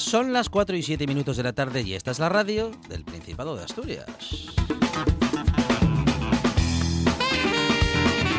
Son 0.00 0.32
las 0.32 0.48
4 0.48 0.76
y 0.76 0.82
7 0.82 1.06
minutos 1.06 1.36
de 1.36 1.42
la 1.42 1.52
tarde 1.52 1.82
y 1.82 1.92
esta 1.92 2.10
es 2.10 2.18
la 2.18 2.30
radio 2.30 2.70
del 2.88 3.04
Principado 3.04 3.54
de 3.54 3.64
Asturias. 3.64 4.06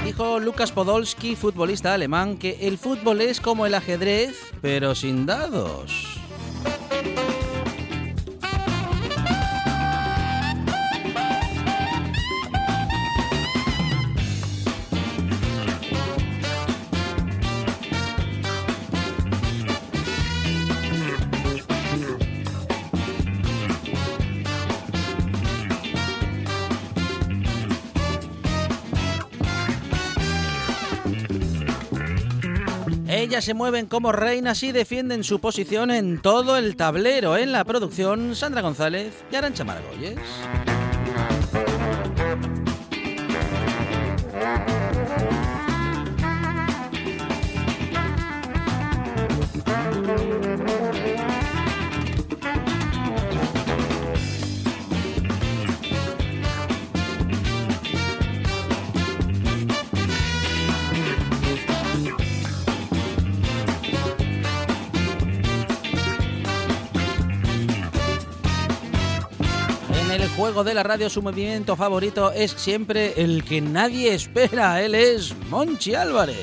Dijo 0.03 0.39
Lucas 0.39 0.71
Podolski, 0.71 1.35
futbolista 1.35 1.93
alemán, 1.93 2.37
que 2.37 2.67
el 2.67 2.79
fútbol 2.79 3.21
es 3.21 3.39
como 3.39 3.67
el 3.67 3.75
ajedrez, 3.75 4.35
pero 4.61 4.95
sin 4.95 5.27
dados. 5.27 6.10
Se 33.41 33.55
mueven 33.55 33.87
como 33.87 34.11
reinas 34.11 34.61
y 34.61 34.71
defienden 34.71 35.23
su 35.23 35.39
posición 35.39 35.89
en 35.89 36.21
todo 36.21 36.57
el 36.57 36.75
tablero. 36.75 37.37
En 37.37 37.51
la 37.51 37.63
producción, 37.63 38.35
Sandra 38.35 38.61
González 38.61 39.13
y 39.31 39.35
Arancha 39.35 39.63
Margolles. 39.63 40.20
Juego 70.41 70.63
de 70.63 70.74
la 70.74 70.81
radio 70.81 71.07
su 71.07 71.22
movimiento 71.22 71.75
favorito 71.75 72.31
es 72.31 72.50
siempre 72.53 73.13
el 73.18 73.44
que 73.44 73.62
nadie 73.62 74.12
espera. 74.16 74.81
Él 74.81 74.96
es 74.96 75.35
Monchi 75.52 75.94
Álvarez. 75.94 76.35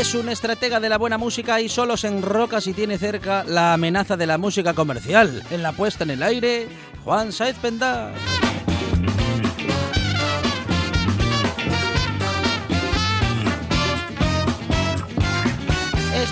Es 0.00 0.14
un 0.16 0.28
estratega 0.30 0.80
de 0.80 0.88
la 0.88 0.98
buena 0.98 1.16
música 1.16 1.60
y 1.60 1.68
solo 1.68 1.96
se 1.96 2.08
enroca 2.08 2.60
si 2.60 2.72
tiene 2.72 2.98
cerca 2.98 3.44
la 3.44 3.74
amenaza 3.74 4.16
de 4.16 4.26
la 4.26 4.36
música 4.36 4.74
comercial. 4.74 5.44
En 5.52 5.62
la 5.62 5.70
puesta 5.70 6.02
en 6.02 6.10
el 6.10 6.24
aire, 6.24 6.66
Juan 7.04 7.30
Saez 7.30 7.56
Pendar. 7.58 8.12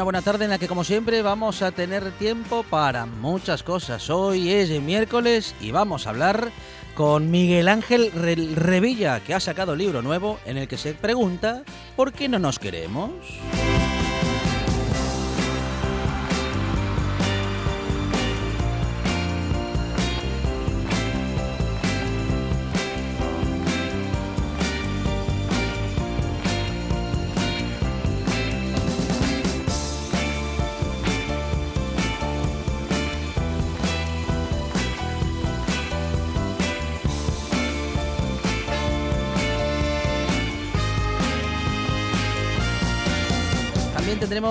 Una 0.00 0.04
buena 0.04 0.22
tarde 0.22 0.44
en 0.44 0.50
la 0.50 0.56
que 0.56 0.66
como 0.66 0.82
siempre 0.82 1.20
vamos 1.20 1.60
a 1.60 1.72
tener 1.72 2.10
tiempo 2.12 2.62
para 2.62 3.04
muchas 3.04 3.62
cosas. 3.62 4.08
Hoy 4.08 4.48
es 4.48 4.70
miércoles 4.80 5.54
y 5.60 5.72
vamos 5.72 6.06
a 6.06 6.10
hablar 6.10 6.52
con 6.94 7.30
Miguel 7.30 7.68
Ángel 7.68 8.10
Revilla, 8.10 9.20
que 9.20 9.34
ha 9.34 9.40
sacado 9.40 9.76
libro 9.76 10.00
nuevo 10.00 10.38
en 10.46 10.56
el 10.56 10.68
que 10.68 10.78
se 10.78 10.94
pregunta 10.94 11.64
¿por 11.96 12.14
qué 12.14 12.30
no 12.30 12.38
nos 12.38 12.58
queremos? 12.58 13.10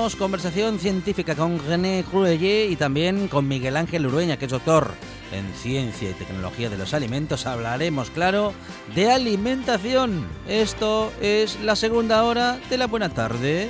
Conversación 0.08 0.80
científica 0.80 1.36
con 1.36 1.60
René 1.60 2.06
Cruelle 2.10 2.68
y 2.68 2.78
también 2.78 3.28
con 3.28 3.48
Miguel 3.48 3.76
Ángel 3.76 4.08
Urueña, 4.08 4.38
que 4.38 4.46
es 4.46 4.52
doctor 4.52 4.94
en 5.34 5.54
ciencia 5.54 6.10
y 6.10 6.14
tecnología 6.14 6.70
de 6.70 6.78
los 6.78 6.94
alimentos. 6.94 7.46
Hablaremos, 7.46 8.10
claro, 8.10 8.54
de 8.96 9.12
alimentación. 9.12 10.26
Esto 10.48 11.12
es 11.22 11.60
la 11.62 11.76
segunda 11.76 12.24
hora 12.24 12.60
de 12.70 12.78
la 12.78 12.88
buena 12.88 13.10
tarde. 13.10 13.68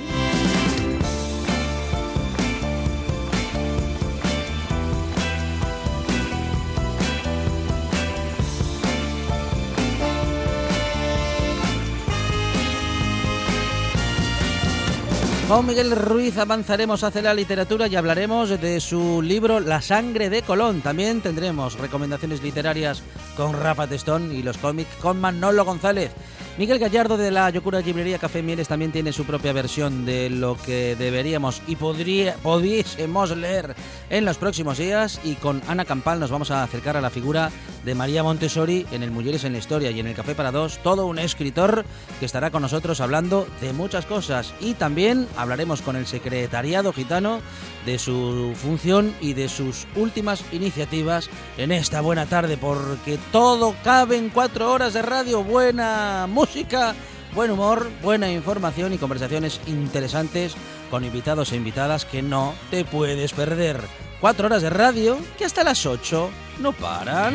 Con 15.50 15.66
Miguel 15.66 15.90
Ruiz 15.96 16.38
avanzaremos 16.38 17.02
hacia 17.02 17.22
la 17.22 17.34
literatura 17.34 17.88
y 17.88 17.96
hablaremos 17.96 18.50
de 18.60 18.80
su 18.80 19.20
libro 19.20 19.58
La 19.58 19.82
sangre 19.82 20.30
de 20.30 20.42
Colón. 20.42 20.80
También 20.80 21.20
tendremos 21.22 21.76
recomendaciones 21.76 22.40
literarias 22.40 23.02
con 23.36 23.60
Rafa 23.60 23.88
Testón 23.88 24.30
y 24.30 24.44
los 24.44 24.58
cómics 24.58 24.94
con 25.02 25.20
Manolo 25.20 25.64
González. 25.64 26.12
Miguel 26.56 26.78
Gallardo 26.78 27.16
de 27.16 27.30
la 27.30 27.48
Yocura 27.48 27.80
Librería 27.80 28.18
Café 28.18 28.42
Mieles 28.42 28.68
también 28.68 28.92
tiene 28.92 29.12
su 29.12 29.24
propia 29.24 29.52
versión 29.52 30.04
de 30.04 30.28
lo 30.28 30.56
que 30.56 30.94
deberíamos 30.94 31.62
y 31.66 31.76
podría, 31.76 32.34
pudiésemos 32.34 33.34
leer 33.36 33.74
en 34.10 34.24
los 34.24 34.36
próximos 34.36 34.76
días. 34.76 35.20
Y 35.24 35.36
con 35.36 35.62
Ana 35.68 35.84
Campal 35.84 36.20
nos 36.20 36.30
vamos 36.30 36.50
a 36.50 36.62
acercar 36.62 36.96
a 36.96 37.00
la 37.00 37.08
figura 37.08 37.50
de 37.84 37.94
María 37.94 38.22
Montessori 38.22 38.86
en 38.92 39.02
el 39.02 39.10
Mujeres 39.10 39.44
en 39.44 39.52
la 39.52 39.58
Historia 39.58 39.90
y 39.90 40.00
en 40.00 40.06
el 40.06 40.14
Café 40.14 40.34
para 40.34 40.52
Dos, 40.52 40.78
todo 40.82 41.06
un 41.06 41.18
escritor 41.18 41.84
que 42.18 42.26
estará 42.26 42.50
con 42.50 42.62
nosotros 42.62 43.00
hablando 43.00 43.46
de 43.60 43.72
muchas 43.72 44.04
cosas. 44.04 44.52
Y 44.60 44.74
también 44.74 45.28
hablaremos 45.40 45.82
con 45.82 45.96
el 45.96 46.06
secretariado 46.06 46.92
gitano 46.92 47.40
de 47.86 47.98
su 47.98 48.54
función 48.56 49.14
y 49.20 49.32
de 49.34 49.48
sus 49.48 49.86
últimas 49.96 50.44
iniciativas 50.52 51.30
en 51.56 51.72
esta 51.72 52.00
buena 52.00 52.26
tarde, 52.26 52.56
porque 52.56 53.18
todo 53.32 53.74
cabe 53.82 54.16
en 54.16 54.30
cuatro 54.30 54.72
horas 54.72 54.94
de 54.94 55.02
radio, 55.02 55.42
buena 55.42 56.26
música, 56.28 56.94
buen 57.34 57.50
humor, 57.50 57.88
buena 58.02 58.30
información 58.30 58.92
y 58.92 58.98
conversaciones 58.98 59.60
interesantes 59.66 60.54
con 60.90 61.04
invitados 61.04 61.52
e 61.52 61.56
invitadas 61.56 62.04
que 62.04 62.22
no 62.22 62.54
te 62.70 62.84
puedes 62.84 63.32
perder. 63.32 63.80
Cuatro 64.20 64.46
horas 64.46 64.62
de 64.62 64.70
radio 64.70 65.18
que 65.38 65.44
hasta 65.44 65.64
las 65.64 65.86
ocho 65.86 66.30
no 66.58 66.72
paran. 66.72 67.34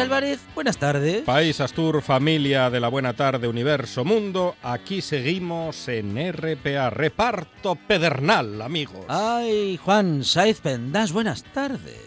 Álvarez, 0.00 0.40
buenas 0.54 0.78
tardes. 0.78 1.22
País 1.22 1.60
Astur, 1.60 2.00
familia 2.00 2.70
de 2.70 2.80
la 2.80 2.88
buena 2.88 3.12
tarde, 3.12 3.46
universo, 3.46 4.04
mundo. 4.04 4.56
Aquí 4.62 5.02
seguimos 5.02 5.86
en 5.86 6.16
RPA, 6.32 6.88
reparto 6.88 7.76
pedernal, 7.76 8.62
amigos. 8.62 9.04
Ay, 9.08 9.76
Juan 9.76 10.24
Saiz 10.24 10.60
Pendas, 10.60 11.12
buenas 11.12 11.44
tardes. 11.44 12.00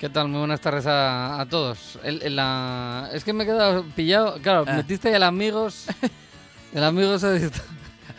¿Qué 0.00 0.08
tal? 0.08 0.28
Muy 0.28 0.38
buenas 0.38 0.60
tardes 0.60 0.86
a, 0.86 1.46
todos. 1.50 1.98
Es 2.02 3.24
que 3.24 3.32
me 3.34 3.44
he 3.44 3.46
quedado 3.46 3.84
pillado. 3.94 4.40
Claro, 4.40 4.64
ah. 4.66 4.76
metiste 4.76 5.12
el 5.14 5.22
amigos. 5.22 5.86
El 6.72 6.82
amigos 6.82 7.22
está, 7.22 7.62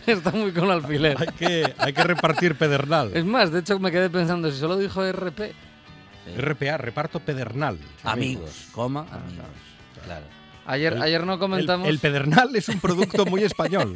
está 0.06 0.32
muy 0.32 0.52
con 0.52 0.70
alfiler. 0.70 1.18
Hay 1.20 1.28
que, 1.36 1.74
hay 1.78 1.94
que 1.94 2.04
repartir 2.04 2.56
pedernal. 2.56 3.12
Es 3.16 3.26
más, 3.26 3.52
de 3.52 3.62
hecho 3.62 3.80
me 3.80 3.92
quedé 3.92 4.10
pensando, 4.10 4.52
si 4.52 4.60
solo 4.60 4.78
dijo 4.78 5.04
RP, 5.04 5.56
RPA, 6.38 6.78
reparto 6.78 7.20
pedernal. 7.20 7.78
Amigos, 8.04 8.68
coma, 8.72 9.06
ah, 9.12 9.16
amigos. 9.18 9.46
Claro. 10.04 10.26
Ayer, 10.66 11.02
ayer 11.02 11.26
no 11.26 11.40
comentamos. 11.40 11.88
El, 11.88 12.00
pedernal 12.00 12.56
es 12.56 12.70
un 12.70 12.80
producto 12.80 13.26
muy 13.26 13.44
español. 13.44 13.94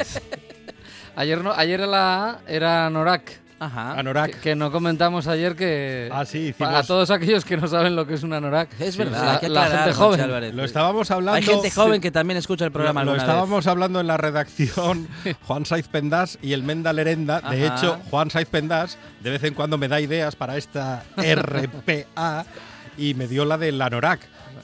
ayer 1.15 1.43
no, 1.43 1.51
ayer 1.51 1.81
la 1.81 2.41
era 2.47 2.89
Norak. 2.89 3.42
Ajá. 3.65 3.99
Anorak. 3.99 4.39
Que, 4.39 4.55
no 4.55 4.71
comentamos 4.71 5.27
ayer 5.27 5.55
que. 5.55 6.09
Ah, 6.11 6.25
sí, 6.25 6.53
A 6.59 6.83
todos 6.83 7.11
aquellos 7.11 7.45
que 7.45 7.57
no 7.57 7.67
saben 7.67 7.95
lo 7.95 8.05
que 8.07 8.15
es 8.15 8.23
un 8.23 8.33
anorak. 8.33 8.69
Es 8.79 8.97
verdad, 8.97 9.41
la, 9.41 9.65
gente 9.67 9.93
joven. 9.93 10.55
Lo 10.55 10.63
estábamos 10.63 11.11
hablando. 11.11 11.37
Hay 11.37 11.43
gente 11.43 11.71
joven 11.71 12.01
que 12.01 12.11
también 12.11 12.37
escucha 12.37 12.65
el 12.65 12.71
programa. 12.71 13.03
Lo, 13.03 13.13
lo 13.13 13.17
estábamos 13.17 13.67
hablando 13.67 13.99
en 13.99 14.07
la 14.07 14.17
redacción 14.17 15.07
Juan 15.47 15.65
Saiz 15.65 15.87
Pendas 15.87 16.37
y 16.41 16.53
el 16.53 16.63
Menda 16.63 16.93
Lerenda. 16.93 17.41
De 17.41 17.65
hecho, 17.65 17.99
Juan 18.09 18.29
Saiz 18.29 18.47
Pendas 18.47 18.97
de 19.21 19.29
vez 19.29 19.43
en 19.43 19.53
cuando 19.53 19.77
me 19.77 19.87
da 19.87 20.01
ideas 20.01 20.35
para 20.35 20.57
esta 20.57 21.03
RPA 21.17 22.45
y 22.97 23.13
me 23.13 23.27
dio 23.27 23.45
la 23.45 23.57
del 23.57 23.81
anorak. 23.81 24.19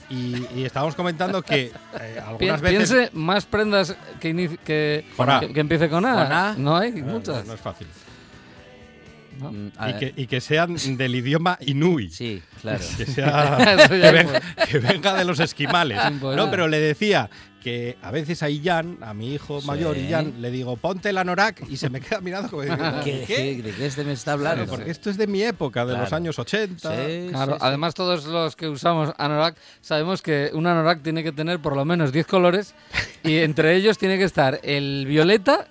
Y, 0.09 0.63
estábamos 0.63 0.95
comentando 0.95 1.41
que 1.43 1.71
eh, 1.99 2.21
algunas 2.25 2.61
veces. 2.61 2.89
Piense 2.89 3.09
más 3.13 3.45
prendas 3.45 3.95
que, 4.19 4.57
que, 4.65 5.05
que, 5.53 5.59
empiece 5.59 5.87
con 5.87 6.05
A. 6.05 6.55
No 6.57 6.75
hay 6.75 6.91
muchas. 6.93 7.45
no 7.45 7.53
es 7.53 7.61
fácil. 7.61 7.87
Mm, 9.39 9.69
y, 10.17 10.27
que, 10.27 10.41
sean 10.41 10.75
del 10.97 11.15
idioma 11.15 11.57
inui. 11.61 12.09
Sí, 12.09 12.41
claro. 12.61 12.83
Que, 14.67 14.79
venga, 14.79 15.15
de 15.15 15.25
los 15.25 15.39
esquimales. 15.39 15.99
No, 16.19 16.49
pero 16.51 16.67
le 16.67 16.79
decía 16.79 17.29
que 17.61 17.97
a 18.01 18.11
veces 18.11 18.41
a 18.43 18.49
Iyan, 18.49 18.97
a 19.01 19.13
mi 19.13 19.33
hijo 19.33 19.61
mayor 19.61 19.97
Iyan, 19.97 20.41
le 20.41 20.51
digo, 20.51 20.77
ponte 20.77 21.09
el 21.09 21.17
anorak 21.17 21.63
y 21.69 21.77
se 21.77 21.89
me 21.89 21.99
queda 21.99 22.21
mirando 22.21 22.49
como 22.49 22.63
¿Qué, 23.03 23.23
¿Qué? 23.27 23.61
¿De 23.61 23.71
qué 23.71 23.85
este 23.85 24.03
me 24.03 24.13
está 24.13 24.33
hablando? 24.33 24.65
porque 24.65 24.91
esto 24.91 25.09
es 25.09 25.17
de 25.17 25.27
mi 25.27 25.43
época, 25.43 25.85
de 25.85 25.97
los 25.97 26.13
años 26.13 26.39
80. 26.39 26.89
claro, 27.29 27.57
además 27.59 27.93
todos 27.93 28.25
los 28.25 28.55
que 28.55 28.67
usamos 28.67 29.13
anorak 29.17 29.57
sabemos 29.81 30.21
que 30.21 30.51
un 30.53 30.67
anorak 30.67 31.01
tiene 31.01 31.23
que 31.23 31.31
tener 31.31 31.59
por 31.59 31.75
lo 31.75 31.83
menos 31.85 32.11
10 32.11 32.27
colores 32.27 32.75
y 33.23 33.37
entre 33.37 33.75
ellos 33.75 33.97
tiene 33.97 34.17
que 34.17 34.23
estar 34.23 34.59
el 34.63 35.05
violeta, 35.07 35.67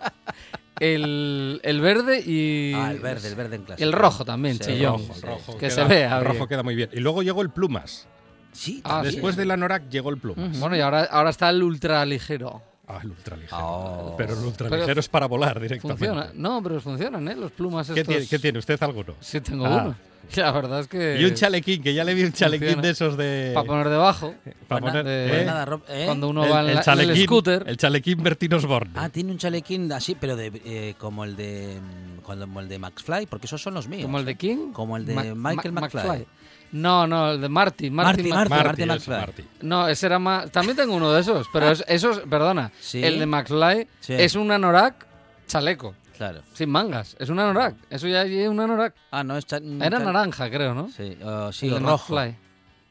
el, 0.81 1.61
el, 1.63 1.81
verde 1.81 2.21
y. 2.21 2.73
Ah, 2.75 2.93
el 2.93 3.01
verde, 3.01 3.29
el 3.29 3.35
verde 3.35 3.57
en 3.57 3.63
clase. 3.63 3.83
El 3.83 3.93
rojo 3.93 4.25
también, 4.25 4.59
chillón. 4.59 5.01
El 5.15 5.23
rojo, 5.23 5.59
que 5.59 5.71
se 5.71 5.85
vea. 5.85 6.19
El 6.19 6.25
rojo 6.25 6.47
queda 6.47 6.63
muy 6.63 6.75
bien. 6.75 6.91
Y 6.93 7.01
luego 7.01 7.23
llegó 7.23 7.43
el 7.43 7.51
plumas. 7.51 8.07
Sí, 8.53 8.81
ah, 8.85 9.03
Después 9.05 9.37
de 9.37 9.45
la 9.45 9.57
Norak 9.57 9.89
llegó 9.89 10.11
el 10.11 10.19
plumas. 10.19 10.59
Bueno, 10.59 10.77
y 10.77 10.81
ahora, 10.81 11.05
ahora 11.05 11.31
está 11.31 11.51
el 11.51 11.63
ultra 11.63 12.05
ligero. 12.05 12.63
Ah, 12.91 13.01
el 13.03 13.11
ultraligero. 13.11 13.59
Oh. 13.61 14.15
Pero 14.17 14.33
el 14.33 14.39
ultraligero 14.47 14.81
ligero 14.83 15.01
es 15.01 15.09
para 15.09 15.27
volar 15.27 15.61
directamente. 15.61 16.07
Funciona. 16.07 16.31
No, 16.35 16.63
pero 16.63 16.81
funcionan, 16.81 17.29
¿eh? 17.29 17.37
Los 17.37 17.53
plumas 17.53 17.87
¿Qué, 17.91 18.01
estos... 18.01 18.15
Tiene, 18.15 18.27
¿Qué 18.27 18.39
tiene? 18.39 18.59
¿Usted 18.59 18.83
alguno? 18.83 19.15
Sí, 19.21 19.41
tengo 19.43 19.67
ah. 19.67 19.83
uno. 19.85 19.97
La 20.37 20.53
verdad 20.53 20.81
es 20.81 20.89
que... 20.89 21.21
Y 21.21 21.25
un 21.25 21.35
chalequín, 21.35 21.83
que 21.83 21.95
ya 21.95 22.03
le 22.05 22.13
vi 22.15 22.25
un 22.25 22.33
chalequín 22.33 22.67
funciona. 22.69 22.83
de 22.83 22.91
esos 22.91 23.17
de... 23.17 23.51
Para 23.55 23.67
poner 23.67 23.89
debajo, 23.89 24.35
pa' 24.67 24.79
Pues 24.81 24.93
na- 24.93 25.01
poner- 25.01 25.05
de- 25.05 25.29
pues 25.29 25.89
¿eh? 25.91 26.03
¿eh? 26.03 26.07
cuando 26.07 26.29
uno 26.29 26.45
el, 26.45 26.53
va 26.53 26.61
en, 26.61 26.67
el 26.69 26.75
la- 26.75 26.81
en 26.81 26.85
chalequín, 26.85 27.11
el 27.17 27.25
scooter. 27.25 27.65
el 27.67 27.77
chalequín 27.77 28.23
Bertín 28.23 28.55
Osborne. 28.55 28.91
Ah, 28.95 29.09
tiene 29.11 29.33
un 29.33 29.39
chalequín 29.39 29.91
así, 29.93 30.17
pero 30.19 30.35
de, 30.37 30.51
eh, 30.65 30.95
como 30.99 31.25
el 31.25 31.37
de 31.37 31.79
mm, 31.81 32.21
como 32.23 32.61
el 32.61 32.69
de 32.69 32.79
Max 32.79 33.03
Fly, 33.03 33.27
porque 33.27 33.47
esos 33.47 33.63
son 33.63 33.75
los 33.75 33.89
míos. 33.89 34.03
Como 34.03 34.19
el 34.19 34.25
de 34.27 34.35
King. 34.35 34.73
Como 34.73 34.97
el 34.97 35.07
de 35.07 35.15
Ma- 35.15 35.53
Michael 35.53 35.73
Ma- 35.73 35.81
McFly. 35.83 36.27
No, 36.73 37.07
no, 37.07 37.31
el 37.33 37.41
de 37.41 37.49
Marty. 37.49 37.91
Marty, 37.91 38.23
Marty, 38.25 38.29
Marty. 38.31 38.51
Marty, 38.51 38.65
Marty 38.67 38.83
eso, 38.83 38.93
McFly. 38.93 39.15
Marty. 39.17 39.45
No, 39.63 39.89
ese 39.89 40.07
era 40.07 40.19
más... 40.19 40.51
También 40.51 40.77
tengo 40.77 40.95
uno 40.95 41.11
de 41.13 41.21
esos, 41.23 41.47
pero 41.53 41.71
es- 41.71 41.85
esos, 41.89 42.21
perdona, 42.21 42.71
Sí. 42.81 43.03
el 43.03 43.19
de 43.19 43.27
McFly 43.27 43.89
Sí. 44.01 44.13
es 44.15 44.35
un 44.35 44.51
anorak 44.51 45.07
chaleco, 45.47 45.95
Claro. 46.17 46.43
sin 46.53 46.69
mangas. 46.69 47.17
Es 47.19 47.31
un 47.31 47.39
anorak. 47.39 47.75
Eso 47.89 48.07
ya 48.07 48.23
es 48.23 48.49
un 48.49 48.61
anorak. 48.61 48.95
Ah, 49.11 49.25
no, 49.25 49.37
es 49.39 49.47
Era 49.51 49.99
naranja, 49.99 50.51
creo, 50.51 50.75
¿no? 50.75 50.91
Sí, 50.91 51.17
oh, 51.25 51.51
sí, 51.53 51.69
el 51.69 51.73
o 51.75 51.77
de 51.77 51.83
rojo. 51.87 52.15
McFly. 52.15 52.37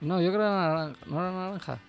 No, 0.02 0.22
yo 0.22 0.30
creo 0.30 0.40
que 0.42 0.46
era 0.48 0.70
naranja. 0.70 1.00
¿No 1.06 1.20
era 1.20 1.32
naranja? 1.32 1.80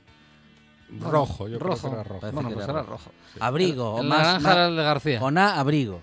Rojo, 1.00 1.48
yo 1.48 1.58
rojo. 1.58 1.76
creo 1.90 1.90
que 1.92 1.94
era 2.00 2.02
rojo. 2.04 2.20
Parece 2.20 2.34
Bueno, 2.34 2.50
pues 2.50 2.64
era 2.64 2.72
era 2.80 2.82
rojo. 2.82 3.10
Abrigo. 3.40 3.94
El, 3.94 4.00
o 4.00 4.02
el 4.02 4.08
más, 4.08 4.18
naranja 4.20 4.40
más- 4.40 4.52
era 4.56 4.66
el 4.68 4.76
de 4.76 4.82
García. 4.82 5.18
con 5.20 5.38
A, 5.38 5.58
abrigo. 5.60 6.00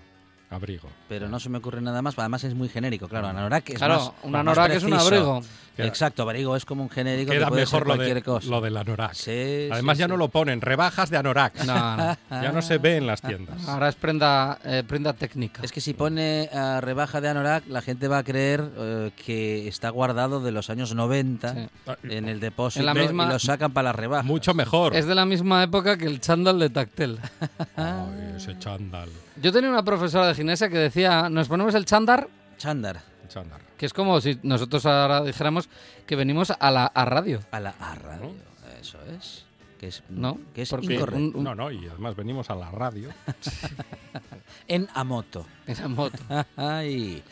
Abrigo. 0.48 0.88
Pero 1.08 1.28
no 1.28 1.40
se 1.40 1.48
me 1.48 1.58
ocurre 1.58 1.80
nada 1.80 2.02
más. 2.02 2.16
Además 2.16 2.44
es 2.44 2.54
muy 2.54 2.68
genérico, 2.68 3.08
claro. 3.08 3.26
Anorak 3.26 3.68
es 3.70 3.76
Claro, 3.78 3.94
más 3.96 4.12
un 4.22 4.30
más 4.30 4.40
anorak 4.42 4.70
es 4.70 4.84
un 4.84 4.92
abrigo. 4.94 5.42
Queda- 5.76 5.86
Exacto, 5.88 6.22
abrigo 6.22 6.56
es 6.56 6.64
como 6.64 6.82
un 6.82 6.88
genérico 6.90 7.30
que 7.32 7.36
Queda 7.38 7.48
puede 7.48 7.62
mejor 7.62 7.80
ser 7.80 7.86
lo 7.88 7.94
cualquier 7.96 8.14
de, 8.16 8.22
cosa. 8.22 8.48
lo 8.48 8.60
del 8.62 8.76
anorak. 8.76 9.12
Sí, 9.12 9.68
Además 9.70 9.96
sí, 9.96 10.00
ya 10.00 10.06
sí. 10.06 10.10
no 10.10 10.16
lo 10.16 10.28
ponen, 10.28 10.60
rebajas 10.62 11.10
de 11.10 11.16
anorak. 11.18 11.64
No, 11.64 11.96
no. 11.96 12.16
Ya 12.30 12.50
no 12.52 12.62
se 12.62 12.78
ve 12.78 12.96
en 12.96 13.06
las 13.06 13.20
tiendas. 13.20 13.68
Ahora 13.68 13.88
es 13.90 13.94
prenda, 13.94 14.58
eh, 14.64 14.82
prenda 14.86 15.12
técnica. 15.12 15.60
Es 15.62 15.72
que 15.72 15.80
si 15.80 15.92
pone 15.94 16.48
eh, 16.52 16.80
rebaja 16.80 17.20
de 17.20 17.28
Anorak, 17.28 17.66
la 17.68 17.82
gente 17.82 18.08
va 18.08 18.18
a 18.18 18.24
creer 18.24 18.64
eh, 18.78 19.10
que 19.24 19.68
está 19.68 19.90
guardado 19.90 20.40
de 20.40 20.50
los 20.52 20.70
años 20.70 20.94
90 20.94 21.54
Sí. 21.54 21.68
en 22.10 22.28
el 22.28 22.40
depósito 22.40 22.80
En 22.80 22.86
la 22.86 22.94
misma- 22.94 23.26
y 23.26 23.28
lo 23.28 23.38
sacan 23.38 23.72
para 23.72 23.88
las 23.90 23.96
rebajas. 23.96 24.24
Mucho 24.24 24.54
mejor. 24.54 24.94
Es 24.96 25.06
de 25.06 25.14
la 25.14 25.26
misma 25.26 25.62
época 25.62 25.96
que 25.98 26.06
el 26.06 26.20
chándal 26.20 26.58
de 26.58 26.70
Tactel. 26.70 27.18
Ay, 27.76 28.34
ese 28.36 28.58
chándal. 28.58 29.08
Yo 29.42 29.52
tenía 29.52 29.68
una 29.70 29.82
profesora 29.84 30.28
de 30.28 30.34
gimnasia 30.34 30.68
que 30.70 30.78
decía, 30.78 31.28
nos 31.28 31.48
ponemos 31.48 31.74
el 31.74 31.84
chándal, 31.84 32.28
Chándar. 32.56 33.02
chándal. 33.28 33.60
Que 33.76 33.86
es 33.86 33.92
como 33.92 34.20
si 34.20 34.38
nosotros 34.42 34.84
ahora 34.86 35.22
dijéramos 35.22 35.68
que 36.06 36.16
venimos 36.16 36.50
a 36.58 36.70
la 36.70 36.86
a 36.86 37.04
radio. 37.04 37.40
A 37.50 37.60
la 37.60 37.74
a 37.78 37.94
radio. 37.94 38.32
Eso 38.80 38.98
es. 39.18 39.44
Que 39.78 39.88
es, 39.88 40.02
¿No? 40.08 40.38
que 40.54 40.62
es 40.62 40.70
Porque 40.70 40.94
incorrecto. 40.94 41.18
un- 41.18 41.36
un- 41.36 41.44
No, 41.44 41.54
no, 41.54 41.70
y 41.70 41.86
además 41.86 42.16
venimos 42.16 42.48
a 42.50 42.54
la 42.54 42.70
radio. 42.70 43.10
En 44.68 44.88
Amoto. 44.94 45.46
Esa 45.66 45.88
moto. 45.88 46.18
Ay. 46.56 47.22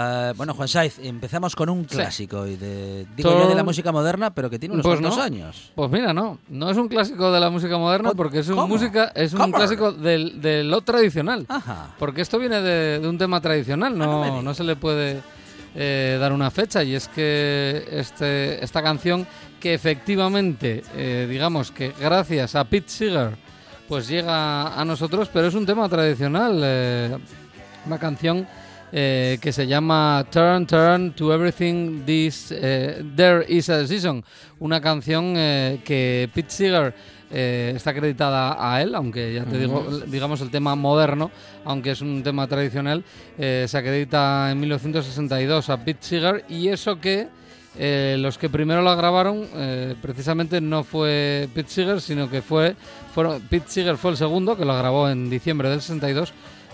Ah, 0.00 0.32
bueno, 0.36 0.54
Juan 0.54 0.68
Saiz, 0.68 0.98
empezamos 1.00 1.56
con 1.56 1.68
un 1.68 1.82
clásico 1.84 2.46
y 2.46 2.54
de, 2.56 3.04
digo 3.16 3.30
yo 3.36 3.48
de 3.48 3.54
la 3.56 3.64
música 3.64 3.90
moderna, 3.90 4.32
pero 4.32 4.48
que 4.48 4.58
tiene 4.58 4.74
unos 4.74 4.86
Pues 4.86 5.00
no. 5.00 5.20
años. 5.20 5.72
Pues 5.74 5.90
mira, 5.90 6.12
no, 6.14 6.38
no 6.48 6.70
es 6.70 6.76
un 6.76 6.86
clásico 6.86 7.32
de 7.32 7.40
la 7.40 7.50
música 7.50 7.76
moderna 7.78 8.10
¿Cómo? 8.10 8.16
porque 8.16 8.38
es 8.40 8.48
un 8.48 8.54
¿Cómo? 8.54 8.68
música 8.68 9.10
es 9.16 9.32
un 9.32 9.40
¿Cómo? 9.40 9.56
clásico 9.56 9.90
del, 9.90 10.40
de 10.40 10.62
lo 10.62 10.82
tradicional. 10.82 11.46
Ajá. 11.48 11.96
Porque 11.98 12.20
esto 12.20 12.38
viene 12.38 12.60
de, 12.60 13.00
de 13.00 13.08
un 13.08 13.18
tema 13.18 13.40
tradicional, 13.40 13.94
Ah, 13.94 13.96
no 14.06 14.24
no, 14.24 14.42
no 14.42 14.54
se 14.54 14.62
le 14.62 14.76
puede 14.76 15.20
eh, 15.80 16.16
dar 16.18 16.32
una 16.32 16.50
fecha. 16.50 16.82
Y 16.82 16.96
es 16.96 17.06
que 17.06 17.86
este, 17.92 18.64
esta 18.64 18.82
canción, 18.82 19.24
que 19.60 19.74
efectivamente, 19.74 20.82
eh, 20.96 21.28
digamos 21.30 21.70
que 21.70 21.92
gracias 22.00 22.56
a 22.56 22.64
Pete 22.64 22.88
Seeger, 22.88 23.36
pues 23.86 24.08
llega 24.08 24.74
a 24.76 24.84
nosotros, 24.84 25.30
pero 25.32 25.46
es 25.46 25.54
un 25.54 25.64
tema 25.64 25.88
tradicional. 25.88 26.60
eh, 26.64 27.16
una 27.86 27.98
canción 27.98 28.44
que 28.90 29.52
se 29.52 29.66
llama 29.66 30.26
Turn, 30.30 30.66
Turn 30.66 31.12
to 31.12 31.32
Everything 31.32 32.04
This, 32.06 32.48
There 32.48 33.44
Is 33.46 33.68
a 33.68 33.86
Season. 33.86 34.24
Una 34.58 34.80
canción 34.80 35.34
que 35.34 36.28
Pete 36.34 36.50
Seeger 36.50 36.94
eh, 37.30 37.72
está 37.76 37.90
acreditada 37.90 38.56
a 38.58 38.80
él, 38.82 38.94
aunque 38.94 39.34
ya 39.34 39.44
te 39.44 39.58
digo, 39.58 39.86
digamos 40.06 40.40
el 40.40 40.50
tema 40.50 40.74
moderno, 40.74 41.30
aunque 41.64 41.90
es 41.90 42.00
un 42.00 42.22
tema 42.22 42.46
tradicional, 42.46 43.04
eh, 43.38 43.66
se 43.68 43.76
acredita 43.78 44.50
en 44.50 44.60
1962 44.60 45.68
a 45.70 45.84
Pete 45.84 45.98
Seeger 46.02 46.44
y 46.48 46.68
eso 46.68 47.00
que 47.00 47.28
eh, 47.80 48.16
los 48.18 48.38
que 48.38 48.48
primero 48.48 48.82
la 48.82 48.94
grabaron 48.94 49.46
eh, 49.54 49.94
precisamente 50.00 50.60
no 50.60 50.82
fue 50.84 51.48
Pete 51.54 51.68
Seeger, 51.70 52.00
sino 52.00 52.28
que 52.30 52.42
fue 52.42 52.74
fueron, 53.14 53.40
Pete 53.42 53.66
Seeger 53.68 53.96
fue 53.96 54.12
el 54.12 54.16
segundo 54.16 54.56
que 54.56 54.64
la 54.64 54.76
grabó 54.78 55.08
en 55.08 55.28
diciembre 55.30 55.68
del 55.68 55.80
62, 55.80 56.32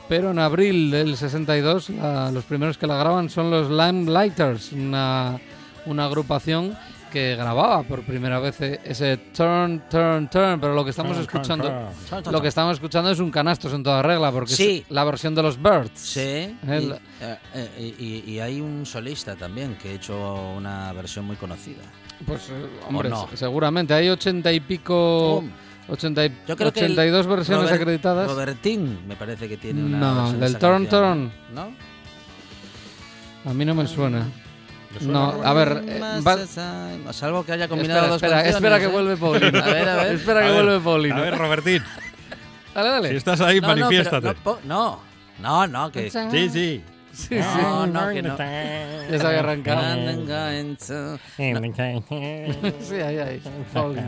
pero 0.09 0.31
en 0.31 0.39
abril 0.39 0.91
del 0.91 1.17
62 1.17 1.91
la- 1.91 2.31
los 2.31 2.45
primeros 2.45 2.79
que 2.79 2.87
la 2.87 2.97
graban 2.97 3.29
son 3.29 3.51
los 3.51 3.69
Limelighters, 3.71 4.73
una, 4.73 5.39
una 5.87 6.05
agrupación 6.07 6.77
que 7.15 7.37
grababa 7.37 7.85
por 7.85 8.03
primera 8.03 8.41
vez 8.41 8.61
e- 8.61 8.81
ese 8.85 9.17
turn, 9.33 9.85
turn, 9.89 10.29
turn, 10.29 10.61
pero 10.61 10.75
lo 10.75 10.83
que 10.85 10.91
estamos 10.91 11.13
Turn, 11.17 11.27
turn, 11.27 11.37
escuchando, 11.41 11.93
turn. 12.11 12.33
lo 12.33 12.43
que 12.43 12.49
estamos 12.49 12.75
escuchando 12.75 13.11
es 13.13 13.21
un 13.21 13.31
canastos 13.31 13.73
en 13.73 13.85
toda 13.85 14.03
regla, 14.03 14.33
porque 14.33 14.53
Sí. 14.53 14.83
es 14.85 14.91
la 14.91 15.05
versión 15.05 15.33
de 15.37 15.43
los 15.45 15.57
Birds. 15.63 15.93
Sí. 16.01 16.21
El- 16.67 16.99
eh, 17.21 17.39
eh, 17.55 17.95
y- 18.01 18.31
y 18.33 18.41
hay 18.41 18.61
un 18.61 18.85
solista 18.85 19.37
también 19.37 19.77
que 19.81 19.91
ha 19.91 19.93
hecho 19.93 20.17
una 20.57 20.93
versión 20.93 21.25
muy 21.25 21.37
conocida. 21.37 21.83
Pues, 22.27 22.49
eh, 22.51 22.67
hombre, 22.89 23.09
no? 23.09 23.29
se- 23.31 23.37
seguramente 23.37 23.95
hay 23.95 24.09
ochenta 24.09 24.51
y 24.53 24.59
pico, 24.59 25.39
Um, 25.39 25.51
ochenta 25.89 26.25
y, 26.27 26.31
Yo 26.49 26.57
creo 26.57 26.73
que 26.73 26.81
el 26.81 26.87
82 26.93 27.27
versiones 27.29 27.65
Robert- 27.67 27.81
acreditadas. 27.81 28.31
Robertín 28.31 29.07
me 29.07 29.15
parece 29.15 29.49
que 29.49 29.57
tiene 29.57 29.85
una. 29.85 29.99
No, 29.99 30.33
del 30.33 30.59
Turn 30.59 30.87
canción. 30.87 31.31
Turn. 31.31 31.55
¿No? 31.55 33.51
A 33.51 33.55
mí 33.55 33.65
no 33.65 33.75
me 33.75 33.87
suena. 33.87 34.27
¿Le 34.95 35.01
suena 35.01 35.13
No, 35.13 35.43
a 35.43 35.53
ver, 35.53 35.83
eh, 35.87 36.01
va- 36.27 37.13
Salvo 37.13 37.45
que 37.45 37.53
haya 37.53 37.69
combinado 37.69 38.01
espera, 38.01 38.09
dos 38.13 38.17
espera, 38.23 38.35
canciones, 38.43 38.57
espera 38.57 38.79
que 38.79 38.85
¿eh? 38.85 38.89
vuelve 38.89 39.17
Paulino. 39.17 39.59
A 39.59 39.67
ver, 39.67 39.89
a 39.89 39.97
ver. 39.97 40.15
espera 40.15 40.41
que 40.41 40.47
A 40.47 40.51
ver, 40.53 40.65
vuelve 40.65 40.81
Paulino. 40.85 41.17
A 41.17 41.21
ver, 41.21 41.37
Robertín, 41.39 41.83
dale, 42.75 42.89
dale. 42.89 43.09
si 43.11 43.17
estás 43.17 43.41
ahí, 43.41 43.61
No, 43.61 43.69
no, 43.69 43.75
pero 43.75 43.87
manifiéstate. 43.87 44.27
No, 44.29 44.35
po- 44.35 44.59
no, 44.65 45.01
no, 45.41 45.67
no, 45.67 45.93
que. 45.93 46.11
Sí, 46.11 46.49
sí. 46.51 46.83
Sí, 47.13 47.29
sí. 47.29 47.35
No, 47.63 47.87
no, 47.87 48.09
que 48.11 48.23
no. 48.23 48.37
Ya 48.37 49.19
se 49.21 49.25
había 49.27 49.39
arrancado. 49.41 49.81
sí, 52.81 52.95
ahí, 52.97 53.19
ahí. 53.19 53.43
Paulino. 53.73 54.03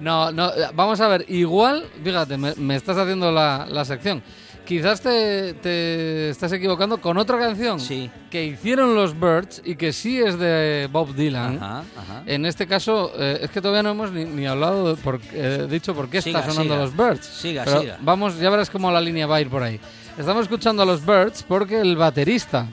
No, 0.00 0.30
no, 0.32 0.48
eh, 0.50 0.68
vamos 0.74 1.00
a 1.00 1.08
ver, 1.08 1.24
igual, 1.28 1.84
fíjate, 2.02 2.36
me, 2.38 2.54
me 2.54 2.76
estás 2.76 2.96
haciendo 2.96 3.30
la, 3.32 3.66
la 3.68 3.84
sección. 3.84 4.22
Quizás 4.70 5.00
te, 5.00 5.54
te 5.54 6.30
estás 6.30 6.52
equivocando 6.52 7.00
con 7.00 7.18
otra 7.18 7.40
canción 7.40 7.80
Sí. 7.80 8.08
que 8.30 8.44
hicieron 8.44 8.94
los 8.94 9.18
Birds 9.18 9.60
y 9.64 9.74
que 9.74 9.92
sí 9.92 10.20
es 10.20 10.38
de 10.38 10.88
Bob 10.92 11.12
Dylan. 11.16 11.56
Ajá, 11.56 11.82
ajá. 11.98 12.22
En 12.24 12.46
este 12.46 12.68
caso, 12.68 13.10
eh, 13.18 13.40
es 13.42 13.50
que 13.50 13.60
todavía 13.60 13.82
no 13.82 13.90
hemos 13.90 14.12
ni, 14.12 14.24
ni 14.24 14.46
hablado, 14.46 14.94
de 14.94 15.02
por, 15.02 15.18
eh, 15.32 15.66
dicho 15.68 15.92
por 15.92 16.08
qué 16.08 16.22
Siga, 16.22 16.38
está 16.38 16.52
sonando 16.52 16.74
siga. 16.74 16.84
los 16.84 16.96
Birds. 16.96 17.26
Siga, 17.26 17.64
Pero 17.64 17.80
siga. 17.80 17.98
Vamos, 18.00 18.38
ya 18.38 18.48
verás 18.48 18.70
cómo 18.70 18.92
la 18.92 19.00
línea 19.00 19.26
va 19.26 19.36
a 19.36 19.40
ir 19.40 19.48
por 19.50 19.64
ahí. 19.64 19.80
Estamos 20.16 20.42
escuchando 20.42 20.84
a 20.84 20.86
los 20.86 21.04
Birds 21.04 21.42
porque 21.42 21.80
el 21.80 21.96
baterista 21.96 22.68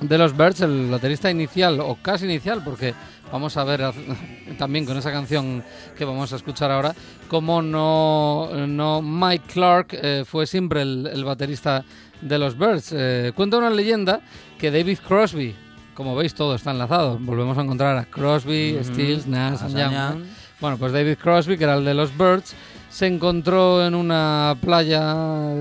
de 0.00 0.16
los 0.18 0.36
Birds, 0.36 0.60
el 0.60 0.88
baterista 0.88 1.32
inicial 1.32 1.80
o 1.80 1.98
casi 2.00 2.26
inicial, 2.26 2.62
porque 2.64 2.94
vamos 3.32 3.56
a 3.56 3.64
ver 3.64 3.82
también 4.58 4.86
con 4.86 4.96
esa 4.96 5.10
canción 5.12 5.62
que 5.96 6.04
vamos 6.04 6.32
a 6.32 6.36
escuchar 6.36 6.70
ahora, 6.70 6.94
cómo 7.28 7.62
no, 7.62 8.48
no 8.66 9.02
Mike 9.02 9.44
Clark 9.52 9.88
eh, 9.92 10.24
fue 10.26 10.46
siempre 10.46 10.82
el, 10.82 11.08
el 11.12 11.24
baterista 11.24 11.84
de 12.20 12.38
los 12.38 12.56
Birds. 12.56 12.92
Eh, 12.96 13.32
cuenta 13.34 13.58
una 13.58 13.70
leyenda 13.70 14.20
que 14.58 14.70
David 14.70 14.98
Crosby, 15.06 15.54
como 15.94 16.14
veis 16.16 16.34
todo 16.34 16.54
está 16.54 16.70
enlazado, 16.70 17.18
volvemos 17.20 17.58
a 17.58 17.62
encontrar 17.62 17.96
a 17.96 18.04
Crosby, 18.04 18.74
Ujú. 18.80 18.84
Stills, 18.92 19.26
Nash. 19.26 19.60
Young. 19.72 20.24
Bueno, 20.60 20.78
pues 20.78 20.92
David 20.92 21.16
Crosby, 21.20 21.58
que 21.58 21.64
era 21.64 21.74
el 21.74 21.84
de 21.84 21.94
los 21.94 22.16
Birds, 22.16 22.54
se 22.88 23.06
encontró 23.06 23.84
en 23.84 23.94
una 23.94 24.56
playa 24.60 25.14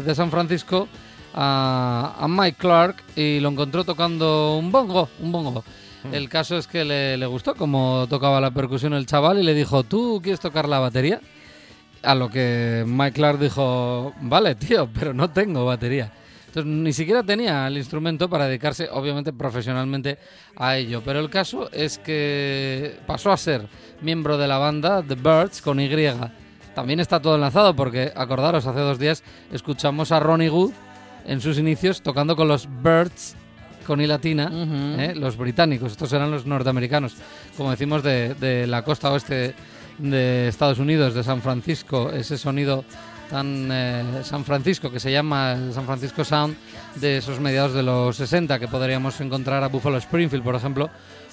de 0.03 0.15
San 0.15 0.29
Francisco 0.29 0.87
a, 1.33 2.15
a 2.19 2.27
Mike 2.27 2.57
Clark 2.59 2.97
y 3.15 3.39
lo 3.39 3.49
encontró 3.49 3.83
tocando 3.83 4.57
un 4.57 4.71
bongo, 4.71 5.09
un 5.19 5.31
bongo. 5.31 5.63
El 6.11 6.29
caso 6.29 6.57
es 6.57 6.67
que 6.67 6.83
le, 6.83 7.17
le 7.17 7.25
gustó 7.25 7.55
cómo 7.55 8.05
tocaba 8.09 8.41
la 8.41 8.51
percusión 8.51 8.93
el 8.93 9.05
chaval 9.05 9.39
y 9.39 9.43
le 9.43 9.53
dijo, 9.53 9.83
¿tú 9.83 10.19
quieres 10.21 10.39
tocar 10.39 10.67
la 10.67 10.79
batería? 10.79 11.21
A 12.01 12.15
lo 12.15 12.29
que 12.29 12.83
Mike 12.85 13.13
Clark 13.13 13.39
dijo, 13.39 14.13
vale, 14.21 14.55
tío, 14.55 14.89
pero 14.93 15.13
no 15.13 15.29
tengo 15.29 15.65
batería. 15.65 16.11
Entonces 16.53 16.71
ni 16.71 16.93
siquiera 16.93 17.23
tenía 17.23 17.65
el 17.65 17.77
instrumento 17.77 18.29
para 18.29 18.45
dedicarse, 18.45 18.87
obviamente, 18.91 19.33
profesionalmente 19.33 20.19
a 20.55 20.77
ello. 20.77 21.01
Pero 21.03 21.19
el 21.19 21.31
caso 21.31 21.71
es 21.71 21.97
que 21.97 22.95
pasó 23.07 23.31
a 23.31 23.37
ser 23.37 23.67
miembro 24.01 24.37
de 24.37 24.47
la 24.47 24.59
banda 24.59 25.01
The 25.01 25.15
Birds 25.15 25.63
con 25.63 25.79
Y. 25.79 25.89
También 26.75 26.99
está 26.99 27.19
todo 27.19 27.35
enlazado 27.35 27.75
porque, 27.75 28.11
acordaros, 28.15 28.67
hace 28.67 28.81
dos 28.81 28.99
días 28.99 29.23
escuchamos 29.51 30.11
a 30.11 30.19
Ronnie 30.19 30.51
Wood 30.51 30.73
en 31.25 31.41
sus 31.41 31.57
inicios 31.57 32.03
tocando 32.03 32.35
con 32.35 32.47
los 32.47 32.67
Birds 32.83 33.35
con 33.83 34.01
I 34.01 34.07
latina, 34.07 34.47
Ujú. 34.47 35.01
¿eh? 35.01 35.13
los 35.15 35.37
británicos, 35.37 35.91
estos 35.91 36.11
eran 36.13 36.31
los 36.31 36.45
norteamericanos, 36.45 37.15
como 37.57 37.71
decimos, 37.71 38.03
de, 38.03 38.33
de 38.35 38.67
la 38.67 38.83
costa 38.83 39.11
oeste 39.11 39.53
de 39.97 40.47
Estados 40.47 40.79
Unidos, 40.79 41.13
de 41.13 41.23
San 41.23 41.41
Francisco, 41.41 42.11
ese 42.11 42.37
sonido 42.37 42.83
tan 43.29 43.69
eh, 43.71 44.03
San 44.23 44.43
Francisco, 44.45 44.91
que 44.91 44.99
se 44.99 45.11
llama 45.11 45.53
el 45.53 45.73
San 45.73 45.85
Francisco 45.85 46.23
Sound, 46.23 46.55
de 46.95 47.17
esos 47.17 47.39
mediados 47.39 47.73
de 47.73 47.83
los 47.83 48.15
60, 48.17 48.59
que 48.59 48.67
podríamos 48.67 49.19
encontrar 49.21 49.63
a 49.63 49.69
Buffalo 49.69 49.97
Springfield, 49.97 50.43
por 50.43 50.55
ejemplo, 50.55 50.89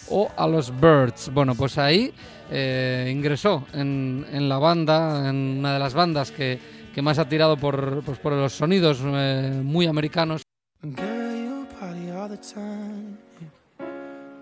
o 0.08 0.30
a 0.36 0.46
los 0.46 0.72
Birds. 0.80 1.30
Bueno, 1.32 1.54
pues 1.54 1.78
ahí 1.78 2.12
eh, 2.50 3.10
ingresó 3.12 3.66
en, 3.74 4.26
en, 4.32 4.48
la 4.48 4.58
banda, 4.58 5.28
en 5.28 5.58
una 5.58 5.74
de 5.74 5.78
las 5.78 5.94
bandas 5.94 6.30
que, 6.30 6.58
que 6.94 7.02
más 7.02 7.18
ha 7.18 7.28
tirado 7.28 7.56
por, 7.56 8.02
pues, 8.02 8.18
por 8.18 8.32
los 8.32 8.52
sonidos 8.52 9.00
eh, 9.04 9.60
muy 9.62 9.86
americanos. 9.86 10.42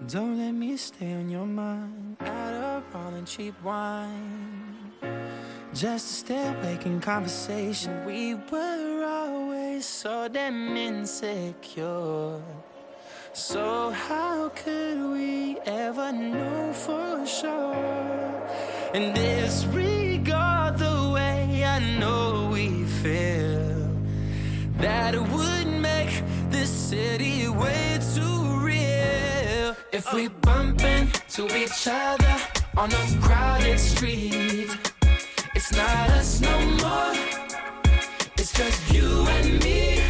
Don't 0.08 0.36
let 0.36 0.50
me 0.50 0.76
stay 0.76 1.12
on 1.12 1.30
your 1.30 1.46
mind. 1.46 2.16
Add 2.18 2.54
up 2.54 2.92
all 2.92 3.14
and 3.14 3.24
cheap 3.24 3.54
wine. 3.62 4.90
Just 5.72 6.08
to 6.08 6.14
stay 6.14 6.48
awake 6.48 6.86
in 6.86 7.00
conversation. 7.00 8.04
We 8.04 8.34
were 8.34 9.04
always 9.06 9.86
so 9.86 10.26
damn 10.26 10.76
insecure. 10.76 12.42
So 13.32 13.90
how 13.90 14.48
could 14.56 15.12
we 15.12 15.60
ever 15.64 16.10
know 16.10 16.72
for 16.72 17.24
sure? 17.26 17.76
And 18.92 19.14
disregard 19.14 20.78
the 20.78 21.12
way 21.14 21.64
I 21.64 21.78
know 22.00 22.50
we 22.52 22.84
feel. 23.02 23.88
That 24.78 25.14
it 25.14 25.22
would 25.22 25.68
make 25.80 26.22
this 26.58 26.70
city 26.70 27.48
way 27.48 28.00
too 28.14 28.36
real. 28.66 29.76
If 29.92 30.12
we 30.12 30.26
bump 30.26 30.82
into 30.82 31.44
each 31.56 31.86
other 31.86 32.36
on 32.76 32.90
a 32.90 33.04
crowded 33.20 33.78
street, 33.78 34.68
it's 35.54 35.72
not 35.72 36.10
us 36.18 36.40
no 36.40 36.56
more. 36.82 37.14
It's 38.38 38.52
just 38.52 38.80
you 38.92 39.08
and 39.36 39.62
me. 39.64 40.02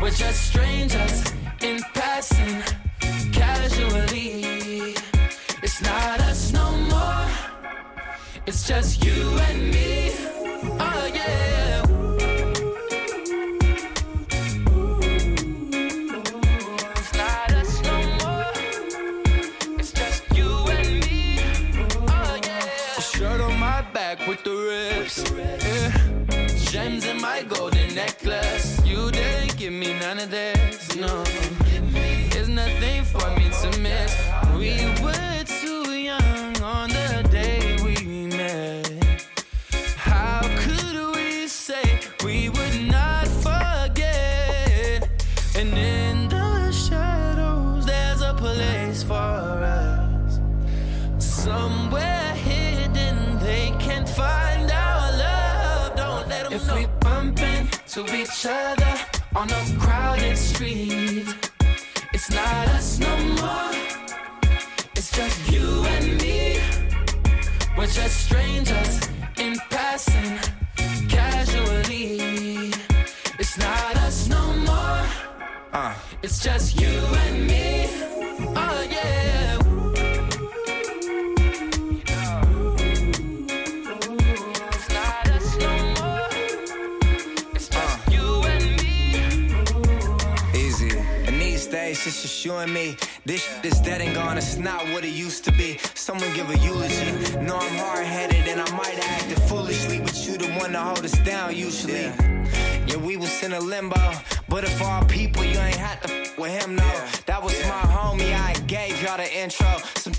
We're 0.00 0.18
just 0.24 0.40
strangers 0.50 1.16
in 1.62 1.80
passing 1.94 2.62
casually. 3.32 4.94
It's 5.62 5.80
not 5.80 6.20
us 6.20 6.52
no 6.52 6.66
more. 6.92 7.26
It's 8.46 8.68
just 8.68 9.02
you 9.02 9.20
and 9.48 9.70
me. 9.70 10.39
Necklace. 28.10 28.80
You 28.84 29.10
didn't 29.10 29.56
give 29.56 29.72
me 29.72 29.94
none 29.94 30.18
of 30.18 30.30
this. 30.30 30.96
No. 30.96 31.29
Each 58.40 58.46
other 58.46 58.94
on 59.36 59.50
a 59.50 59.78
crowded 59.78 60.38
street, 60.38 61.26
it's 62.14 62.30
not 62.30 62.68
us 62.68 62.98
no 62.98 63.14
more. 63.38 63.70
It's 64.96 65.10
just 65.10 65.52
you 65.52 65.84
and 65.84 66.22
me. 66.22 66.58
We're 67.76 67.86
just 67.86 68.24
strangers 68.24 69.00
in 69.36 69.56
passing 69.68 70.38
casually. 71.08 72.72
It's 73.38 73.58
not 73.58 73.96
us 73.96 74.28
no 74.28 74.42
more. 74.68 75.06
Uh. 75.74 75.94
It's 76.22 76.42
just 76.42 76.80
you 76.80 76.88
and 76.88 77.46
me. 77.46 78.09
It's 92.06 92.22
just 92.22 92.44
you 92.44 92.54
and 92.54 92.72
me. 92.72 92.96
This 93.24 93.42
shit 93.42 93.64
is 93.64 93.80
dead 93.80 94.00
and 94.00 94.14
gone, 94.14 94.38
it's 94.38 94.56
not 94.56 94.82
what 94.92 95.04
it 95.04 95.12
used 95.12 95.44
to 95.44 95.52
be. 95.52 95.78
Someone 95.94 96.32
give 96.34 96.48
a 96.50 96.58
eulogy. 96.58 97.12
Know 97.38 97.56
I'm 97.56 97.76
hard 97.78 98.06
headed 98.06 98.48
and 98.48 98.60
I 98.60 98.70
might 98.76 98.94
have 98.94 99.22
acted 99.22 99.42
foolishly, 99.42 100.00
but 100.00 100.14
you 100.26 100.38
the 100.38 100.48
one 100.58 100.72
to 100.72 100.80
hold 100.80 101.04
us 101.04 101.18
down 101.20 101.54
usually. 101.56 102.12
Yeah, 102.86 102.96
we 102.96 103.16
was 103.16 103.42
in 103.42 103.52
a 103.52 103.60
limbo, 103.60 104.00
but 104.48 104.64
if 104.64 104.82
all 104.82 105.04
people, 105.04 105.44
you 105.44 105.58
ain't 105.58 105.76
had 105.76 106.00
to 106.02 106.10
f- 106.12 106.38
with 106.38 106.50
him, 106.62 106.74
no. 106.74 106.90
That 107.26 107.42
was 107.42 107.52
my 107.64 107.82
homie, 107.96 108.34
I 108.34 108.54
gave 108.66 109.00
y'all 109.02 109.16
the 109.18 109.30
intro. 109.32 109.66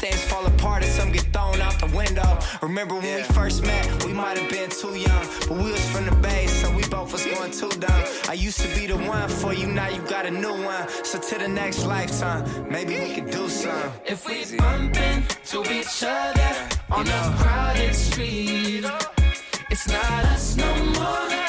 Some 0.01 0.09
things 0.09 0.23
fall 0.23 0.45
apart 0.47 0.81
and 0.81 0.91
some 0.91 1.11
get 1.11 1.21
thrown 1.31 1.61
out 1.61 1.77
the 1.77 1.85
window. 1.95 2.39
Remember 2.63 2.95
when 2.95 3.17
we 3.17 3.23
first 3.35 3.63
met, 3.63 4.03
we 4.03 4.13
might 4.13 4.35
have 4.35 4.49
been 4.49 4.71
too 4.71 4.95
young, 4.95 5.25
but 5.47 5.51
we 5.51 5.71
was 5.71 5.89
from 5.91 6.05
the 6.05 6.15
bay, 6.15 6.47
so 6.47 6.75
we 6.75 6.81
both 6.87 7.11
was 7.11 7.23
going 7.23 7.51
too 7.51 7.69
dumb. 7.79 8.03
I 8.27 8.33
used 8.33 8.59
to 8.61 8.67
be 8.75 8.87
the 8.87 8.97
one 8.97 9.29
for 9.29 9.53
you, 9.53 9.67
now 9.67 9.89
you 9.89 10.01
got 10.09 10.25
a 10.25 10.31
new 10.31 10.55
one. 10.63 10.89
So 11.03 11.19
to 11.19 11.37
the 11.37 11.47
next 11.47 11.85
lifetime, 11.85 12.43
maybe 12.67 12.99
we 12.99 13.13
could 13.13 13.29
do 13.29 13.47
something. 13.47 13.91
If 14.03 14.25
we 14.25 14.57
bump 14.57 14.97
into 14.97 15.71
each 15.71 16.03
other 16.03 16.51
on 16.89 17.07
a 17.07 17.35
crowded 17.37 17.93
street, 17.93 18.85
it's 19.69 19.87
not 19.87 20.25
us 20.33 20.55
no 20.55 20.83
more. 20.95 21.40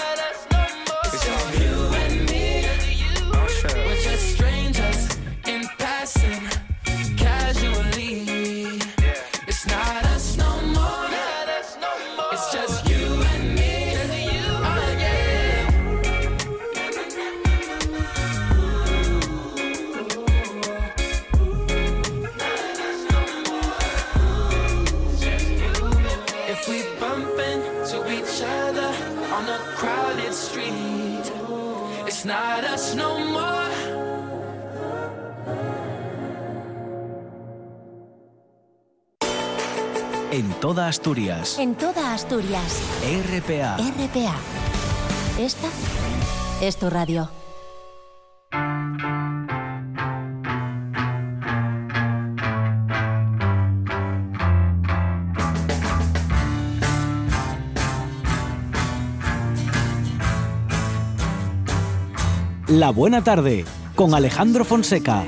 En 40.32 40.48
toda 40.60 40.88
Asturias. 40.88 41.58
En 41.58 41.74
toda 41.74 42.14
Asturias. 42.14 42.80
RPA. 43.04 43.76
RPA. 43.76 44.34
Esta 45.38 45.68
es 46.62 46.78
tu 46.78 46.88
radio. 46.88 47.28
La 62.68 62.88
buena 62.88 63.22
tarde 63.22 63.66
con 63.94 64.14
Alejandro 64.14 64.64
Fonseca. 64.64 65.26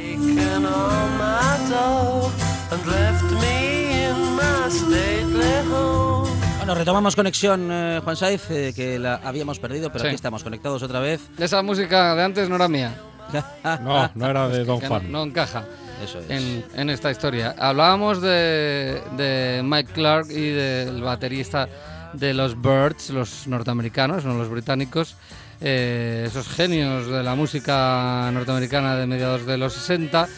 Bueno, 6.65 6.79
retomamos 6.79 7.15
conexión, 7.15 7.69
eh, 7.71 8.01
Juan 8.03 8.17
Saiz, 8.17 8.51
eh, 8.51 8.73
que 8.75 8.99
la 8.99 9.17
habíamos 9.23 9.59
perdido, 9.59 9.91
pero 9.93 10.01
Sí. 10.01 10.07
aquí 10.07 10.15
estamos 10.15 10.43
conectados 10.43 10.83
otra 10.83 10.99
vez. 10.99 11.21
Esa 11.37 11.63
música 11.63 12.15
de 12.15 12.23
antes 12.25 12.49
no 12.49 12.57
era 12.57 12.69
mía. 12.69 12.95
No, 13.83 14.11
no 14.15 14.27
era 14.31 14.49
de 14.49 14.65
Don 14.65 14.81
Juan. 14.81 15.13
No, 15.13 15.19
no 15.19 15.25
encaja 15.25 15.65
Eso 16.03 16.21
es. 16.21 16.31
en, 16.31 16.65
en 16.75 16.89
esta 16.89 17.11
historia. 17.11 17.55
Hablábamos 17.59 18.23
de, 18.23 18.99
de 19.15 19.61
Mike 19.63 19.93
Clark 19.93 20.31
y 20.31 20.53
del 20.53 21.03
baterista 21.03 21.69
de 22.15 22.33
los 22.33 22.59
Birds, 22.59 23.11
los 23.11 23.47
norteamericanos, 23.47 24.25
no 24.25 24.33
los 24.33 24.49
británicos, 24.49 25.17
eh, 25.61 26.25
esos 26.27 26.49
genios 26.49 27.09
de 27.09 27.23
la 27.23 27.35
música 27.35 28.31
norteamericana 28.33 28.97
de 28.97 29.07
mediados 29.07 29.45
de 29.45 29.59
los 29.59 29.75
60, 29.75 30.29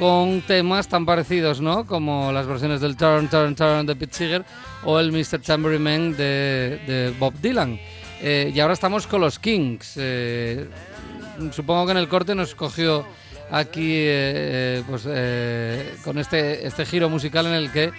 con 0.00 0.40
temas 0.40 0.88
tan 0.88 1.04
parecidos, 1.04 1.60
¿no? 1.60 1.84
Como 1.84 2.32
las 2.32 2.46
versiones 2.46 2.80
del 2.80 2.96
Turn, 2.96 3.28
Turn, 3.28 3.54
Turn 3.54 3.84
de 3.84 3.94
Pete 3.94 4.14
Seeger 4.14 4.44
o 4.82 4.98
el 4.98 5.12
Mr. 5.12 5.42
Tambourine 5.44 5.78
Man 5.78 6.16
de, 6.16 7.14
Bob 7.18 7.34
Dylan. 7.42 7.78
Eh, 8.22 8.50
y 8.54 8.58
ahora 8.60 8.72
estamos 8.72 9.06
con 9.06 9.20
los 9.20 9.38
Kings. 9.38 9.98
Eh, 9.98 10.66
supongo 11.52 11.84
que 11.84 11.92
en 11.92 11.98
el 11.98 12.08
corte 12.08 12.34
nos 12.34 12.54
cogió 12.54 13.04
aquí 13.50 13.92
eh, 13.94 14.82
pues, 14.88 15.02
con 16.02 16.16
este, 16.16 16.66
este 16.66 16.86
giro 16.86 17.10
musical 17.10 17.44
en 17.44 17.52
el 17.52 17.70
que 17.70 17.92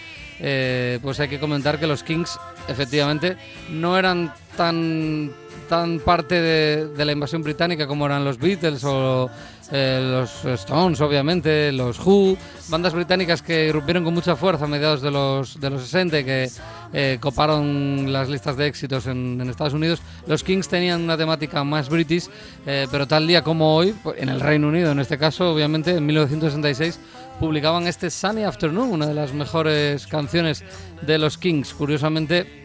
pues 1.03 1.19
hay 1.19 1.27
que 1.27 1.39
comentar 1.39 1.79
que 1.79 1.85
los 1.85 2.01
Kings 2.01 2.39
efectivamente 2.67 3.37
no 3.69 3.95
eran 3.95 4.33
tan 4.57 5.31
tan 5.69 5.99
parte 5.99 6.41
de 6.41 7.05
la 7.05 7.11
invasión 7.11 7.43
británica 7.43 7.85
como 7.85 8.07
eran 8.07 8.25
los 8.25 8.39
Beatles 8.39 8.83
o 8.83 9.29
eh, 9.71 9.99
los 10.01 10.43
Stones, 10.61 10.99
obviamente, 10.99 11.71
los 11.71 11.99
Who, 11.99 12.37
bandas 12.69 12.93
británicas 12.93 13.41
que 13.41 13.67
irrumpieron 13.67 14.03
con 14.03 14.13
mucha 14.13 14.35
fuerza 14.35 14.65
a 14.65 14.67
mediados 14.67 15.01
de 15.01 15.11
los, 15.11 15.59
de 15.59 15.69
los 15.69 15.83
60 15.83 16.19
y 16.19 16.23
que 16.23 16.49
eh, 16.93 17.17
coparon 17.21 18.11
las 18.11 18.27
listas 18.27 18.57
de 18.57 18.67
éxitos 18.67 19.07
en, 19.07 19.39
en 19.39 19.49
Estados 19.49 19.73
Unidos. 19.73 20.01
Los 20.27 20.43
Kings 20.43 20.67
tenían 20.67 21.01
una 21.01 21.17
temática 21.17 21.63
más 21.63 21.89
british, 21.89 22.27
eh, 22.65 22.87
pero 22.91 23.07
tal 23.07 23.27
día 23.27 23.43
como 23.43 23.75
hoy, 23.75 23.95
en 24.17 24.29
el 24.29 24.41
Reino 24.41 24.67
Unido 24.67 24.91
en 24.91 24.99
este 24.99 25.17
caso, 25.17 25.53
obviamente, 25.53 25.91
en 25.91 26.05
1966, 26.05 26.99
publicaban 27.39 27.87
este 27.87 28.09
Sunny 28.09 28.43
Afternoon, 28.43 28.91
una 28.91 29.07
de 29.07 29.13
las 29.13 29.33
mejores 29.33 30.05
canciones 30.05 30.63
de 31.01 31.17
los 31.17 31.37
Kings. 31.37 31.73
Curiosamente, 31.73 32.61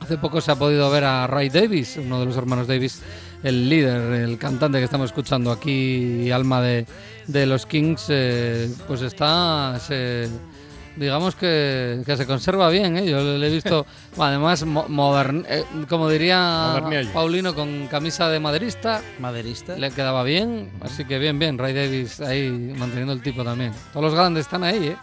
Hace 0.00 0.16
poco 0.16 0.40
se 0.40 0.50
ha 0.50 0.56
podido 0.56 0.90
ver 0.90 1.04
a 1.04 1.26
Ray 1.26 1.50
Davis, 1.50 1.98
uno 1.98 2.20
de 2.20 2.26
los 2.26 2.36
hermanos 2.36 2.66
Davis, 2.66 3.02
el 3.42 3.68
líder, 3.68 4.12
el 4.22 4.38
cantante 4.38 4.78
que 4.78 4.84
estamos 4.84 5.06
escuchando 5.10 5.50
aquí, 5.50 6.30
alma 6.30 6.60
de, 6.60 6.86
de 7.26 7.46
los 7.46 7.66
Kings, 7.66 8.06
eh, 8.08 8.68
pues 8.86 9.02
está, 9.02 9.78
se- 9.80 10.28
digamos 10.96 11.34
que, 11.36 12.02
que 12.04 12.16
se 12.16 12.26
conserva 12.26 12.68
bien, 12.68 12.96
¿eh? 12.98 13.06
yo 13.08 13.22
le 13.38 13.46
he 13.46 13.50
visto, 13.50 13.86
además, 14.18 14.64
mo- 14.66 14.86
modern, 14.88 15.46
eh, 15.48 15.64
como 15.88 16.08
diría. 16.08 16.82
Paulino, 17.14 17.54
con 17.54 17.86
camisa 17.86 18.28
de 18.28 18.40
maderista, 18.40 19.00
Maderista. 19.18 19.76
le 19.76 19.90
quedaba 19.92 20.22
bien, 20.24 20.70
así 20.82 21.04
que 21.06 21.18
bien, 21.18 21.38
bien, 21.38 21.56
Ray 21.56 21.72
Davis 21.72 22.20
ahí 22.20 22.50
manteniendo 22.76 23.12
el 23.14 23.22
tipo 23.22 23.42
también. 23.44 23.72
Todos 23.92 24.04
los 24.06 24.14
grandes 24.14 24.42
están 24.46 24.64
ahí, 24.64 24.88
¿eh? 24.88 24.96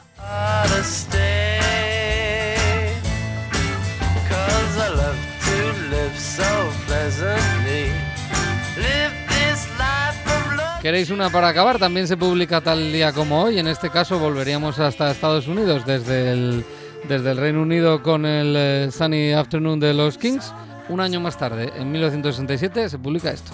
¿Queréis 10.81 11.09
una 11.09 11.29
para 11.31 11.49
acabar? 11.49 11.79
También 11.79 12.07
se 12.07 12.17
publica 12.17 12.61
tal 12.61 12.91
día 12.93 13.11
como 13.11 13.41
hoy. 13.41 13.57
En 13.57 13.67
este 13.67 13.89
caso 13.89 14.19
volveríamos 14.19 14.79
hasta 14.79 15.09
Estados 15.11 15.47
Unidos 15.47 15.85
desde 15.85 16.31
el, 16.31 16.63
desde 17.09 17.31
el 17.31 17.37
Reino 17.37 17.63
Unido 17.63 18.03
con 18.03 18.25
el 18.25 18.55
eh, 18.55 18.89
Sunny 18.91 19.33
Afternoon 19.33 19.79
de 19.79 19.93
los 19.93 20.17
Kings. 20.17 20.53
Un 20.89 21.01
año 21.01 21.19
más 21.19 21.37
tarde, 21.37 21.73
en 21.75 21.91
1967, 21.91 22.89
se 22.89 22.99
publica 22.99 23.31
esto. 23.31 23.51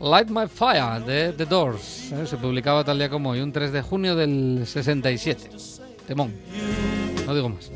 Light 0.00 0.30
My 0.30 0.48
Fire 0.48 1.04
de 1.04 1.32
The 1.34 1.44
Doors. 1.44 2.10
¿eh? 2.12 2.26
Se 2.26 2.38
publicaba 2.38 2.82
tal 2.82 2.98
día 2.98 3.10
como 3.10 3.30
hoy, 3.30 3.40
un 3.40 3.52
3 3.52 3.70
de 3.70 3.82
junio 3.82 4.16
del 4.16 4.64
67. 4.66 5.50
Temón. 6.06 6.32
No 7.26 7.34
digo 7.34 7.50
más. 7.50 7.70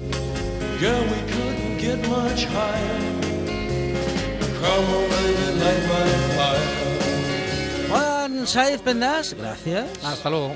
Juan 7.90 8.46
Saez 8.46 8.80
Pendas, 8.80 9.34
gracias. 9.38 9.84
Hasta 10.02 10.30
luego. 10.30 10.54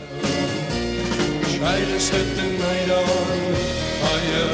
Try 1.59 1.85
to 1.85 2.00
set 2.00 2.37
the 2.37 2.42
night 2.42 2.90
on 2.90 3.04
fire. 4.00 4.48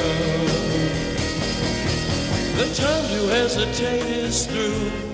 The 2.57 2.75
time 2.75 3.07
to 3.09 3.29
hesitate 3.29 4.27
is 4.27 4.47
through. 4.47 5.14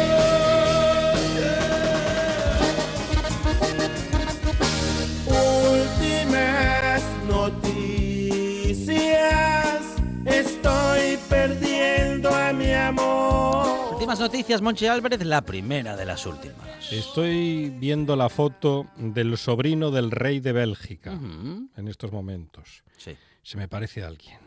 Últimas 14.11 14.29
noticias, 14.29 14.61
Monchi 14.61 14.87
Álvarez, 14.87 15.23
la 15.23 15.41
primera 15.41 15.95
de 15.95 16.03
las 16.03 16.25
últimas. 16.25 16.91
Estoy 16.91 17.69
viendo 17.69 18.17
la 18.17 18.27
foto 18.27 18.87
del 18.97 19.37
sobrino 19.37 19.89
del 19.89 20.11
rey 20.11 20.41
de 20.41 20.51
Bélgica 20.51 21.13
en 21.13 21.87
estos 21.87 22.11
momentos. 22.11 22.83
Sí. 22.97 23.15
Se 23.41 23.55
me 23.55 23.69
parece 23.69 24.03
a 24.03 24.07
alguien. 24.07 24.37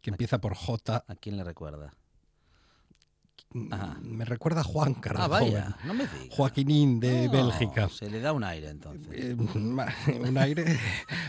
Que 0.00 0.10
empieza 0.10 0.40
por 0.40 0.56
J. 0.56 1.04
¿A 1.06 1.14
quién 1.14 1.36
le 1.36 1.44
recuerda? 1.44 1.94
Ajá. 3.70 3.98
Me 4.02 4.24
recuerda 4.24 4.60
a 4.60 4.64
Juan 4.64 4.94
Carlos. 4.94 5.22
Ah, 5.24 5.28
vaya, 5.28 5.76
no 5.84 5.94
me 5.94 6.04
digas. 6.04 6.28
Joaquinín 6.30 7.00
de 7.00 7.26
No, 7.26 7.32
Bélgica. 7.32 7.88
Se 7.88 8.10
le 8.10 8.20
da 8.20 8.32
un 8.32 8.44
aire 8.44 8.68
entonces. 8.70 9.08
Eh, 9.12 9.34
un 10.18 10.38
aire. 10.38 10.78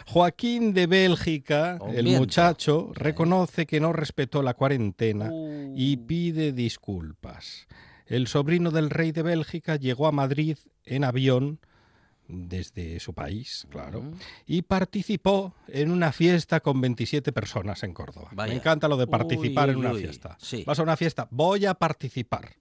Joaquín 0.05 0.73
de 0.73 0.87
Bélgica, 0.87 1.79
el 1.93 2.07
muchacho, 2.17 2.91
reconoce 2.93 3.65
que 3.65 3.79
no 3.79 3.93
respetó 3.93 4.41
la 4.43 4.53
cuarentena 4.53 5.29
Uh. 5.31 5.73
y 5.75 5.97
pide 5.97 6.51
disculpas. 6.53 7.67
El 8.05 8.27
sobrino 8.27 8.71
del 8.71 8.89
rey 8.89 9.11
de 9.11 9.21
Bélgica 9.21 9.75
llegó 9.75 10.07
a 10.07 10.11
Madrid 10.11 10.57
en 10.85 11.03
avión 11.03 11.59
desde 12.27 12.99
su 12.99 13.13
país, 13.13 13.67
claro, 13.69 14.03
y 14.45 14.61
participó 14.63 15.53
en 15.67 15.91
una 15.91 16.11
fiesta 16.11 16.59
con 16.59 16.81
27 16.81 17.31
personas 17.31 17.83
en 17.83 17.93
Córdoba. 17.93 18.29
Vaya. 18.33 18.53
Me 18.53 18.59
encanta 18.59 18.87
lo 18.87 18.97
de 18.97 19.07
participar 19.07 19.69
Uy, 19.69 19.73
en 19.73 19.79
una 19.79 19.93
uy, 19.93 20.01
fiesta. 20.01 20.37
sí. 20.39 20.63
Vas 20.65 20.79
a 20.79 20.83
una 20.83 20.97
fiesta, 20.97 21.27
voy 21.31 21.65
a 21.65 21.73
participar. 21.73 22.55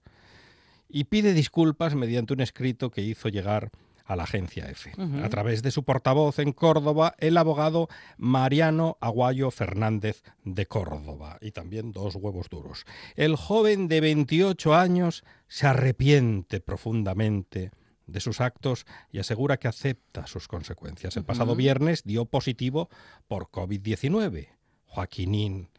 Y 0.89 1.05
pide 1.05 1.33
disculpas 1.33 1.95
mediante 1.95 2.33
un 2.33 2.39
escrito 2.41 2.91
que 2.91 3.01
hizo 3.01 3.27
llegar 3.27 3.71
a 4.07 4.15
la 4.15 4.23
agencia 4.23 4.69
EFE. 4.69 4.93
A 5.21 5.27
través 5.27 5.61
de 5.61 5.71
su 5.71 5.83
portavoz 5.83 6.39
en 6.39 6.53
Córdoba, 6.53 7.13
el 7.19 7.35
abogado 7.35 7.89
Mariano 8.17 8.97
Aguayo 9.01 9.51
Fernández 9.51 10.23
de 10.45 10.65
Córdoba. 10.65 11.37
Y 11.41 11.51
también 11.51 11.91
dos 11.91 12.15
huevos 12.15 12.47
duros. 12.49 12.85
El 13.17 13.35
joven 13.35 13.89
de 13.89 13.99
28 13.99 14.73
años 14.75 15.25
se 15.49 15.67
arrepiente 15.67 16.61
profundamente 16.61 17.71
de 18.07 18.19
sus 18.19 18.41
actos 18.41 18.85
y 19.11 19.19
asegura 19.19 19.57
que 19.57 19.67
acepta 19.67 20.25
sus 20.27 20.47
consecuencias. 20.47 21.15
El 21.17 21.25
pasado 21.25 21.55
viernes 21.55 22.03
dio 22.03 22.25
positivo 22.25 22.89
por 23.27 23.49
COVID-19. 23.49 24.49
Joaquinín, 24.85 25.69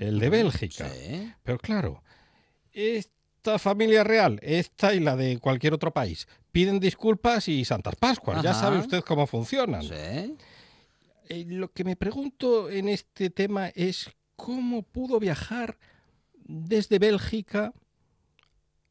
el 0.00 0.18
de 0.18 0.28
Bélgica. 0.30 0.88
Sí. 0.88 1.32
Pero 1.42 1.58
claro, 1.58 2.02
esta 2.72 3.58
familia 3.58 4.02
real, 4.02 4.40
esta 4.42 4.94
y 4.94 5.00
la 5.00 5.14
de 5.16 5.38
cualquier 5.38 5.74
otro 5.74 5.92
país, 5.92 6.26
piden 6.50 6.80
disculpas 6.80 7.46
y 7.48 7.64
Santas 7.64 7.94
Pascuas. 7.96 8.42
Ya 8.42 8.54
sabe 8.54 8.78
usted 8.78 9.02
cómo 9.04 9.26
funcionan. 9.26 9.82
Sí. 9.82 10.36
Eh, 11.28 11.44
lo 11.48 11.70
que 11.72 11.84
me 11.84 11.96
pregunto 11.96 12.68
en 12.70 12.88
este 12.88 13.30
tema 13.30 13.68
es 13.68 14.10
cómo 14.36 14.82
pudo 14.82 15.20
viajar 15.20 15.78
desde 16.34 16.98
Bélgica 16.98 17.72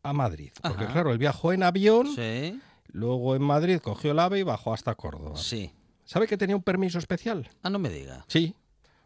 a 0.03 0.13
Madrid. 0.13 0.51
Porque 0.61 0.83
Ajá. 0.85 0.93
claro, 0.93 1.11
él 1.11 1.17
viajó 1.17 1.51
en 1.53 1.63
avión, 1.63 2.07
Sí. 2.15 2.59
Luego 2.87 3.35
en 3.35 3.41
Madrid 3.41 3.79
cogió 3.79 4.11
el 4.11 4.19
AVE 4.19 4.39
y 4.39 4.43
bajó 4.43 4.73
hasta 4.73 4.95
Córdoba. 4.95 5.37
Sí. 5.37 5.71
¿Sabe 6.05 6.27
que 6.27 6.37
tenía 6.37 6.55
un 6.55 6.63
permiso 6.63 6.99
especial? 6.99 7.49
Ah, 7.61 7.69
no 7.69 7.79
me 7.79 7.89
diga. 7.89 8.25
Sí. 8.27 8.55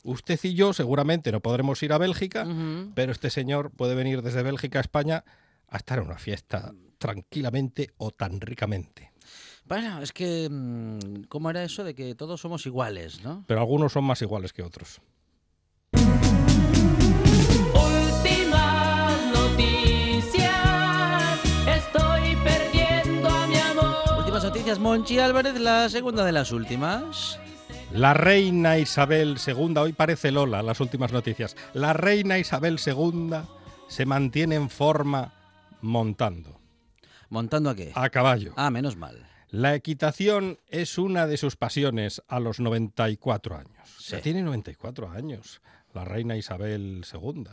Usted 0.03 0.39
y 0.43 0.53
yo 0.53 0.73
seguramente 0.73 1.31
no 1.31 1.41
podremos 1.41 1.81
ir 1.83 1.91
a 1.93 1.97
Bélgica, 1.97 2.47
pero 2.95 3.11
este 3.11 3.29
señor 3.29 3.71
puede 3.71 3.93
venir 3.93 4.21
desde 4.21 4.41
Bélgica 4.41 4.79
a 4.79 4.81
España 4.81 5.23
a 5.67 5.77
estar 5.77 5.99
en 5.99 6.05
una 6.05 6.17
fiesta 6.17 6.73
tranquilamente 6.97 7.91
o 7.97 8.11
tan 8.11 8.39
ricamente. 8.39 9.11
Bueno, 9.65 10.01
es 10.01 10.13
que. 10.13 10.47
mm, 10.49 11.23
¿Cómo 11.27 11.49
era 11.49 11.61
eso 11.63 11.83
de 11.83 11.93
que 11.93 12.15
todos 12.15 12.39
somos 12.39 12.65
iguales, 12.65 13.21
no? 13.21 13.43
Pero 13.47 13.59
algunos 13.59 13.91
son 13.91 14.05
más 14.05 14.21
iguales 14.21 14.53
que 14.53 14.63
otros. 14.63 15.01
Últimas 17.73 19.33
noticias, 19.33 20.45
estoy 21.67 22.26
Últimas 24.37 24.53
noticias, 24.53 24.79
Monchi 24.79 25.17
Álvarez, 25.17 25.59
la 25.59 25.89
segunda 25.89 26.23
de 26.23 26.31
las 26.31 26.51
últimas. 26.51 27.39
La 27.91 28.13
reina 28.13 28.77
Isabel 28.77 29.37
II, 29.43 29.77
hoy 29.77 29.93
parece 29.93 30.29
Lola, 30.31 30.61
las 30.61 30.79
últimas 30.79 31.11
noticias. 31.11 31.55
La 31.73 31.93
reina 31.93 32.37
Isabel 32.37 32.77
II 32.85 33.31
se 33.87 34.05
mantiene 34.05 34.53
en 34.53 34.69
forma 34.69 35.33
montando. 35.81 36.61
¿Montando 37.29 37.71
a 37.71 37.75
qué? 37.75 37.91
A 37.95 38.11
caballo. 38.11 38.53
Ah, 38.57 38.69
menos 38.69 38.95
mal. 38.95 39.27
La 39.49 39.73
equitación 39.73 40.59
es 40.67 40.99
una 40.99 41.25
de 41.25 41.37
sus 41.37 41.55
pasiones 41.55 42.21
a 42.27 42.39
los 42.39 42.59
94 42.59 43.57
años. 43.57 43.89
Sí. 43.97 44.11
Ya 44.11 44.21
tiene 44.21 44.43
94 44.43 45.09
años, 45.09 45.63
la 45.95 46.05
reina 46.05 46.37
Isabel 46.37 47.03
II. 47.11 47.45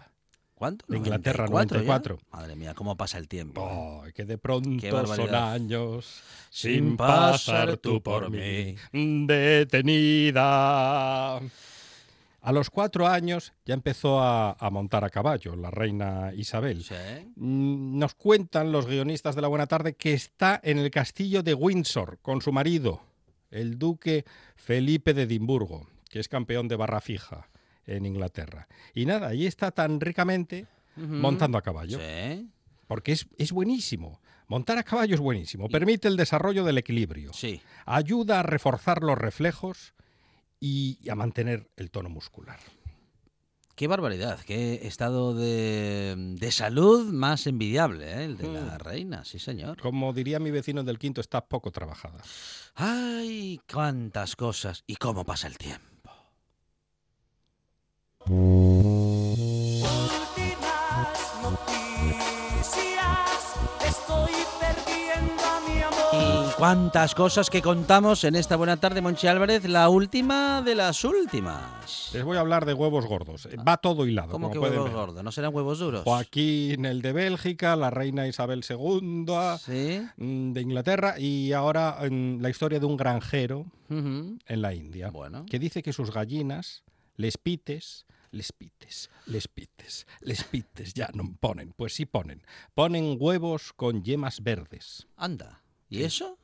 ¿Cuánto? 0.55 0.85
De 0.89 0.99
Inglaterra, 0.99 1.47
94 1.49 1.83
ya. 1.83 1.85
94. 1.85 2.19
Madre 2.31 2.55
mía, 2.57 2.75
cómo 2.75 2.97
pasa 2.97 3.19
el 3.19 3.27
tiempo. 3.29 4.01
Ay, 4.05 4.13
que 4.13 4.25
de 4.25 4.39
pronto 4.39 5.07
son 5.07 5.35
años 5.35 6.23
Sin 6.51 6.97
pasar 6.97 7.77
tú 7.79 8.01
por 8.01 8.31
mí. 8.31 8.77
detenida. 10.05 11.37
A 12.47 12.53
los 12.53 12.69
cuatro 12.69 13.07
años 13.09 13.53
ya 13.65 13.73
empezó 13.75 14.21
a, 14.21 14.53
a 14.53 14.71
montar 14.71 15.03
a 15.03 15.09
caballo 15.11 15.57
la 15.57 15.71
reina 15.71 16.31
Isabel. 16.37 16.85
Sí. 16.85 16.95
Mm, 17.37 17.99
Nos 17.99 18.15
cuentan 18.15 18.71
los 18.71 18.87
guionistas 18.87 19.35
de 19.35 19.41
la 19.43 19.49
Buena 19.49 19.67
Tarde 19.67 19.95
que 19.95 20.13
está 20.13 20.61
en 20.63 20.79
el 20.79 20.91
castillo 20.91 21.43
de 21.43 21.55
Windsor 21.55 22.19
con 22.21 22.43
su 22.43 22.53
marido, 22.53 23.01
el 23.51 23.79
duque 23.79 24.25
Felipe 24.57 25.15
de 25.15 25.23
Edimburgo, 25.23 25.89
que 26.11 26.21
es 26.21 26.29
campeón 26.29 26.69
de 26.69 26.77
barra 26.77 27.01
fija 27.01 27.49
en 27.87 28.07
Inglaterra. 28.07 28.69
Y 28.95 29.07
nada, 29.07 29.29
ahí 29.29 29.47
está 29.47 29.71
tan 29.71 30.01
ricamente 30.01 30.67
montando 30.97 31.59
a 31.59 31.63
caballo. 31.63 31.99
Sí. 31.99 32.51
Porque 32.87 33.13
es, 33.13 33.27
es 33.39 33.51
buenísimo. 33.53 34.21
Montar 34.47 34.77
a 34.79 34.83
caballo 34.83 35.15
es 35.15 35.21
buenísimo. 35.21 35.69
Permite 35.69 36.07
el 36.09 36.17
desarrollo 36.17 36.65
del 36.65 36.79
equilibrio. 36.79 37.33
Sí. 37.33 37.61
Ayuda 37.87 38.41
a 38.41 38.43
reforzar 38.43 39.03
los 39.03 39.17
reflejos 39.17 39.95
y 40.61 40.99
a 41.09 41.15
mantener 41.15 41.69
el 41.77 41.91
tono 41.91 42.11
muscular. 42.11 42.59
Qué 43.75 43.89
barbaridad, 43.89 44.39
qué 44.47 44.87
estado 44.87 45.35
de, 45.35 46.15
de 46.39 46.53
salud 46.53 47.13
más 47.13 47.49
envidiable, 47.49 48.09
¿eh? 48.09 48.25
el 48.25 48.37
de 48.37 48.47
la 48.53 48.61
Mm. 48.77 48.79
reina, 48.79 49.25
sí 49.25 49.41
señor. 49.41 49.81
Como 49.81 50.13
diría 50.13 50.39
mi 50.39 50.53
vecino 50.53 50.85
del 50.85 50.99
quinto, 51.01 51.21
está 51.21 51.45
poco 51.45 51.73
trabajada. 51.73 52.23
Ay, 52.77 53.61
cuántas 53.73 54.37
cosas 54.37 54.85
y 54.87 54.95
cómo 54.95 55.25
pasa 55.25 55.49
el 55.49 55.59
tiempo. 55.59 55.85
Estoy 63.87 64.33
perdiendo 64.61 65.43
a 65.45 65.61
mi 65.69 65.81
amor. 65.83 66.49
Y 66.51 66.53
cuántas 66.57 67.15
cosas 67.15 67.51
que 67.51 67.61
contamos 67.61 68.25
en 68.25 68.35
esta 68.37 68.57
buena 68.57 68.79
tarde, 68.79 69.03
Monchi 69.03 69.27
Álvarez, 69.27 69.65
la 69.69 69.89
última 69.91 70.63
de 70.63 70.75
las 70.75 71.05
últimas. 71.05 72.11
Les 72.15 72.25
voy 72.25 72.37
a 72.37 72.41
hablar 72.41 72.65
de 72.65 72.73
huevos 72.73 73.05
gordos. 73.07 73.47
Va 73.67 73.77
todo 73.77 74.07
hilado. 74.07 74.33
¿Cómo 74.33 74.49
como 74.49 74.53
que 74.53 74.59
huevos 74.71 74.85
ver. 74.87 74.93
gordos? 74.95 75.23
¿No 75.23 75.31
serán 75.33 75.55
huevos 75.55 75.79
duros? 75.79 76.05
Joaquín, 76.05 76.87
el 76.87 77.03
de 77.03 77.13
Bélgica, 77.13 77.77
la 77.77 77.91
reina 77.91 78.27
Isabel 78.27 78.65
II 78.69 79.27
Sí. 79.61 80.01
mm, 80.17 80.53
de 80.53 80.61
Inglaterra 80.63 81.19
y 81.19 81.53
ahora 81.53 81.99
mm, 82.11 82.41
la 82.41 82.49
historia 82.49 82.81
de 82.81 82.87
un 82.87 82.97
granjero 82.97 83.67
en 83.91 84.39
la 84.63 84.75
India 84.75 85.11
Bueno. 85.11 85.45
que 85.49 85.59
dice 85.59 85.83
que 85.83 85.93
sus 85.93 86.11
gallinas, 86.11 86.83
les 87.17 87.39
pites, 87.39 88.07
les 88.31 88.53
pites, 88.53 89.11
les 89.27 89.49
pites, 89.49 90.07
les 90.21 90.45
pites, 90.45 90.95
ya 90.95 91.11
no 91.15 91.35
ponen, 91.41 91.73
pues 91.77 91.95
sí 91.95 92.07
ponen, 92.07 92.43
ponen 92.75 93.17
huevos 93.19 93.73
con 93.73 94.03
yemas 94.03 94.43
verdes. 94.43 95.07
Anda. 95.17 95.63
¿Y 95.89 96.03
eso? 96.03 96.39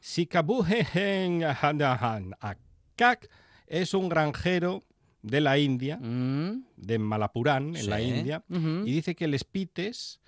Sikabuhen 0.00 1.44
Akak 1.44 3.30
es 3.66 3.94
un 3.94 4.08
granjero 4.08 4.84
de 5.22 5.40
la 5.40 5.58
India, 5.58 5.98
Mm, 5.98 6.64
de 6.76 6.98
Malapurán, 6.98 7.76
en 7.76 7.90
la. 7.90 8.00
India, 8.00 8.42
y 8.48 8.90
dice 8.92 9.14
que 9.14 9.28
les 9.28 9.44
pites 9.44 10.19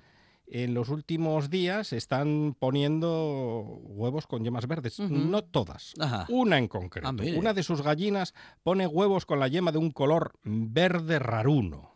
en 0.55 0.75
los 0.75 0.91
últimos 0.91 1.49
días 1.49 1.95
están 1.95 2.55
poniendo 2.59 3.81
huevos 3.85 4.27
con 4.27 4.45
yemas 4.45 4.67
verdes. 4.67 5.01
No 5.01 5.43
todas, 5.43 5.95
Ajá. 5.99 6.27
una 6.29 6.59
en 6.59 6.69
concreto. 6.69 7.09
Ah, 7.09 7.15
una 7.37 7.55
de 7.55 7.63
sus 7.63 7.81
gallinas 7.81 8.35
pone 8.63 8.87
huevos 8.87 9.25
con 9.25 9.41
la 9.41 9.49
yema 9.49 9.73
de 9.73 9.79
un 9.79 9.91
color 9.91 10.35
verde 10.45 11.19
raruno. 11.19 11.95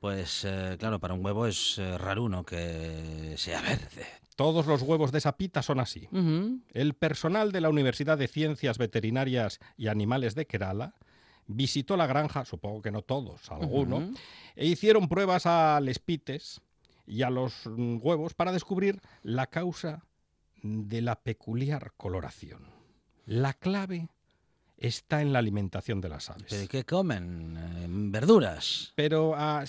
Pues 0.00 0.44
eh, 0.44 0.76
claro, 0.80 0.98
para 0.98 1.14
un 1.14 1.24
huevo 1.24 1.46
es 1.46 1.78
eh, 1.78 1.96
raruno 1.96 2.42
que 2.44 3.34
sea 3.36 3.60
verde. 3.62 4.04
Todos 4.34 4.66
los 4.66 4.82
huevos 4.82 5.12
de 5.12 5.18
esa 5.18 5.36
pita 5.36 5.62
son 5.62 5.78
así. 5.78 6.08
El 6.72 6.94
personal 6.94 7.52
de 7.52 7.60
la 7.60 7.68
Universidad 7.68 8.18
de 8.18 8.26
Ciencias 8.26 8.78
Veterinarias 8.78 9.60
y 9.76 9.88
Animales 9.88 10.34
de 10.34 10.46
Kerala 10.46 10.94
visitó 11.46 11.96
la 11.96 12.06
granja, 12.06 12.46
supongo 12.46 12.80
que 12.80 12.90
no 12.90 13.02
todos, 13.02 13.50
alguno, 13.50 14.12
e 14.56 14.66
hicieron 14.66 15.08
pruebas 15.08 15.44
a 15.44 15.78
les 15.80 15.98
pites 15.98 16.62
y 17.10 17.22
a 17.22 17.30
los 17.30 17.66
mm, 17.66 17.98
huevos 18.00 18.34
para 18.34 18.52
descubrir 18.52 19.00
la 19.22 19.48
causa 19.48 20.04
de 20.62 21.02
la 21.02 21.16
peculiar 21.16 21.92
coloración. 21.96 22.68
La 23.26 23.54
clave 23.54 24.08
está 24.76 25.20
en 25.20 25.32
la 25.32 25.40
alimentación 25.40 26.00
de 26.00 26.08
las 26.08 26.30
aves. 26.30 26.46
¿Pero 26.48 26.68
qué 26.68 26.84
comen? 26.84 27.56
Eh, 27.56 27.86
verduras. 27.88 28.92
Pero 28.94 29.34
a 29.34 29.66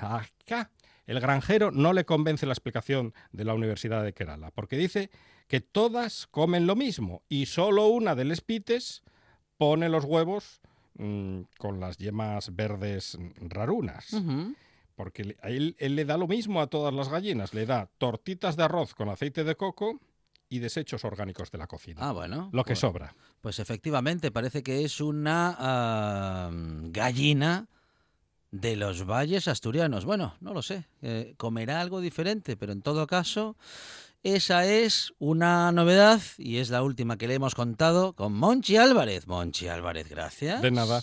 acá 0.00 0.70
el 1.06 1.20
granjero 1.20 1.70
no 1.70 1.92
le 1.92 2.04
convence 2.04 2.46
la 2.46 2.52
explicación 2.52 3.12
de 3.32 3.44
la 3.44 3.54
Universidad 3.54 4.02
de 4.04 4.14
Kerala, 4.14 4.50
porque 4.52 4.76
dice 4.76 5.10
que 5.48 5.60
todas 5.60 6.26
comen 6.28 6.66
lo 6.66 6.76
mismo 6.76 7.22
y 7.28 7.46
solo 7.46 7.88
una 7.88 8.14
de 8.14 8.24
les 8.24 8.40
pites 8.40 9.02
pone 9.58 9.88
los 9.88 10.04
huevos 10.04 10.60
mm, 10.94 11.40
con 11.58 11.80
las 11.80 11.98
yemas 11.98 12.54
verdes 12.54 13.18
mm, 13.18 13.48
rarunas. 13.48 14.14
Porque 14.94 15.36
él, 15.42 15.76
él 15.78 15.96
le 15.96 16.04
da 16.04 16.16
lo 16.16 16.28
mismo 16.28 16.60
a 16.60 16.68
todas 16.68 16.94
las 16.94 17.08
gallinas, 17.08 17.52
le 17.54 17.66
da 17.66 17.88
tortitas 17.98 18.56
de 18.56 18.62
arroz 18.64 18.94
con 18.94 19.08
aceite 19.08 19.42
de 19.44 19.56
coco 19.56 20.00
y 20.48 20.60
desechos 20.60 21.04
orgánicos 21.04 21.50
de 21.50 21.58
la 21.58 21.66
cocina. 21.66 22.00
Ah, 22.08 22.12
bueno. 22.12 22.48
Lo 22.52 22.62
que 22.64 22.68
Pues- 22.74 22.78
sobra. 22.80 23.14
Pues 23.40 23.58
efectivamente, 23.58 24.30
parece 24.30 24.62
que 24.62 24.84
es 24.84 25.00
una 25.00 26.48
gallina 26.90 27.66
de 28.52 28.76
los 28.76 29.04
valles 29.04 29.48
asturianos. 29.48 30.04
Bueno, 30.04 30.36
no 30.40 30.54
lo 30.54 30.62
sé. 30.62 30.86
eh, 31.02 31.34
comerá 31.36 31.80
algo 31.80 32.00
diferente, 32.00 32.56
pero 32.56 32.72
en 32.72 32.80
todo 32.82 33.06
caso, 33.06 33.56
esa 34.22 34.64
es 34.64 35.12
una 35.18 35.72
novedad 35.72 36.22
y 36.38 36.58
es 36.58 36.70
la 36.70 36.82
última 36.82 37.18
que 37.18 37.26
le 37.28 37.34
hemos 37.34 37.54
contado 37.54 38.12
con 38.14 38.32
Monchi 38.32 38.76
Álvarez. 38.76 39.26
Monchi 39.26 39.66
Álvarez, 39.68 40.08
gracias. 40.08 40.62
De 40.62 40.70
nada. 40.70 41.02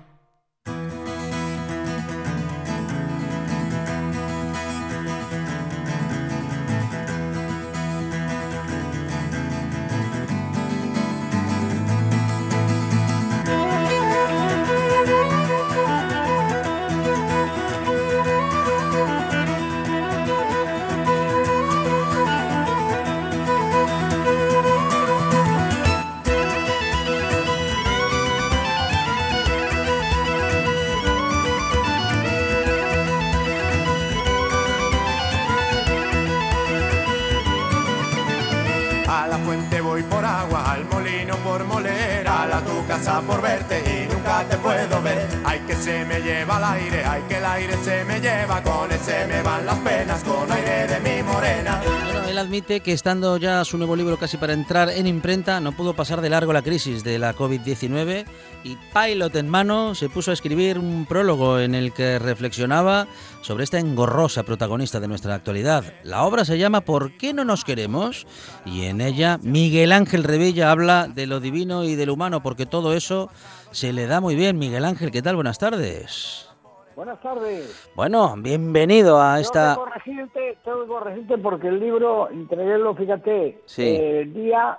Que 52.79 52.93
estando 52.93 53.37
ya 53.37 53.65
su 53.65 53.77
nuevo 53.77 53.95
libro 53.95 54.17
casi 54.17 54.37
para 54.37 54.53
entrar 54.53 54.89
en 54.89 55.05
imprenta, 55.05 55.59
no 55.59 55.73
pudo 55.73 55.93
pasar 55.93 56.21
de 56.21 56.29
largo 56.29 56.53
la 56.53 56.61
crisis 56.61 57.03
de 57.03 57.19
la 57.19 57.35
COVID-19 57.35 58.25
y 58.63 58.77
pilot 58.93 59.35
en 59.35 59.49
mano 59.49 59.93
se 59.93 60.07
puso 60.07 60.31
a 60.31 60.33
escribir 60.33 60.79
un 60.79 61.05
prólogo 61.05 61.59
en 61.59 61.75
el 61.75 61.91
que 61.91 62.17
reflexionaba 62.17 63.07
sobre 63.41 63.65
esta 63.65 63.79
engorrosa 63.79 64.43
protagonista 64.43 65.01
de 65.01 65.09
nuestra 65.09 65.35
actualidad. 65.35 65.83
La 66.03 66.23
obra 66.23 66.45
se 66.45 66.57
llama 66.57 66.81
¿Por 66.81 67.17
qué 67.17 67.33
no 67.33 67.43
nos 67.43 67.65
queremos? 67.65 68.25
y 68.65 68.85
en 68.85 69.01
ella 69.01 69.39
Miguel 69.43 69.91
Ángel 69.91 70.23
Revilla 70.23 70.71
habla 70.71 71.07
de 71.07 71.27
lo 71.27 71.39
divino 71.39 71.83
y 71.83 71.95
del 71.95 72.09
humano 72.09 72.41
porque 72.41 72.65
todo 72.65 72.93
eso 72.93 73.29
se 73.71 73.91
le 73.91 74.07
da 74.07 74.21
muy 74.21 74.35
bien. 74.35 74.57
Miguel 74.57 74.85
Ángel, 74.85 75.11
¿qué 75.11 75.21
tal? 75.21 75.35
Buenas 75.35 75.59
tardes. 75.59 76.50
Buenas 76.95 77.19
tardes. 77.21 77.89
Bueno, 77.95 78.35
bienvenido 78.37 79.21
a 79.21 79.39
esta... 79.39 79.75
Tengo 79.75 79.85
corregirte, 79.85 80.57
tengo 80.63 80.87
corregirte 80.87 81.37
porque 81.37 81.67
el 81.69 81.79
libro, 81.79 82.29
entreguélo, 82.29 82.93
fíjate, 82.95 83.61
Sí. 83.65 83.83
eh, 83.87 84.25
día 84.27 84.77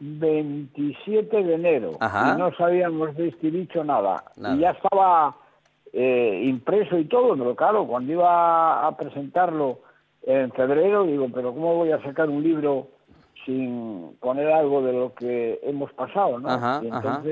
27 0.00 1.44
de 1.44 1.54
enero. 1.54 1.92
Ajá. 2.00 2.34
Y 2.34 2.38
no 2.38 2.54
sabíamos 2.56 3.14
de 3.16 3.28
este 3.28 3.50
dicho 3.50 3.84
nada. 3.84 4.24
Nada. 4.36 4.54
Y 4.56 4.60
ya 4.60 4.70
estaba 4.70 5.36
eh, 5.92 6.42
impreso 6.44 6.98
y 6.98 7.04
todo, 7.04 7.34
pero 7.36 7.54
claro, 7.54 7.86
cuando 7.86 8.12
iba 8.12 8.86
a 8.86 8.96
presentarlo 8.96 9.80
en 10.22 10.50
febrero, 10.52 11.04
digo, 11.04 11.28
pero 11.32 11.52
¿cómo 11.52 11.74
voy 11.76 11.92
a 11.92 12.02
sacar 12.02 12.28
un 12.30 12.42
libro 12.42 12.88
sin 13.44 14.16
poner 14.20 14.50
algo 14.52 14.82
de 14.82 14.92
lo 14.92 15.14
que 15.14 15.60
hemos 15.62 15.92
pasado, 15.92 16.38
no? 16.40 16.48
Ajá, 16.50 16.80
y 16.82 16.88
ajá. 16.88 17.22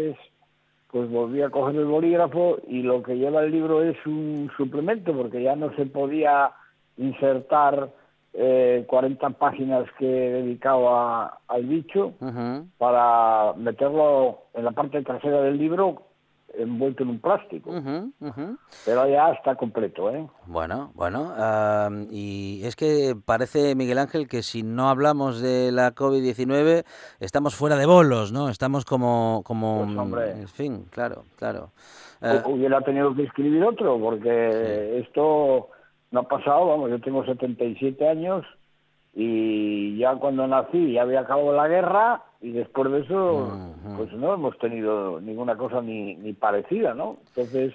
Pues 0.94 1.10
volví 1.10 1.42
a 1.42 1.50
coger 1.50 1.74
el 1.74 1.86
bolígrafo 1.86 2.58
y 2.68 2.82
lo 2.82 3.02
que 3.02 3.16
lleva 3.16 3.42
el 3.42 3.50
libro 3.50 3.82
es 3.82 3.96
un 4.06 4.48
suplemento 4.56 5.12
porque 5.12 5.42
ya 5.42 5.56
no 5.56 5.74
se 5.74 5.86
podía 5.86 6.52
insertar 6.98 7.88
eh, 8.32 8.84
40 8.86 9.30
páginas 9.30 9.86
que 9.98 10.06
he 10.06 10.30
dedicado 10.42 10.88
a- 10.94 11.38
al 11.48 11.64
bicho 11.64 12.12
para 12.78 13.54
meterlo 13.56 14.38
en 14.54 14.64
la 14.66 14.70
parte 14.70 15.02
trasera 15.02 15.40
del 15.42 15.58
libro 15.58 16.02
envuelto 16.58 17.02
en 17.02 17.08
un 17.10 17.18
plástico. 17.20 17.70
Pero 18.84 19.08
ya 19.08 19.30
está 19.32 19.54
completo, 19.56 20.10
¿eh? 20.10 20.26
Bueno, 20.46 20.92
bueno, 20.94 21.32
ah, 21.36 21.88
y 22.10 22.60
es 22.64 22.76
que 22.76 23.14
parece, 23.24 23.74
Miguel 23.74 23.98
Ángel, 23.98 24.28
que 24.28 24.42
si 24.42 24.62
no 24.62 24.88
hablamos 24.88 25.40
de 25.40 25.70
la 25.72 25.94
COVID-19, 25.94 26.84
estamos 27.20 27.54
fuera 27.54 27.76
de 27.76 27.86
bolos, 27.86 28.32
¿no? 28.32 28.48
Estamos 28.48 28.84
como, 28.84 29.42
como, 29.44 29.84
Pues, 29.84 29.96
hombre. 29.98 30.30
en 30.32 30.48
fin, 30.48 30.84
claro, 30.90 31.22
claro. 31.36 31.70
Eh, 32.22 32.40
Hu- 32.44 32.54
Hubiera 32.54 32.80
tenido 32.80 33.14
que 33.14 33.24
escribir 33.24 33.62
otro 33.64 33.98
porque 33.98 34.98
esto 35.00 35.68
no 36.10 36.20
ha 36.20 36.28
pasado, 36.28 36.68
vamos, 36.68 36.90
yo 36.90 37.00
tengo 37.00 37.24
77 37.24 38.08
años 38.08 38.44
y 39.14 39.96
ya 39.98 40.16
cuando 40.16 40.46
nací 40.46 40.92
ya 40.92 41.02
había 41.02 41.20
acabado 41.20 41.52
la 41.52 41.68
guerra 41.68 42.22
y 42.44 42.52
después 42.52 42.92
de 42.92 43.00
eso 43.00 43.48
pues 43.96 44.12
no 44.12 44.34
hemos 44.34 44.58
tenido 44.58 45.18
ninguna 45.18 45.56
cosa 45.56 45.80
ni, 45.80 46.14
ni 46.16 46.34
parecida, 46.34 46.92
¿no? 46.92 47.16
Entonces 47.28 47.74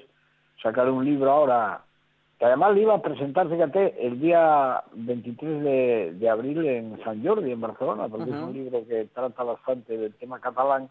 sacar 0.61 0.87
un 0.91 1.03
libro 1.03 1.31
ahora, 1.31 1.81
que 2.37 2.45
además 2.45 2.75
le 2.75 2.83
iba 2.83 2.93
a 2.93 3.01
presentar, 3.01 3.49
fíjate, 3.49 4.05
el 4.05 4.19
día 4.19 4.83
23 4.93 5.63
de, 5.63 6.13
de 6.19 6.29
abril 6.29 6.63
en 6.67 7.03
San 7.03 7.25
Jordi, 7.25 7.51
en 7.51 7.61
Barcelona, 7.61 8.07
porque 8.09 8.29
es 8.29 8.37
un 8.37 8.53
libro 8.53 8.85
que 8.87 9.05
trata 9.05 9.41
bastante 9.41 9.97
del 9.97 10.13
tema 10.13 10.39
catalán 10.39 10.87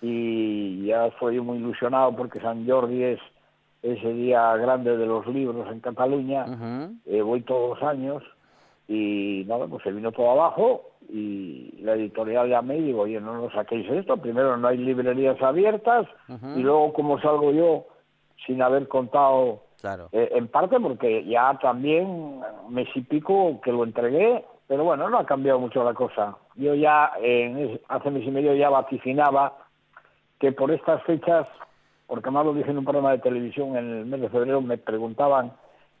y 0.00 0.86
ya 0.86 1.08
estoy 1.08 1.38
muy 1.40 1.58
ilusionado 1.58 2.16
porque 2.16 2.40
San 2.40 2.66
Jordi 2.66 3.02
es 3.02 3.20
ese 3.82 4.10
día 4.14 4.56
grande 4.56 4.96
de 4.96 5.04
los 5.04 5.26
libros 5.26 5.70
en 5.70 5.80
Cataluña. 5.80 6.46
Eh, 7.04 7.20
voy 7.20 7.42
todos 7.42 7.78
los 7.78 7.86
años 7.86 8.22
y 8.88 9.44
nada, 9.46 9.66
pues 9.66 9.82
se 9.82 9.92
vino 9.92 10.12
todo 10.12 10.30
abajo 10.30 10.91
y 11.08 11.78
la 11.82 11.94
editorial 11.94 12.48
llamé 12.48 12.78
y 12.78 12.82
digo, 12.82 13.02
oye, 13.02 13.20
no 13.20 13.34
nos 13.40 13.52
saquéis 13.52 13.88
esto. 13.90 14.16
Primero, 14.16 14.56
no 14.56 14.68
hay 14.68 14.78
librerías 14.78 15.40
abiertas 15.42 16.06
y 16.56 16.60
luego, 16.62 16.92
como 16.92 17.20
salgo 17.20 17.52
yo 17.52 17.86
sin 18.46 18.60
haber 18.62 18.88
contado 18.88 19.60
Claro. 19.80 20.08
eh, 20.12 20.28
en 20.32 20.48
parte 20.48 20.78
porque 20.80 21.24
ya 21.24 21.58
también 21.60 22.40
mes 22.70 22.88
y 22.94 23.00
pico 23.02 23.60
que 23.62 23.72
lo 23.72 23.84
entregué, 23.84 24.44
pero 24.68 24.84
bueno, 24.84 25.08
no 25.10 25.18
ha 25.18 25.26
cambiado 25.26 25.58
mucho 25.58 25.82
la 25.84 25.92
cosa. 25.94 26.36
Yo 26.56 26.74
ya 26.74 27.12
es- 27.20 27.80
hace 27.88 28.10
mes 28.10 28.24
y 28.26 28.30
medio 28.30 28.54
ya 28.54 28.70
vaticinaba 28.70 29.56
que 30.38 30.52
por 30.52 30.70
estas 30.70 31.02
fechas, 31.04 31.46
porque 32.06 32.30
más 32.30 32.44
lo 32.44 32.54
dije 32.54 32.70
en 32.70 32.78
un 32.78 32.84
programa 32.84 33.12
de 33.12 33.18
televisión 33.18 33.76
en 33.76 33.90
el 33.90 34.06
mes 34.06 34.20
de 34.20 34.28
febrero, 34.28 34.60
me 34.60 34.78
preguntaban, 34.78 35.52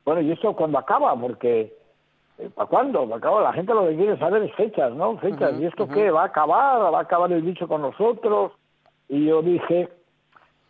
bueno, 0.04 0.20
¿y 0.20 0.32
esto 0.32 0.54
cuándo 0.56 0.78
acaba? 0.78 1.14
Porque, 1.16 1.60
eh, 1.60 1.72
¿para 2.50 2.68
cuándo? 2.68 3.04
¿Para 3.04 3.16
acaba? 3.16 3.42
La 3.42 3.52
gente 3.52 3.74
lo 3.74 3.86
que 3.88 3.96
quiere 3.96 4.18
saber 4.18 4.42
es 4.42 4.54
fechas, 4.54 4.92
¿no? 4.92 5.16
Fechas. 5.18 5.54
¿Y 5.58 5.66
esto 5.66 5.88
qué? 5.88 6.10
¿Va 6.10 6.22
a 6.22 6.26
acabar? 6.26 6.92
¿Va 6.92 6.98
a 6.98 7.02
acabar 7.02 7.30
el 7.32 7.42
bicho 7.42 7.68
con 7.68 7.82
nosotros? 7.82 8.52
Y 9.08 9.26
yo 9.26 9.42
dije, 9.42 9.88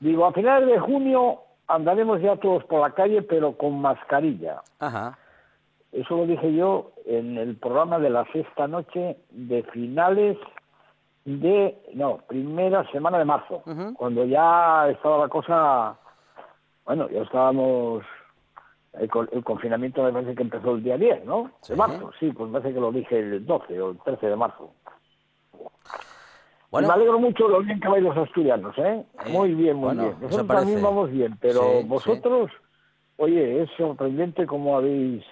digo, 0.01 0.27
a 0.27 0.33
finales 0.33 0.69
de 0.69 0.79
junio 0.79 1.39
andaremos 1.69 2.21
ya 2.21 2.37
todos 2.37 2.65
por 2.65 2.81
la 2.81 2.91
calle, 2.91 3.23
pero 3.23 3.57
con 3.57 3.81
mascarilla. 3.81 4.63
Ajá. 4.81 5.19
Eso 5.93 6.17
lo 6.17 6.27
dije 6.27 6.55
yo 6.55 6.93
en 7.05 7.37
el 7.37 7.57
programa 7.57 7.99
de 7.99 8.11
la 8.11 8.25
sexta 8.33 8.67
noche 8.67 9.19
de 9.31 9.63
finales 9.65 10.39
de, 11.25 11.77
no, 11.95 12.19
primera 12.27 12.91
semana 12.91 13.19
de 13.19 13.25
marzo, 13.25 13.63
cuando 13.97 14.25
ya 14.25 14.89
estaba 14.89 15.19
la 15.19 15.29
cosa, 15.29 15.97
bueno, 16.85 17.09
ya 17.11 17.23
estábamos, 17.23 18.05
el, 18.95 19.11
el 19.33 19.45
confinamiento 19.45 20.03
me 20.03 20.13
parece 20.13 20.35
que 20.35 20.43
empezó 20.43 20.73
el 20.73 20.83
día 20.83 20.97
10, 20.97 21.25
¿no? 21.25 21.51
Sí. 21.63 21.73
De 21.73 21.77
marzo, 21.77 22.11
sí, 22.21 22.31
pues 22.33 22.51
me 22.51 22.61
parece 22.61 22.75
que 22.75 22.81
lo 22.81 22.93
dije 22.93 23.19
el 23.19 23.47
12 23.47 23.81
o 23.81 23.91
el 23.91 23.99
13 23.99 24.27
de 24.27 24.37
marzo. 24.37 24.73
Bueno, 26.71 26.87
Y 26.87 26.89
me 26.89 26.95
alegro 26.95 27.19
mucho 27.19 27.49
lo 27.49 27.61
bien 27.61 27.81
que 27.81 27.89
vais 27.89 28.03
los 28.03 28.17
asturianos, 28.17 28.77
¿eh? 28.79 29.05
Eh, 29.27 29.31
Muy 29.31 29.55
bien, 29.55 29.77
muy 29.77 29.89
bueno, 29.95 30.03
bien. 30.05 30.17
Nosotros 30.23 30.47
también 30.47 30.83
vamos 30.83 31.11
bien, 31.11 31.37
pero 31.41 31.81
Sí, 31.81 31.87
vosotros, 31.87 32.51
oye, 33.17 33.63
es 33.63 33.71
sorprendente 33.77 34.47
cómo 34.47 34.79
habéis 34.79 35.23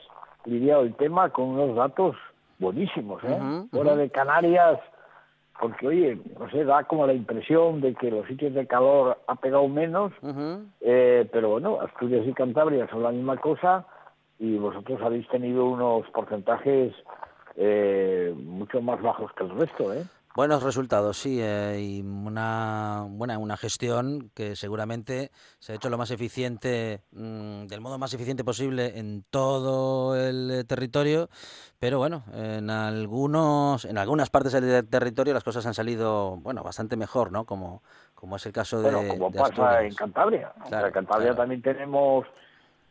lidiado 0.44 0.82
el 0.82 0.94
tema 0.96 1.30
con 1.30 1.46
unos 1.46 1.76
datos 1.76 2.16
buenísimos, 2.58 3.22
¿eh? 3.24 3.38
Ujú, 3.40 3.68
Fuera 3.70 3.96
de 3.96 4.10
Canarias, 4.10 4.80
porque, 5.58 5.88
oye, 5.88 6.18
no 6.38 6.50
sé, 6.50 6.64
da 6.64 6.84
como 6.84 7.06
la 7.06 7.12
impresión 7.12 7.80
de 7.80 7.94
que 7.94 8.10
los 8.10 8.26
sitios 8.26 8.54
de 8.54 8.66
calor 8.66 9.18
ha 9.26 9.34
pegado 9.36 9.68
menos, 9.68 10.12
eh, 10.80 11.28
pero 11.32 11.50
bueno, 11.50 11.80
Asturias 11.80 12.26
y 12.26 12.32
Cantabria 12.32 12.88
son 12.88 13.02
la 13.02 13.10
misma 13.10 13.36
cosa 13.36 13.86
y 14.38 14.56
vosotros 14.56 15.00
habéis 15.02 15.28
tenido 15.28 15.66
unos 15.66 16.08
porcentajes 16.10 16.94
eh, 17.56 18.34
mucho 18.36 18.80
más 18.80 19.02
bajos 19.02 19.30
que 19.34 19.44
el 19.44 19.50
resto, 19.50 19.92
¿eh? 19.92 20.04
Buenos 20.36 20.62
resultados, 20.62 21.16
sí, 21.16 21.40
eh, 21.42 21.80
y 21.80 22.02
una 22.02 23.04
buena 23.08 23.36
una 23.36 23.56
gestión 23.56 24.30
que 24.32 24.54
seguramente 24.54 25.32
se 25.58 25.72
ha 25.72 25.74
hecho 25.74 25.90
lo 25.90 25.98
más 25.98 26.12
eficiente, 26.12 27.00
mm, 27.10 27.66
del 27.66 27.80
modo 27.80 27.98
más 27.98 28.14
eficiente 28.14 28.44
posible 28.44 28.96
en 29.00 29.24
todo 29.28 30.14
el 30.14 30.50
eh, 30.52 30.64
territorio, 30.64 31.28
pero 31.80 31.98
bueno, 31.98 32.22
en 32.32 32.70
algunos, 32.70 33.84
en 33.84 33.98
algunas 33.98 34.30
partes 34.30 34.52
del 34.52 34.88
territorio 34.88 35.34
las 35.34 35.42
cosas 35.42 35.66
han 35.66 35.74
salido, 35.74 36.36
bueno, 36.36 36.62
bastante 36.62 36.96
mejor, 36.96 37.32
¿no? 37.32 37.44
Como, 37.44 37.82
como 38.14 38.36
es 38.36 38.46
el 38.46 38.52
caso 38.52 38.80
de, 38.80 38.92
Bueno, 38.92 39.08
como 39.08 39.30
de 39.30 39.38
pasa 39.38 39.50
Asturias. 39.52 39.82
en 39.82 39.94
Cantabria. 39.96 40.52
O 40.64 40.68
sea, 40.68 40.86
en 40.86 40.92
Cantabria 40.92 41.26
claro. 41.30 41.42
también 41.42 41.62
tenemos, 41.62 42.24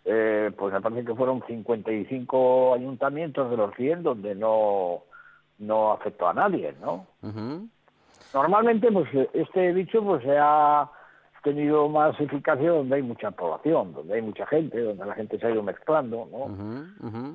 eh, 0.04 0.52
pues 0.58 0.74
me 0.74 0.82
parece 0.82 1.06
que 1.06 1.16
fueron 1.16 1.42
55 1.48 2.74
ayuntamientos 2.74 3.50
de 3.50 3.56
los 3.56 3.74
100 3.76 4.04
donde 4.04 4.36
no, 4.36 5.04
no 5.60 5.92
afectó 5.92 6.28
a 6.28 6.34
nadie, 6.34 6.74
¿no? 6.82 7.06
Normalmente, 8.34 8.92
pues 8.92 9.14
eh, 9.14 9.30
este 9.34 9.72
bicho 9.74 10.04
pues 10.04 10.24
se 10.24 10.38
ha 10.38 10.90
tenido 11.44 11.88
más 11.88 12.20
eficacia 12.20 12.72
donde 12.72 12.98
hay 12.98 13.02
mucha 13.02 13.32
población, 13.32 13.94
donde 13.94 14.16
hay 14.16 14.22
mucha 14.22 14.46
gente, 14.46 14.82
donde 14.82 15.06
la 15.06 15.14
gente 15.14 15.40
se 15.40 15.48
ha 15.48 15.52
ido 15.52 15.64
mezclando, 15.64 16.28
¿no? 16.32 16.48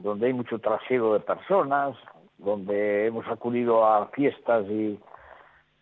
donde 0.02 0.26
hay 0.26 0.32
mucho 0.32 0.58
trasiego 0.58 1.14
de 1.14 1.20
personas, 1.20 1.96
donde 2.38 3.06
hemos 3.06 3.26
acudido 3.28 3.86
a 3.86 4.08
fiestas 4.08 4.66
y, 4.66 4.98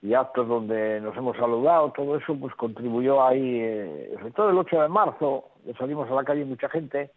y 0.02 0.14
actos 0.14 0.46
donde 0.46 1.00
nos 1.00 1.16
hemos 1.16 1.36
saludado, 1.36 1.92
todo 1.92 2.16
eso 2.16 2.36
pues 2.38 2.54
contribuyó 2.54 3.24
ahí, 3.24 3.60
eh, 3.60 4.10
sobre 4.18 4.30
todo 4.32 4.50
el 4.50 4.58
8 4.58 4.82
de 4.82 4.88
marzo, 4.88 5.44
salimos 5.78 6.10
a 6.10 6.14
la 6.14 6.24
calle 6.24 6.44
mucha 6.44 6.68
gente, 6.68 7.10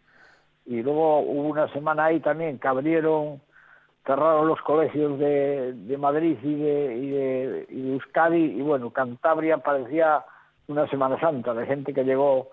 y 0.64 0.82
luego 0.82 1.20
hubo 1.20 1.48
una 1.48 1.72
semana 1.72 2.06
ahí 2.06 2.20
también 2.20 2.58
que 2.58 2.66
abrieron, 2.66 3.40
cerraron 4.06 4.46
los 4.46 4.60
colegios 4.62 5.18
de, 5.18 5.96
Madrid 5.98 6.38
y 6.42 6.54
de, 6.54 7.66
y, 7.70 7.76
y 7.76 7.92
Euskadi, 7.92 8.58
y 8.58 8.62
bueno, 8.62 8.90
Cantabria 8.90 9.58
parecía 9.58 10.24
una 10.68 10.88
Semana 10.88 11.18
Santa 11.20 11.52
de 11.54 11.66
gente 11.66 11.92
que 11.92 12.04
llegó 12.04 12.50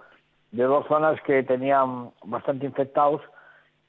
de 0.51 0.63
dos 0.63 0.85
zonas 0.87 1.19
que 1.21 1.43
tenían 1.43 2.11
bastante 2.25 2.65
infectados 2.65 3.21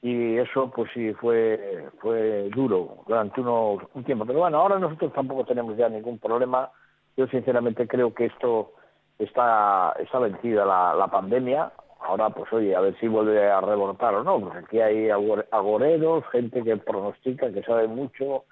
y 0.01 0.37
eso 0.37 0.71
pues 0.71 0.91
sí 0.93 1.13
fue 1.13 1.87
fue 1.99 2.49
duro 2.55 3.03
durante 3.07 3.41
unos, 3.41 3.83
un 3.93 4.03
tiempo. 4.03 4.25
Pero 4.25 4.39
bueno 4.39 4.59
ahora 4.59 4.79
nosotros 4.79 5.13
tampoco 5.13 5.45
tenemos 5.45 5.77
ya 5.77 5.89
ningún 5.89 6.19
problema. 6.19 6.69
Yo 7.17 7.27
sinceramente 7.27 7.87
creo 7.87 8.13
que 8.13 8.25
esto 8.25 8.73
está 9.17 9.95
está 9.99 10.19
vencida 10.19 10.65
la 10.65 11.07
pandemia 11.07 11.71
Ahora, 12.07 12.29
pues 12.29 12.51
oye, 12.53 12.75
a 12.75 12.81
ver 12.81 12.95
si 12.99 13.07
vuelve 13.07 13.49
a 13.49 13.59
rebotar 13.61 14.13
o 14.15 14.23
no, 14.23 14.39
porque 14.39 14.59
aquí 14.59 14.79
hay 14.79 15.07
agor- 15.09 15.47
agoreros, 15.51 16.23
gente 16.31 16.63
que 16.63 16.77
pronostica, 16.77 17.51
que 17.51 17.63
sabe 17.63 17.87
mucho, 17.87 18.43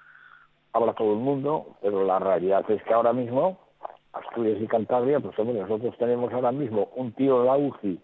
habla 0.74 0.94
todo 0.94 1.14
el 1.14 1.20
mundo, 1.20 1.68
pero 1.82 2.04
la 2.04 2.18
realidad 2.20 2.66
es 2.70 2.82
que 2.84 2.94
ahora 2.94 3.14
mismo, 3.14 3.60
Asturias 4.14 4.58
y 4.60 4.68
Cantabria, 4.68 5.20
pues 5.20 5.38
hombre, 5.38 5.60
nosotros 5.60 5.96
tenemos 5.98 6.34
ahora 6.34 6.52
mismo 6.52 6.90
un 6.96 7.12
tío 7.14 7.42
en 7.42 7.46
la 7.46 7.58
UCI 7.58 8.00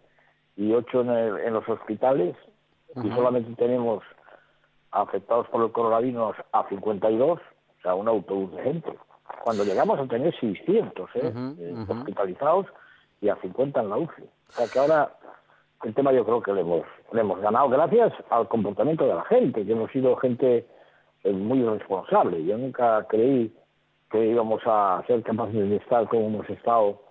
y 0.58 0.74
ocho 0.74 1.02
en, 1.02 1.10
el- 1.10 1.39
en 1.39 1.54
los 1.54 1.68
hospitales, 1.68 2.36
y 2.95 3.10
solamente 3.16 3.54
tenemos 3.56 4.04
afectados 4.91 5.47
por 5.50 5.64
el 5.64 5.72
coronavirus 5.72 6.36
a 6.52 6.68
52, 6.68 7.39
o 7.39 7.82
sea, 7.82 7.95
un 7.95 8.08
autobús 8.08 8.52
de 8.56 8.64
gente. 8.64 8.93
Cuando 9.43 9.64
llegamos 9.64 10.00
a 10.00 10.06
tener 10.08 10.34
600 10.39 11.10
¿eh? 11.16 11.20
eh, 11.60 11.74
hospitalizados 12.00 12.66
y 13.22 13.30
a 13.30 13.36
50 13.38 13.80
en 13.82 13.89
la 13.89 13.97
UCI. 13.97 14.24
O 14.24 14.52
sea 14.54 14.68
que 14.68 14.80
ahora 14.80 15.12
el 15.84 15.93
tema 15.93 16.11
yo 16.11 16.25
creo 16.25 16.41
que 16.41 16.53
le 16.53 16.61
hemos, 16.61 16.86
le 17.13 17.21
hemos 17.21 17.39
ganado 17.39 17.69
gracias 17.69 18.13
al 18.30 18.47
comportamiento 18.47 19.05
de 19.05 19.13
la 19.15 19.23
gente, 19.25 19.65
que 19.65 19.71
hemos 19.71 19.91
sido 19.91 20.15
gente 20.17 20.67
eh, 21.23 21.32
muy 21.32 21.63
responsable. 21.63 22.43
Yo 22.43 22.57
nunca 22.57 23.05
creí 23.07 23.53
que 24.11 24.25
íbamos 24.25 24.61
a 24.65 25.03
ser 25.07 25.23
capaces 25.23 25.69
de 25.69 25.75
estar 25.77 26.07
como 26.09 26.27
hemos 26.27 26.49
estado 26.49 27.01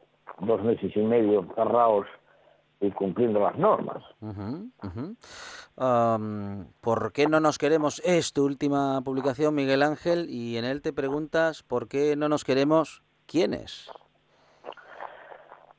dos 0.40 0.62
meses 0.62 0.94
y 0.94 1.00
medio 1.00 1.46
cerrados 1.54 2.06
y 2.80 2.90
cumpliendo 2.90 3.40
las 3.40 3.56
normas. 3.56 4.02
Am, 5.76 6.66
¿Por 6.80 7.12
qué 7.12 7.26
no 7.26 7.40
nos 7.40 7.58
queremos? 7.58 8.00
Es 8.04 8.32
tu 8.32 8.44
última 8.44 9.00
publicación, 9.02 9.54
Miguel 9.54 9.82
Ángel, 9.82 10.28
y 10.28 10.56
en 10.56 10.64
él 10.64 10.82
te 10.82 10.92
preguntas 10.92 11.62
por 11.62 11.88
qué 11.88 12.16
no 12.16 12.28
nos 12.28 12.44
queremos 12.44 13.02
quiénes. 13.26 13.90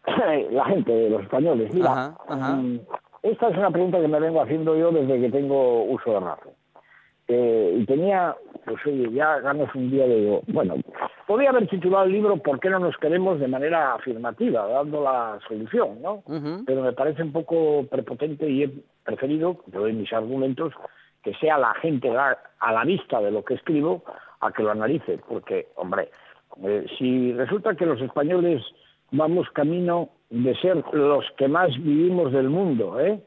la 0.52 0.66
gente, 0.66 1.10
los 1.10 1.22
españoles. 1.24 1.74
Mira, 1.74 1.92
Ajá, 1.92 2.18
ajá. 2.28 2.54
mm, 2.56 2.80
esta 3.24 3.50
es 3.50 3.58
una 3.58 3.72
pregunta 3.72 4.00
que 4.00 4.08
me 4.08 4.20
vengo 4.20 4.42
haciendo 4.42 4.76
yo 4.78 4.92
desde 4.92 5.20
que 5.20 5.30
tengo 5.30 5.84
uso 5.84 6.14
de 6.14 6.20
razón. 6.20 6.54
Eh, 7.28 7.78
y 7.82 7.86
tenía, 7.86 8.36
pues 8.66 8.84
oye, 8.88 9.12
ya 9.12 9.40
ganas 9.40 9.74
un 9.76 9.92
día 9.92 10.08
de... 10.08 10.42
Bueno, 10.48 10.76
podría 11.28 11.52
haber 11.52 11.68
titulado 11.68 12.06
el 12.06 12.12
libro 12.14 12.38
¿Por 12.38 12.60
qué 12.60 12.72
no 12.72 12.80
nos 12.80 12.98
queremos? 12.98 13.40
de 13.40 13.48
manera 13.48 13.94
afirmativa, 13.94 14.66
dando 14.68 15.04
la 15.04 15.38
solución, 15.48 16.02
¿no? 16.02 16.24
Pero 16.66 16.82
me 16.82 16.94
parece 16.94 17.22
un 17.22 17.32
poco 17.32 17.86
prepotente 17.88 18.50
y 18.50 18.64
he 18.64 18.72
preferido, 19.04 19.58
te 19.72 19.78
doy 19.78 19.94
mis 19.94 20.12
argumentos, 20.12 20.74
que 21.22 21.36
sea 21.36 21.60
la 21.60 21.76
gente 21.76 22.10
a 22.10 22.36
a 22.62 22.74
la 22.74 22.84
vista 22.84 23.22
de 23.22 23.32
lo 23.32 23.44
que 23.44 23.54
escribo 23.54 24.04
a 24.42 24.52
que 24.52 24.64
lo 24.64 24.72
analice, 24.72 25.20
porque, 25.30 25.68
hombre, 25.76 26.10
eh, 26.64 26.86
si 26.98 27.32
resulta 27.34 27.76
que 27.76 27.86
los 27.86 28.02
españoles 28.02 28.64
vamos 29.12 29.50
camino 29.52 30.10
de 30.30 30.56
ser 30.56 30.84
los 30.94 31.26
que 31.38 31.48
más 31.48 31.70
vivimos 31.82 32.32
del 32.32 32.50
mundo, 32.50 33.00
¿eh? 33.00 33.20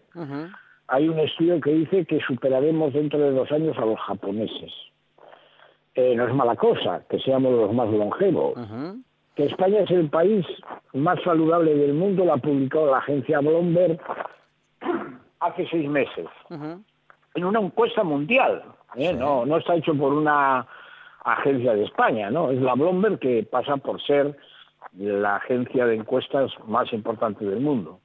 Hay 0.88 1.08
un 1.08 1.18
estudio 1.18 1.60
que 1.60 1.72
dice 1.72 2.04
que 2.04 2.20
superaremos 2.20 2.92
dentro 2.92 3.18
de 3.18 3.32
dos 3.32 3.50
años 3.50 3.76
a 3.78 3.86
los 3.86 3.98
japoneses. 4.00 4.72
Eh, 5.94 6.14
no 6.14 6.26
es 6.26 6.34
mala 6.34 6.56
cosa 6.56 7.02
que 7.08 7.18
seamos 7.18 7.52
los 7.52 7.72
más 7.72 7.88
longevos. 7.90 8.54
Que 9.34 9.46
España 9.46 9.80
es 9.80 9.90
el 9.90 10.10
país 10.10 10.46
más 10.92 11.20
saludable 11.22 11.74
del 11.74 11.94
mundo, 11.94 12.24
lo 12.24 12.34
ha 12.34 12.38
publicado 12.38 12.90
la 12.90 12.98
agencia 12.98 13.40
Bloomberg 13.40 13.98
hace 15.40 15.66
seis 15.70 15.88
meses 15.88 16.26
en 17.34 17.44
una 17.44 17.60
encuesta 17.60 18.04
mundial. 18.04 18.62
¿eh? 18.96 19.12
No, 19.12 19.46
no 19.46 19.56
está 19.56 19.74
hecho 19.74 19.94
por 19.94 20.12
una 20.12 20.66
agencia 21.24 21.74
de 21.74 21.84
España, 21.84 22.30
¿no? 22.30 22.50
Es 22.50 22.60
la 22.60 22.74
Bloomberg 22.74 23.18
que 23.18 23.46
pasa 23.50 23.76
por 23.76 24.00
ser 24.02 24.36
la 24.96 25.36
agencia 25.36 25.86
de 25.86 25.96
encuestas 25.96 26.50
más 26.66 26.92
importante 26.92 27.44
del 27.44 27.60
mundo. 27.60 28.00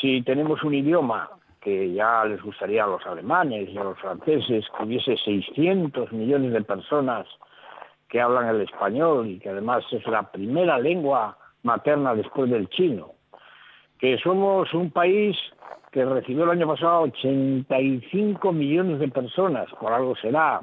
Si 0.00 0.22
tenemos 0.22 0.62
un 0.62 0.74
idioma 0.74 1.30
que 1.60 1.92
ya 1.92 2.24
les 2.24 2.42
gustaría 2.42 2.84
a 2.84 2.88
los 2.88 3.06
alemanes 3.06 3.68
y 3.68 3.76
a 3.76 3.84
los 3.84 3.98
franceses 3.98 4.64
que 4.76 4.84
hubiese 4.84 5.16
600 5.16 6.10
millones 6.12 6.52
de 6.52 6.62
personas 6.62 7.26
que 8.08 8.20
hablan 8.20 8.48
el 8.48 8.62
español 8.62 9.28
y 9.28 9.38
que 9.38 9.50
además 9.50 9.84
es 9.92 10.06
la 10.06 10.30
primera 10.30 10.78
lengua 10.78 11.36
materna 11.62 12.14
después 12.14 12.50
del 12.50 12.68
chino, 12.70 13.12
que 13.98 14.18
somos 14.18 14.72
un 14.72 14.90
país 14.90 15.36
que 15.92 16.04
recibió 16.04 16.44
el 16.44 16.50
año 16.50 16.66
pasado 16.66 17.02
85 17.02 18.52
millones 18.52 18.98
de 18.98 19.08
personas, 19.08 19.68
por 19.80 19.92
algo 19.92 20.16
será, 20.16 20.62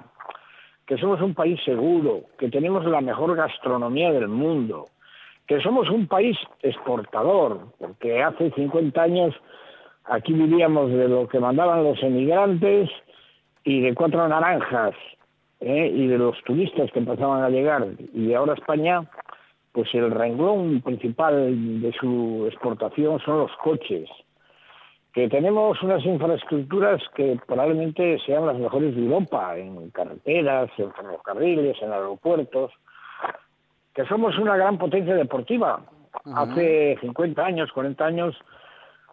que 0.86 0.98
somos 0.98 1.22
un 1.22 1.34
país 1.34 1.60
seguro, 1.64 2.22
que 2.40 2.50
tenemos 2.50 2.86
la 2.86 3.02
mejor 3.02 3.36
gastronomía 3.36 4.12
del 4.12 4.30
mundo, 4.30 4.86
que 5.48 5.62
somos 5.62 5.90
un 5.90 6.08
país 6.08 6.38
exportador, 6.62 7.70
porque 7.80 8.22
hace 8.22 8.52
50 8.52 9.02
años 9.02 9.34
aquí 10.04 10.34
vivíamos 10.34 10.92
de 10.92 11.08
lo 11.08 11.28
que 11.28 11.40
mandaban 11.40 11.84
los 11.84 12.02
emigrantes 12.04 12.90
y 13.64 13.82
de 13.82 13.96
cuatro 13.96 14.28
naranjas, 14.28 14.94
¿eh? 15.62 15.92
y 15.94 16.08
de 16.08 16.18
los 16.18 16.42
turistas 16.44 16.92
que 16.92 17.00
empezaban 17.00 17.44
a 17.44 17.50
llegar, 17.50 17.86
y 18.14 18.34
ahora 18.34 18.54
España, 18.54 19.10
pues 19.72 19.94
el 19.94 20.12
renglón 20.12 20.82
principal 20.82 21.82
de 21.82 21.92
su 21.94 22.46
exportación 22.48 23.20
son 23.20 23.40
los 23.40 23.52
coches, 23.64 24.10
que 25.14 25.30
tenemos 25.30 25.82
unas 25.82 26.06
infraestructuras 26.06 27.02
que 27.16 27.40
probablemente 27.48 28.20
sean 28.26 28.46
las 28.46 28.58
mejores 28.58 28.96
de 28.96 29.02
Europa, 29.02 29.58
en 29.58 29.90
carreteras, 29.92 30.70
en 30.78 30.94
ferrocarriles, 30.94 31.82
en 31.82 31.92
aeropuertos, 31.92 32.72
que 33.98 34.06
somos 34.06 34.38
una 34.38 34.56
gran 34.56 34.78
potencia 34.78 35.16
deportiva. 35.16 35.82
Hace 36.36 37.00
50 37.02 37.44
años, 37.44 37.72
40 37.72 38.06
años, 38.06 38.36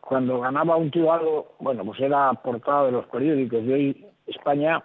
cuando 0.02 0.40
ganaba 0.40 0.76
un 0.76 0.90
tío 0.90 1.10
algo, 1.10 1.54
bueno, 1.58 1.86
pues 1.86 2.00
era 2.00 2.30
portada 2.34 2.84
de 2.84 2.92
los 2.92 3.06
periódicos. 3.06 3.64
Y 3.64 3.72
hoy 3.72 4.06
España, 4.26 4.84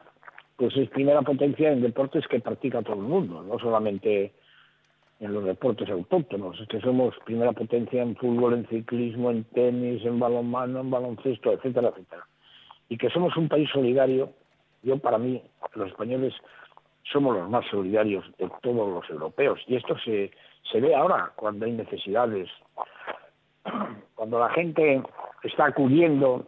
pues 0.55 0.73
es 0.77 0.89
primera 0.91 1.21
potencia 1.21 1.69
en 1.69 1.81
deportes 1.81 2.25
que 2.29 2.39
practica 2.39 2.81
todo 2.81 2.95
el 2.95 3.01
mundo, 3.01 3.43
no 3.43 3.59
solamente 3.59 4.31
en 5.19 5.33
los 5.33 5.43
deportes 5.43 5.89
autóctonos. 5.89 6.57
Es 6.61 6.67
que 6.69 6.79
somos 6.79 7.13
primera 7.25 7.51
potencia 7.51 8.01
en 8.01 8.15
fútbol, 8.15 8.53
en 8.53 8.67
ciclismo, 8.69 9.31
en 9.31 9.43
tenis, 9.43 10.05
en 10.05 10.17
balonmano, 10.17 10.79
en 10.79 10.91
baloncesto, 10.91 11.51
etcétera, 11.51 11.89
etcétera. 11.89 12.25
Y 12.87 12.97
que 12.97 13.09
somos 13.09 13.35
un 13.35 13.49
país 13.49 13.69
solidario. 13.69 14.31
Yo, 14.81 14.97
para 14.97 15.17
mí, 15.17 15.43
los 15.75 15.89
españoles 15.89 16.33
somos 17.11 17.35
los 17.35 17.49
más 17.49 17.65
solidarios 17.69 18.25
de 18.37 18.49
todos 18.61 18.89
los 18.89 19.09
europeos. 19.09 19.59
Y 19.67 19.75
esto 19.75 19.97
se, 19.99 20.31
se 20.71 20.79
ve 20.79 20.95
ahora 20.95 21.31
cuando 21.35 21.65
hay 21.65 21.73
necesidades. 21.73 22.49
Cuando 24.15 24.37
la 24.39 24.49
gente 24.49 25.01
está 25.43 25.67
acudiendo 25.67 26.45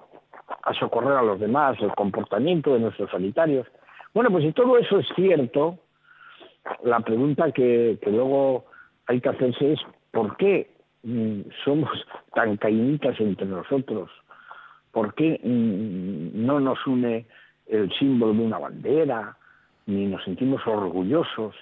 a 0.63 0.73
socorrer 0.73 1.17
a 1.17 1.21
los 1.21 1.39
demás, 1.39 1.77
el 1.79 1.93
comportamiento 1.93 2.73
de 2.73 2.81
nuestros 2.81 3.09
sanitarios. 3.11 3.65
Bueno, 4.13 4.29
pues 4.29 4.43
si 4.43 4.51
todo 4.51 4.77
eso 4.77 4.99
es 4.99 5.07
cierto, 5.15 5.77
la 6.83 6.99
pregunta 6.99 7.51
que, 7.51 7.97
que 8.01 8.11
luego 8.11 8.65
hay 9.07 9.21
que 9.21 9.29
hacerse 9.29 9.73
es 9.73 9.79
¿por 10.11 10.35
qué 10.37 10.69
mm, 11.03 11.41
somos 11.63 11.89
tan 12.33 12.57
caínitas 12.57 13.19
entre 13.19 13.45
nosotros? 13.45 14.09
¿Por 14.91 15.13
qué 15.13 15.39
mm, 15.43 16.45
no 16.45 16.59
nos 16.59 16.85
une 16.85 17.25
el 17.67 17.91
símbolo 17.97 18.33
de 18.33 18.39
una 18.39 18.59
bandera? 18.59 19.37
Ni 19.85 20.05
nos 20.05 20.23
sentimos 20.23 20.65
orgullosos 20.65 21.55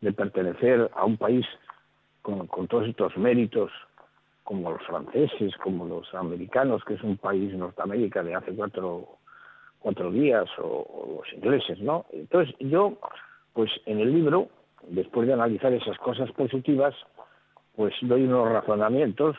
de 0.00 0.12
pertenecer 0.12 0.90
a 0.94 1.04
un 1.04 1.16
país 1.16 1.46
con, 2.22 2.46
todos 2.68 2.88
estos 2.88 3.16
méritos, 3.16 3.70
como 4.44 4.70
los 4.70 4.82
franceses, 4.82 5.56
como 5.62 5.86
los 5.86 6.12
americanos, 6.14 6.84
que 6.84 6.94
es 6.94 7.02
un 7.02 7.16
país 7.16 7.54
Norteamérica 7.54 8.22
de 8.22 8.34
hace 8.34 8.54
cuatro, 8.54 9.18
cuatro 9.78 10.10
días, 10.10 10.48
o, 10.58 10.64
o 10.64 11.16
los 11.18 11.32
ingleses, 11.32 11.80
¿no? 11.80 12.06
Entonces 12.12 12.54
yo 12.58 12.98
pues 13.52 13.70
en 13.86 14.00
el 14.00 14.12
libro, 14.12 14.48
después 14.88 15.26
de 15.26 15.34
analizar 15.34 15.72
esas 15.72 15.98
cosas 15.98 16.30
positivas, 16.32 16.94
pues 17.76 17.94
doy 18.02 18.24
unos 18.24 18.50
razonamientos 18.50 19.36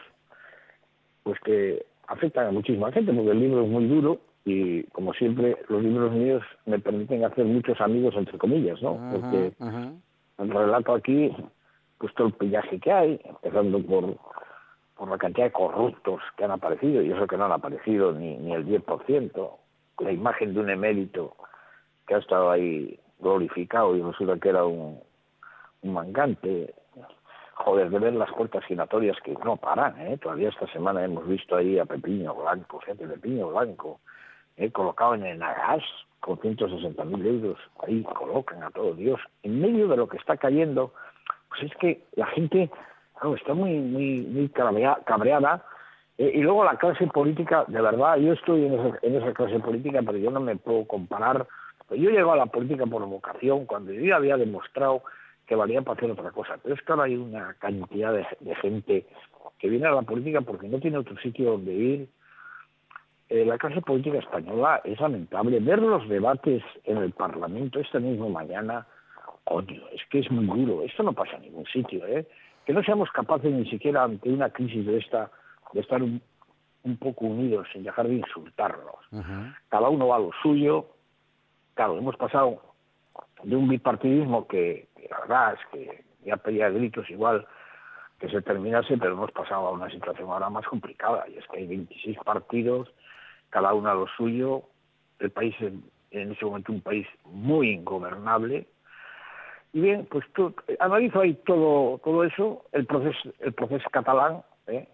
pues 1.23 1.39
que 1.39 1.85
afectan 2.07 2.47
a 2.47 2.51
muchísima 2.51 2.91
gente, 2.91 3.13
porque 3.13 3.31
el 3.31 3.39
libro 3.39 3.63
es 3.63 3.69
muy 3.69 3.87
duro 3.87 4.19
y 4.45 4.83
como 4.83 5.13
siempre 5.13 5.57
los 5.69 5.81
libros 5.81 6.11
míos 6.11 6.43
me 6.65 6.79
permiten 6.79 7.23
hacer 7.23 7.45
muchos 7.45 7.79
amigos 7.79 8.13
entre 8.17 8.37
comillas, 8.37 8.81
¿no? 8.81 8.99
Porque 9.11 9.53
el 10.37 10.49
relato 10.49 10.93
aquí, 10.93 11.33
pues 11.97 12.13
todo 12.15 12.27
el 12.27 12.33
pillaje 12.33 12.79
que 12.79 12.91
hay, 12.91 13.21
empezando 13.23 13.81
por, 13.81 14.17
por 14.95 15.09
la 15.09 15.17
cantidad 15.17 15.47
de 15.47 15.53
corruptos 15.53 16.21
que 16.35 16.43
han 16.43 16.51
aparecido, 16.51 17.01
y 17.01 17.11
eso 17.11 17.27
que 17.27 17.37
no 17.37 17.45
han 17.45 17.53
aparecido 17.53 18.11
ni, 18.11 18.35
ni 18.37 18.53
el 18.53 18.65
10%, 18.65 19.51
la 19.99 20.11
imagen 20.11 20.53
de 20.53 20.59
un 20.59 20.69
emérito 20.69 21.35
que 22.05 22.15
ha 22.15 22.17
estado 22.17 22.51
ahí 22.51 22.99
glorificado 23.19 23.95
y 23.95 24.01
resulta 24.01 24.37
que 24.37 24.49
era 24.49 24.65
un, 24.65 24.99
un 25.83 25.93
mangante. 25.93 26.73
Joder, 27.55 27.91
de 27.91 27.99
ver 27.99 28.13
las 28.13 28.31
puertas 28.31 28.65
giratorias 28.65 29.15
que 29.23 29.35
no 29.45 29.57
paran, 29.57 29.95
¿eh? 30.01 30.17
Todavía 30.17 30.49
esta 30.49 30.65
semana 30.73 31.05
hemos 31.05 31.27
visto 31.27 31.55
ahí 31.55 31.77
a 31.77 31.85
Pepiño 31.85 32.33
Blanco, 32.33 32.79
gente 32.79 33.05
de 33.05 33.13
Pepiño 33.13 33.49
Blanco, 33.49 33.99
¿eh? 34.57 34.71
colocado 34.71 35.15
en 35.15 35.25
el 35.25 35.39
Nagas 35.39 35.83
con 36.19 36.37
160 36.39 37.03
mil 37.05 37.25
euros. 37.25 37.59
Ahí 37.85 38.03
colocan 38.03 38.63
a 38.63 38.71
todo 38.71 38.93
Dios. 38.93 39.19
En 39.43 39.59
medio 39.61 39.87
de 39.87 39.97
lo 39.97 40.07
que 40.07 40.17
está 40.17 40.37
cayendo, 40.37 40.93
pues 41.49 41.63
es 41.63 41.75
que 41.77 42.01
la 42.15 42.27
gente 42.27 42.69
está 43.37 43.53
muy, 43.53 43.77
muy, 43.79 44.21
muy 44.21 44.49
cabrea- 44.49 44.99
cabreada 45.05 45.63
Eh, 46.19 46.31
y 46.35 46.41
luego 46.41 46.63
la 46.63 46.77
clase 46.77 47.07
política, 47.07 47.65
de 47.67 47.81
verdad, 47.81 48.17
yo 48.17 48.33
estoy 48.33 48.65
en 48.65 49.15
esa, 49.15 49.33
clase 49.33 49.59
política, 49.59 49.99
pero 50.05 50.19
yo 50.19 50.29
no 50.29 50.39
me 50.39 50.55
puedo 50.55 50.85
comparar. 50.85 51.47
Yo 51.89 52.11
llego 52.11 52.31
a 52.31 52.37
la 52.37 52.45
política 52.45 52.85
por 52.85 53.03
vocación, 53.07 53.65
cuando 53.65 53.91
yo 53.91 54.15
había 54.15 54.37
demostrado 54.37 55.01
que 55.47 55.55
valía 55.55 55.81
para 55.81 55.97
hacer 55.97 56.11
otra 56.11 56.29
cosa. 56.29 56.59
Pero 56.61 56.75
es 56.75 56.81
que 56.83 56.91
ahora 56.91 57.05
hay 57.05 57.15
una 57.15 57.55
cantidad 57.55 58.13
de 58.13 58.55
gente 58.57 59.07
que 59.57 59.69
viene 59.69 59.87
a 59.87 59.91
la 59.91 60.03
política 60.03 60.41
porque 60.41 60.67
no 60.67 60.79
tiene 60.79 60.99
otro 60.99 61.17
sitio 61.17 61.51
donde 61.53 61.73
ir. 61.73 62.09
Eh, 63.33 63.43
la 63.45 63.57
clase 63.57 63.81
política 63.81 64.19
española 64.19 64.79
es 64.83 64.99
lamentable. 64.99 65.59
Ver 65.59 65.81
los 65.81 66.07
debates 66.07 66.61
en 66.83 66.97
el 66.97 67.13
Parlamento 67.13 67.79
esta 67.79 67.99
misma 67.99 68.29
mañana, 68.29 68.85
coño, 69.43 69.81
es 69.91 70.01
que 70.11 70.19
es 70.19 70.29
muy 70.29 70.45
duro. 70.45 70.83
Esto 70.83 71.01
no 71.01 71.13
pasa 71.13 71.37
en 71.37 71.41
ningún 71.41 71.65
sitio, 71.65 72.05
¿eh? 72.05 72.27
Que 72.63 72.73
no 72.73 72.83
seamos 72.83 73.09
capaces 73.09 73.51
ni 73.51 73.67
siquiera 73.67 74.03
ante 74.03 74.29
una 74.29 74.51
crisis 74.51 74.85
de 74.85 74.99
esta 74.99 75.31
de 75.73 75.81
estar 75.81 76.03
un, 76.03 76.21
un 76.83 76.97
poco 76.97 77.25
unidos 77.25 77.67
sin 77.73 77.83
dejar 77.83 78.07
de 78.07 78.17
insultarnos. 78.17 79.01
Cada 79.67 79.89
uno 79.89 80.09
va 80.09 80.17
a 80.17 80.19
lo 80.19 80.29
suyo. 80.43 80.85
Claro, 81.73 81.97
hemos 81.97 82.15
pasado 82.17 82.61
de 83.41 83.55
un 83.55 83.67
bipartidismo 83.67 84.47
que, 84.47 84.89
que 84.95 85.07
la 85.09 85.21
verdad 85.21 85.53
es 85.55 85.59
que 85.71 86.03
ya 86.23 86.37
pedía 86.37 86.69
gritos 86.69 87.09
igual 87.09 87.47
que 88.19 88.29
se 88.29 88.43
terminase, 88.43 88.95
pero 88.95 89.13
hemos 89.13 89.31
pasado 89.31 89.65
a 89.65 89.71
una 89.71 89.89
situación 89.89 90.29
ahora 90.29 90.51
más 90.51 90.67
complicada, 90.67 91.27
y 91.27 91.39
es 91.39 91.47
que 91.47 91.57
hay 91.57 91.67
26 91.67 92.19
partidos, 92.23 92.93
cada 93.53 93.71
uno 93.75 93.87
a 93.87 93.93
lo 93.93 94.07
suyo, 94.17 94.63
el 95.19 95.29
país 95.29 95.55
es 95.61 95.71
en 96.09 96.31
ese 96.31 96.43
momento 96.43 96.71
un 96.71 96.81
país 96.81 97.07
muy 97.25 97.69
ingobernable, 97.69 98.67
y 99.73 99.79
bien, 99.79 100.07
pues 100.09 100.25
tú, 100.33 100.53
analizo 100.79 101.21
ahí 101.21 101.35
todo, 101.45 101.99
todo 102.03 102.23
eso, 102.23 102.65
el 102.71 102.87
proceso, 102.87 103.29
el 103.39 103.53
proceso 103.53 103.87
catalán, 103.91 104.41
¿eh? 104.65 104.87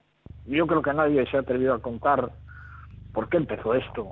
yo 0.45 0.67
creo 0.67 0.81
que 0.81 0.93
nadie 0.93 1.25
se 1.27 1.37
ha 1.37 1.39
atrevido 1.39 1.73
a 1.73 1.81
contar 1.81 2.31
por 3.13 3.29
qué 3.29 3.37
empezó 3.37 3.73
esto, 3.73 4.11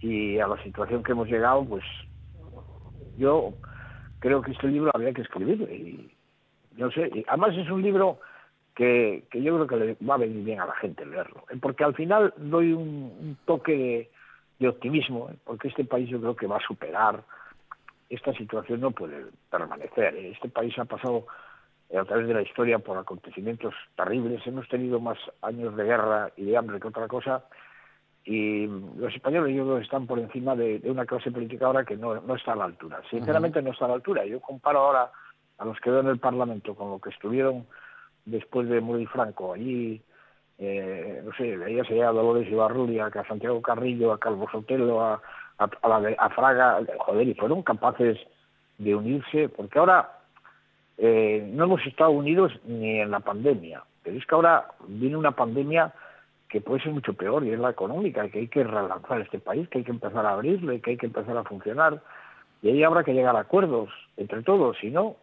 y 0.00 0.38
a 0.38 0.46
la 0.46 0.62
situación 0.62 1.02
que 1.02 1.12
hemos 1.12 1.28
llegado, 1.28 1.64
pues 1.64 1.84
yo 3.16 3.54
creo 4.18 4.42
que 4.42 4.52
este 4.52 4.68
libro 4.68 4.90
habría 4.92 5.14
que 5.14 5.22
escribirlo, 5.22 5.64
y 5.64 6.12
no 6.76 6.90
sé, 6.90 7.10
además 7.26 7.56
es 7.56 7.70
un 7.70 7.80
libro 7.80 8.20
que, 8.80 9.24
que 9.30 9.42
yo 9.42 9.56
creo 9.56 9.66
que 9.66 9.76
le 9.76 9.96
va 10.08 10.14
a 10.14 10.24
venir 10.24 10.42
bien 10.42 10.58
a 10.58 10.64
la 10.64 10.74
gente 10.76 11.04
leerlo, 11.04 11.44
¿eh? 11.50 11.58
porque 11.60 11.84
al 11.84 11.94
final 11.94 12.32
doy 12.38 12.72
un, 12.72 13.12
un 13.20 13.36
toque 13.44 13.76
de, 13.76 14.10
de 14.58 14.68
optimismo, 14.68 15.28
¿eh? 15.28 15.36
porque 15.44 15.68
este 15.68 15.84
país 15.84 16.08
yo 16.08 16.18
creo 16.18 16.34
que 16.34 16.46
va 16.46 16.56
a 16.56 16.66
superar, 16.66 17.22
esta 18.08 18.32
situación 18.32 18.80
no 18.80 18.90
puede 18.92 19.26
permanecer, 19.50 20.16
¿eh? 20.16 20.30
este 20.30 20.48
país 20.48 20.78
ha 20.78 20.86
pasado 20.86 21.26
a 21.94 22.04
través 22.06 22.26
de 22.26 22.32
la 22.32 22.40
historia 22.40 22.78
por 22.78 22.96
acontecimientos 22.96 23.74
terribles, 23.94 24.46
hemos 24.46 24.66
tenido 24.66 24.98
más 24.98 25.18
años 25.42 25.76
de 25.76 25.84
guerra 25.84 26.30
y 26.38 26.46
de 26.46 26.56
hambre 26.56 26.80
que 26.80 26.88
otra 26.88 27.06
cosa, 27.06 27.44
y 28.24 28.66
los 28.66 29.14
españoles 29.14 29.54
yo 29.54 29.64
creo 29.64 29.76
que 29.76 29.84
están 29.84 30.06
por 30.06 30.18
encima 30.18 30.56
de, 30.56 30.78
de 30.78 30.90
una 30.90 31.04
clase 31.04 31.30
política 31.30 31.66
ahora 31.66 31.84
que 31.84 31.98
no, 31.98 32.18
no 32.18 32.34
está 32.34 32.54
a 32.54 32.56
la 32.56 32.64
altura, 32.64 33.02
sinceramente 33.10 33.60
no 33.60 33.72
está 33.72 33.84
a 33.84 33.88
la 33.88 33.94
altura, 33.96 34.24
yo 34.24 34.40
comparo 34.40 34.78
ahora 34.78 35.10
a 35.58 35.66
los 35.66 35.78
que 35.80 35.90
veo 35.90 36.00
en 36.00 36.06
el 36.08 36.18
Parlamento 36.18 36.74
con 36.74 36.88
lo 36.88 36.98
que 36.98 37.10
estuvieron 37.10 37.66
después 38.30 38.68
de 38.68 38.80
Muri 38.80 39.06
Franco 39.06 39.52
allí, 39.52 40.00
eh, 40.58 41.22
no 41.24 41.32
sé, 41.34 41.56
veías 41.56 41.88
allá 41.90 42.08
a 42.08 42.12
Dolores 42.12 42.50
Ibarrulia, 42.50 43.06
a 43.06 43.26
Santiago 43.26 43.62
Carrillo, 43.62 44.12
a 44.12 44.20
Calvo 44.20 44.48
Sotelo, 44.50 45.02
a, 45.02 45.20
a, 45.58 46.30
Fraga, 46.30 46.80
joder, 46.98 47.28
y 47.28 47.34
fueron 47.34 47.62
capaces 47.62 48.18
de 48.78 48.94
unirse, 48.94 49.48
porque 49.48 49.78
ahora 49.78 50.18
eh, 50.98 51.48
no 51.52 51.64
hemos 51.64 51.86
estado 51.86 52.10
unidos 52.10 52.52
ni 52.64 53.00
en 53.00 53.10
la 53.10 53.20
pandemia, 53.20 53.82
pero 54.02 54.16
es 54.16 54.26
que 54.26 54.34
ahora 54.34 54.68
viene 54.86 55.16
una 55.16 55.32
pandemia 55.32 55.92
que 56.48 56.60
puede 56.60 56.82
ser 56.82 56.92
mucho 56.92 57.14
peor 57.14 57.44
y 57.44 57.52
es 57.52 57.58
la 57.58 57.70
económica, 57.70 58.28
que 58.28 58.40
hay 58.40 58.48
que 58.48 58.64
relanzar 58.64 59.20
este 59.20 59.38
país, 59.38 59.68
que 59.68 59.78
hay 59.78 59.84
que 59.84 59.92
empezar 59.92 60.26
a 60.26 60.32
abrirle, 60.32 60.80
que 60.80 60.90
hay 60.90 60.96
que 60.96 61.06
empezar 61.06 61.36
a 61.36 61.44
funcionar, 61.44 62.02
y 62.60 62.68
ahí 62.68 62.82
habrá 62.82 63.04
que 63.04 63.14
llegar 63.14 63.36
a 63.36 63.40
acuerdos 63.40 63.88
entre 64.16 64.42
todos, 64.42 64.76
si 64.78 64.90
no, 64.90 65.16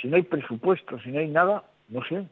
si 0.00 0.08
no 0.08 0.16
hay 0.16 0.22
presupuesto, 0.22 0.98
si 1.00 1.10
no 1.10 1.20
hay 1.20 1.28
nada, 1.28 1.62
no 1.88 2.02
sé. 2.04 2.26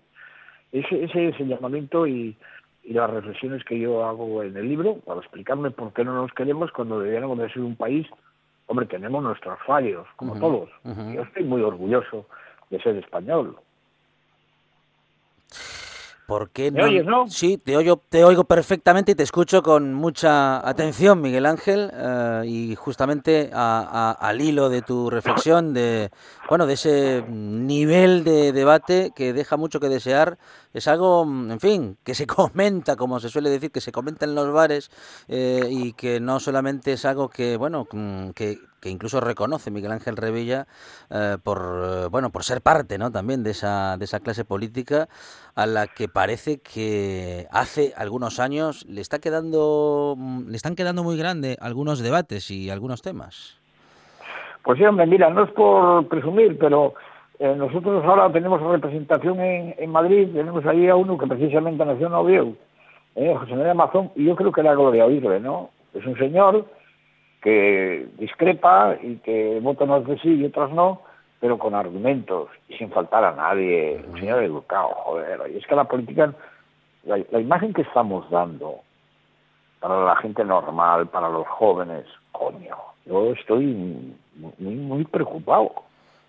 Ese, 0.72 1.04
ese 1.04 1.28
es 1.28 1.40
el 1.40 1.48
llamamiento 1.48 2.06
y, 2.06 2.36
y 2.84 2.92
las 2.92 3.10
reflexiones 3.10 3.64
que 3.64 3.78
yo 3.78 4.04
hago 4.04 4.42
en 4.42 4.56
el 4.56 4.68
libro 4.68 4.96
para 5.06 5.20
explicarme 5.20 5.70
por 5.70 5.92
qué 5.92 6.04
no 6.04 6.14
nos 6.14 6.32
queremos 6.32 6.70
cuando 6.72 7.00
deberíamos 7.00 7.38
de 7.38 7.50
ser 7.50 7.62
un 7.62 7.76
país, 7.76 8.06
hombre, 8.66 8.86
tenemos 8.86 9.22
nuestros 9.22 9.58
fallos, 9.66 10.06
como 10.16 10.38
todos. 10.38 10.68
Yo 10.84 11.22
estoy 11.22 11.44
muy 11.44 11.62
orgulloso 11.62 12.26
de 12.70 12.80
ser 12.80 12.96
español. 12.96 13.56
¿Por 16.26 16.50
qué 16.50 16.70
¿Me 16.70 16.82
oyes, 16.82 17.04
no? 17.04 17.28
Sí, 17.28 17.58
te 17.58 17.76
oigo, 17.76 17.98
te 18.08 18.24
oigo 18.24 18.44
perfectamente 18.44 19.12
y 19.12 19.14
te 19.14 19.22
escucho 19.22 19.62
con 19.62 19.92
mucha 19.92 20.66
atención, 20.66 21.20
Miguel 21.20 21.44
Ángel, 21.44 21.90
eh, 21.92 22.42
y 22.46 22.74
justamente 22.76 23.50
a- 23.52 24.12
a- 24.20 24.28
al 24.28 24.40
hilo 24.40 24.70
de 24.70 24.80
tu 24.80 25.10
reflexión 25.10 25.74
de, 25.74 26.10
bueno, 26.48 26.66
de 26.66 26.74
ese 26.74 27.24
nivel 27.28 28.24
de 28.24 28.52
debate 28.52 29.12
que 29.14 29.34
deja 29.34 29.58
mucho 29.58 29.80
que 29.80 29.90
desear, 29.90 30.38
es 30.72 30.88
algo, 30.88 31.26
mm, 31.26 31.50
en 31.52 31.60
fin, 31.60 31.98
que 32.04 32.14
se 32.14 32.26
comenta, 32.52 32.96
como 32.96 33.20
se 33.20 33.28
suele 33.28 33.50
decir, 33.50 33.70
que 33.70 33.82
se 33.82 33.92
comenta 33.92 34.24
en 34.24 34.34
los 34.34 34.50
bares 34.50 34.90
eh, 35.28 35.68
y 35.70 35.92
que 35.92 36.20
no 36.20 36.40
solamente 36.40 36.94
es 36.94 37.04
algo 37.04 37.28
que, 37.28 37.58
bueno, 37.58 37.86
mm, 37.92 38.30
que, 38.30 38.60
que 38.84 38.90
incluso 38.90 39.18
reconoce 39.18 39.70
Miguel 39.70 39.92
Ángel 39.92 40.18
Revilla 40.18 40.66
eh, 41.10 41.38
por, 41.42 41.58
eh, 41.58 42.08
bueno, 42.10 42.28
por 42.28 42.44
ser 42.44 42.60
parte, 42.60 42.98
¿no? 42.98 43.10
También 43.10 43.42
de 43.42 43.52
esa, 43.52 43.96
de 43.96 44.04
esa 44.04 44.20
clase 44.20 44.44
política 44.44 45.08
a 45.56 45.64
la 45.64 45.86
que 45.86 46.06
parece 46.06 46.60
que 46.60 47.46
hace 47.50 47.94
algunos 47.96 48.40
años 48.40 48.84
le 48.86 49.00
está 49.00 49.20
quedando, 49.20 50.16
mm, 50.18 50.50
le 50.50 50.56
están 50.56 50.76
quedando 50.76 51.02
muy 51.02 51.16
grande 51.16 51.56
algunos 51.62 52.00
debates 52.00 52.50
y 52.50 52.68
algunos 52.68 53.00
temas. 53.00 53.58
Pues 54.62 54.76
sí, 54.76 54.84
hombre, 54.84 55.06
mira, 55.06 55.30
no 55.30 55.44
es 55.44 55.50
por 55.52 56.06
presumir, 56.08 56.58
pero 56.58 56.92
eh, 57.38 57.54
nosotros 57.56 58.04
ahora 58.04 58.30
tenemos 58.30 58.60
representación 58.60 59.40
en, 59.40 59.74
en 59.78 59.90
Madrid, 59.90 60.28
tenemos 60.34 60.66
ahí 60.66 60.90
a 60.90 60.94
uno 60.94 61.16
que 61.16 61.26
precisamente 61.26 61.86
nació 61.86 62.08
en 62.08 62.12
Oviedo, 62.12 62.52
eh, 63.14 63.34
José 63.34 63.54
María 63.54 63.72
Mazón, 63.72 64.10
y 64.14 64.26
yo 64.26 64.36
creo 64.36 64.52
que 64.52 64.60
era 64.60 64.74
gloria 64.74 65.06
oírle, 65.06 65.40
¿no? 65.40 65.70
Es 65.94 66.04
un 66.04 66.18
señor 66.18 66.66
que 67.44 68.08
discrepa 68.16 68.96
y 69.02 69.16
que 69.16 69.60
vota 69.60 69.84
unas 69.84 70.06
veces 70.06 70.22
sí 70.22 70.34
y 70.34 70.46
otras 70.46 70.70
no, 70.72 71.02
pero 71.40 71.58
con 71.58 71.74
argumentos 71.74 72.48
y 72.70 72.76
sin 72.78 72.90
faltar 72.90 73.22
a 73.22 73.36
nadie, 73.36 74.02
un 74.08 74.18
señor 74.18 74.42
educado, 74.42 74.88
joder, 75.04 75.42
y 75.52 75.58
es 75.58 75.66
que 75.66 75.76
la 75.76 75.84
política, 75.84 76.32
la, 77.04 77.20
la 77.30 77.40
imagen 77.40 77.74
que 77.74 77.82
estamos 77.82 78.28
dando 78.30 78.80
para 79.78 80.06
la 80.06 80.16
gente 80.16 80.42
normal, 80.42 81.08
para 81.08 81.28
los 81.28 81.46
jóvenes, 81.46 82.06
coño, 82.32 82.76
yo 83.04 83.32
estoy 83.32 84.16
muy, 84.58 84.74
muy 84.76 85.04
preocupado, 85.04 85.70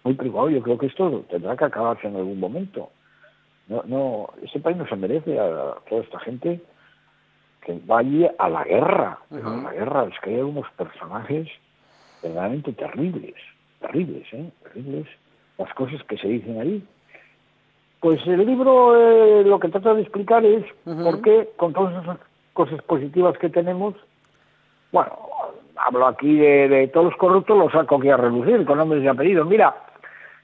muy 0.04 0.16
preocupado, 0.16 0.50
yo 0.50 0.62
creo 0.62 0.78
que 0.78 0.88
esto 0.88 1.24
tendrá 1.30 1.56
que 1.56 1.64
acabarse 1.64 2.08
en 2.08 2.18
algún 2.18 2.42
momento. 2.42 2.90
No, 3.70 3.84
no, 3.86 4.30
este 4.44 4.60
país 4.60 4.76
no 4.76 4.86
se 4.86 4.98
merece 4.98 5.40
a 5.40 5.76
toda 5.88 6.02
esta 6.02 6.20
gente 6.20 6.62
que 7.66 7.80
vaya 7.86 8.32
a 8.38 8.48
la 8.48 8.64
guerra, 8.64 9.18
pero 9.30 9.50
a 9.50 9.58
la 9.58 9.74
guerra 9.74 10.06
es 10.06 10.20
que 10.22 10.30
hay 10.30 10.38
algunos 10.38 10.70
personajes 10.72 11.48
verdaderamente 12.22 12.74
terribles, 12.74 13.34
terribles, 13.80 14.26
¿eh? 14.34 14.50
terribles, 14.64 15.08
las 15.58 15.74
cosas 15.74 16.02
que 16.04 16.18
se 16.18 16.28
dicen 16.28 16.62
ahí. 16.62 16.84
Pues 18.00 18.26
el 18.28 18.46
libro 18.46 18.96
eh, 18.96 19.44
lo 19.44 19.60
que 19.60 19.70
trata 19.70 19.96
de 19.96 20.04
explicar 20.04 20.46
es 20.46 20.64
por 20.84 21.22
qué, 21.22 21.50
con 21.56 21.74
todas 21.74 22.04
esas 22.04 22.20
cosas 22.54 22.82
positivas 22.84 23.36
que 23.40 23.50
tenemos, 23.50 23.96
bueno, 24.92 25.12
hablo 25.76 26.06
aquí 26.06 26.36
de, 26.36 26.70
de 26.70 26.88
todos 26.90 27.08
los 27.08 27.16
corruptos, 27.18 27.58
los 27.58 27.72
saco 27.72 27.96
aquí 27.96 28.10
a 28.10 28.18
relucir 28.18 28.64
con 28.66 28.78
nombres 28.78 29.04
y 29.04 29.08
apellidos. 29.08 29.48
Mira, 29.48 29.76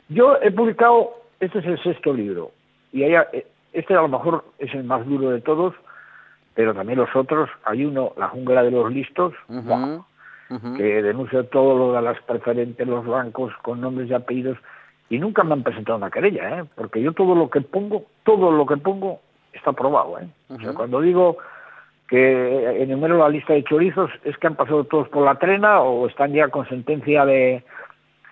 yo 0.09 0.37
he 0.41 0.51
publicado, 0.51 1.21
este 1.39 1.59
es 1.59 1.65
el 1.65 1.83
sexto 1.83 2.13
libro, 2.13 2.51
y 2.91 3.03
eh, 3.03 3.45
este 3.73 3.93
a 3.93 4.01
lo 4.01 4.07
mejor 4.07 4.43
es 4.57 4.73
el 4.73 4.83
más 4.83 5.05
duro 5.05 5.29
de 5.29 5.41
todos, 5.41 5.75
pero 6.53 6.73
también 6.73 6.99
los 6.99 7.15
otros, 7.15 7.49
hay 7.63 7.85
uno, 7.85 8.13
La 8.17 8.29
jungla 8.29 8.63
de 8.63 8.71
los 8.71 8.91
listos, 8.91 9.33
¡buah! 9.47 9.99
que 10.75 11.01
denuncia 11.01 11.43
todo 11.43 11.77
lo 11.77 11.93
de 11.93 12.01
las 12.01 12.21
preferentes, 12.23 12.85
los 12.85 13.05
bancos, 13.05 13.53
con 13.61 13.79
nombres 13.79 14.09
y 14.09 14.13
apellidos, 14.13 14.57
y 15.09 15.17
nunca 15.17 15.43
me 15.43 15.53
han 15.53 15.63
presentado 15.63 15.97
una 15.97 16.11
querella, 16.11 16.59
¿eh? 16.59 16.65
porque 16.75 17.01
yo 17.01 17.13
todo 17.13 17.35
lo 17.35 17.49
que 17.49 17.61
pongo, 17.61 18.05
todo 18.23 18.51
lo 18.51 18.65
que 18.65 18.77
pongo 18.77 19.21
está 19.53 19.71
aprobado. 19.71 20.19
¿eh? 20.19 20.27
O 20.49 20.59
sea, 20.59 20.73
cuando 20.73 20.99
digo 21.01 21.37
que 22.07 22.81
enumero 22.81 23.17
la 23.17 23.29
lista 23.29 23.53
de 23.53 23.63
chorizos, 23.63 24.11
es 24.25 24.37
que 24.37 24.47
han 24.47 24.55
pasado 24.55 24.83
todos 24.83 25.07
por 25.07 25.23
la 25.23 25.35
trena 25.35 25.81
o 25.81 26.07
están 26.07 26.33
ya 26.33 26.49
con 26.49 26.67
sentencia 26.67 27.25
de, 27.25 27.63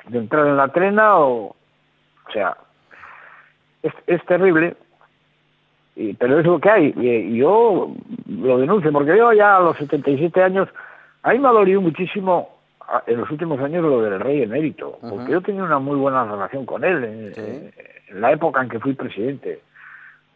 de 0.07 0.17
entrar 0.17 0.45
en 0.47 0.57
la 0.57 0.67
trena, 0.69 1.19
o, 1.19 1.47
o 1.47 2.31
sea, 2.33 2.57
es, 3.81 3.93
es 4.07 4.25
terrible, 4.25 4.75
y, 6.01 6.13
pero 6.13 6.39
es 6.39 6.45
lo 6.45 6.59
que 6.59 6.69
hay, 6.69 6.93
y, 6.97 7.37
yo 7.37 7.91
lo 8.27 8.57
denuncio, 8.57 8.91
porque 8.91 9.17
yo 9.17 9.33
ya 9.33 9.57
a 9.57 9.59
los 9.59 9.75
77 9.77 10.41
años, 10.41 10.69
a 11.23 11.31
mí 11.33 11.39
me 11.39 11.47
ha 11.49 11.51
dolido 11.51 11.81
muchísimo 11.81 12.57
en 13.05 13.19
los 13.19 13.29
últimos 13.29 13.59
años 13.59 13.83
lo 13.83 14.01
del 14.01 14.19
rey 14.19 14.41
emérito, 14.43 14.97
porque 15.01 15.31
yo 15.33 15.41
tenía 15.41 15.63
una 15.63 15.77
muy 15.79 15.97
buena 15.97 16.23
relación 16.23 16.65
con 16.65 16.83
él 16.83 17.03
en, 17.03 17.33
en- 17.35 17.73
en 18.09 18.21
la 18.21 18.31
época 18.31 18.61
en 18.63 18.69
que 18.69 18.79
fui 18.79 18.93
presidente. 18.93 19.61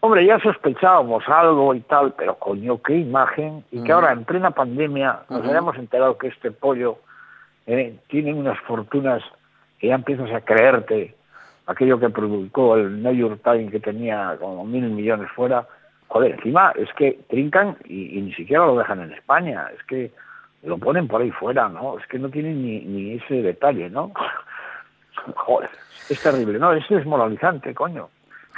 Hombre, 0.02 0.26
ya 0.26 0.38
sospechábamos 0.40 1.24
algo 1.30 1.74
y 1.74 1.80
tal, 1.80 2.14
pero 2.18 2.36
coño, 2.36 2.80
qué 2.84 2.98
imagen. 2.98 3.64
Y 3.72 3.82
que 3.84 3.92
ahora, 3.94 4.12
en 4.12 4.26
plena 4.26 4.52
pandemia, 4.52 5.22
nos 5.30 5.44
hayamos 5.48 5.78
enterado 5.78 6.18
que 6.18 6.28
este 6.28 6.52
pollo 6.52 6.98
eh, 7.66 7.96
tiene 8.10 8.34
unas 8.34 8.60
fortunas 8.68 9.24
que 9.80 9.88
ya 9.88 9.96
empiezas 9.96 10.30
a 10.32 10.42
creerte 10.42 11.16
aquello 11.68 12.00
que 12.00 12.10
publicó 12.10 12.76
el 12.76 13.02
New 13.02 13.14
York 13.14 13.42
Times 13.44 13.72
que 13.72 13.80
tenía 13.80 14.38
como 14.40 14.66
mil 14.66 14.90
millones 14.90 15.30
fuera. 15.32 15.68
Joder, 16.08 16.32
encima 16.34 16.74
es 16.76 16.92
que 16.94 17.20
trincan 17.30 17.78
y, 17.86 18.22
ni 18.22 18.34
siquiera 18.34 18.66
lo 18.66 18.78
dejan 18.78 19.02
en 19.02 19.14
España. 19.14 19.68
Es 19.76 19.84
que 19.84 20.12
lo 20.64 20.78
ponen 20.78 21.08
por 21.08 21.22
ahí 21.22 21.32
fuera, 21.32 21.70
¿no? 21.70 21.98
Es 21.98 22.06
que 22.08 22.20
no 22.20 22.30
tienen 22.30 22.62
ni, 22.62 23.14
ese 23.14 23.42
detalle, 23.42 23.90
¿no? 23.90 24.12
Joder, 25.36 25.70
es 26.10 26.22
terrible, 26.22 26.60
¿no? 26.60 26.74
Es 26.74 26.88
desmoralizante, 26.90 27.74
coño. 27.74 28.10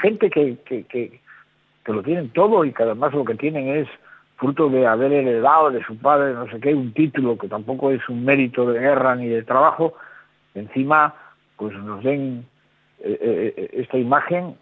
Gente 0.01 0.29
que, 0.29 0.57
que, 0.65 0.83
que, 0.83 1.21
que 1.83 1.93
lo 1.93 2.03
tienen 2.03 2.29
todo 2.29 2.65
y 2.65 2.73
que 2.73 2.83
además 2.83 3.13
lo 3.13 3.23
que 3.23 3.35
tienen 3.35 3.69
es 3.69 3.87
fruto 4.37 4.69
de 4.69 4.85
haber 4.85 5.13
heredado 5.13 5.71
de 5.71 5.83
su 5.83 5.97
padre, 5.97 6.33
no 6.33 6.47
sé 6.49 6.59
qué, 6.59 6.73
un 6.73 6.93
título 6.93 7.37
que 7.37 7.47
tampoco 7.47 7.91
es 7.91 8.07
un 8.09 8.25
mérito 8.25 8.65
de 8.65 8.79
guerra 8.79 9.15
ni 9.15 9.27
de 9.27 9.43
trabajo, 9.43 9.93
encima 10.53 11.15
pues 11.55 11.73
nos 11.77 12.03
den 12.03 12.45
esta 13.05 13.97
imagen, 13.97 14.55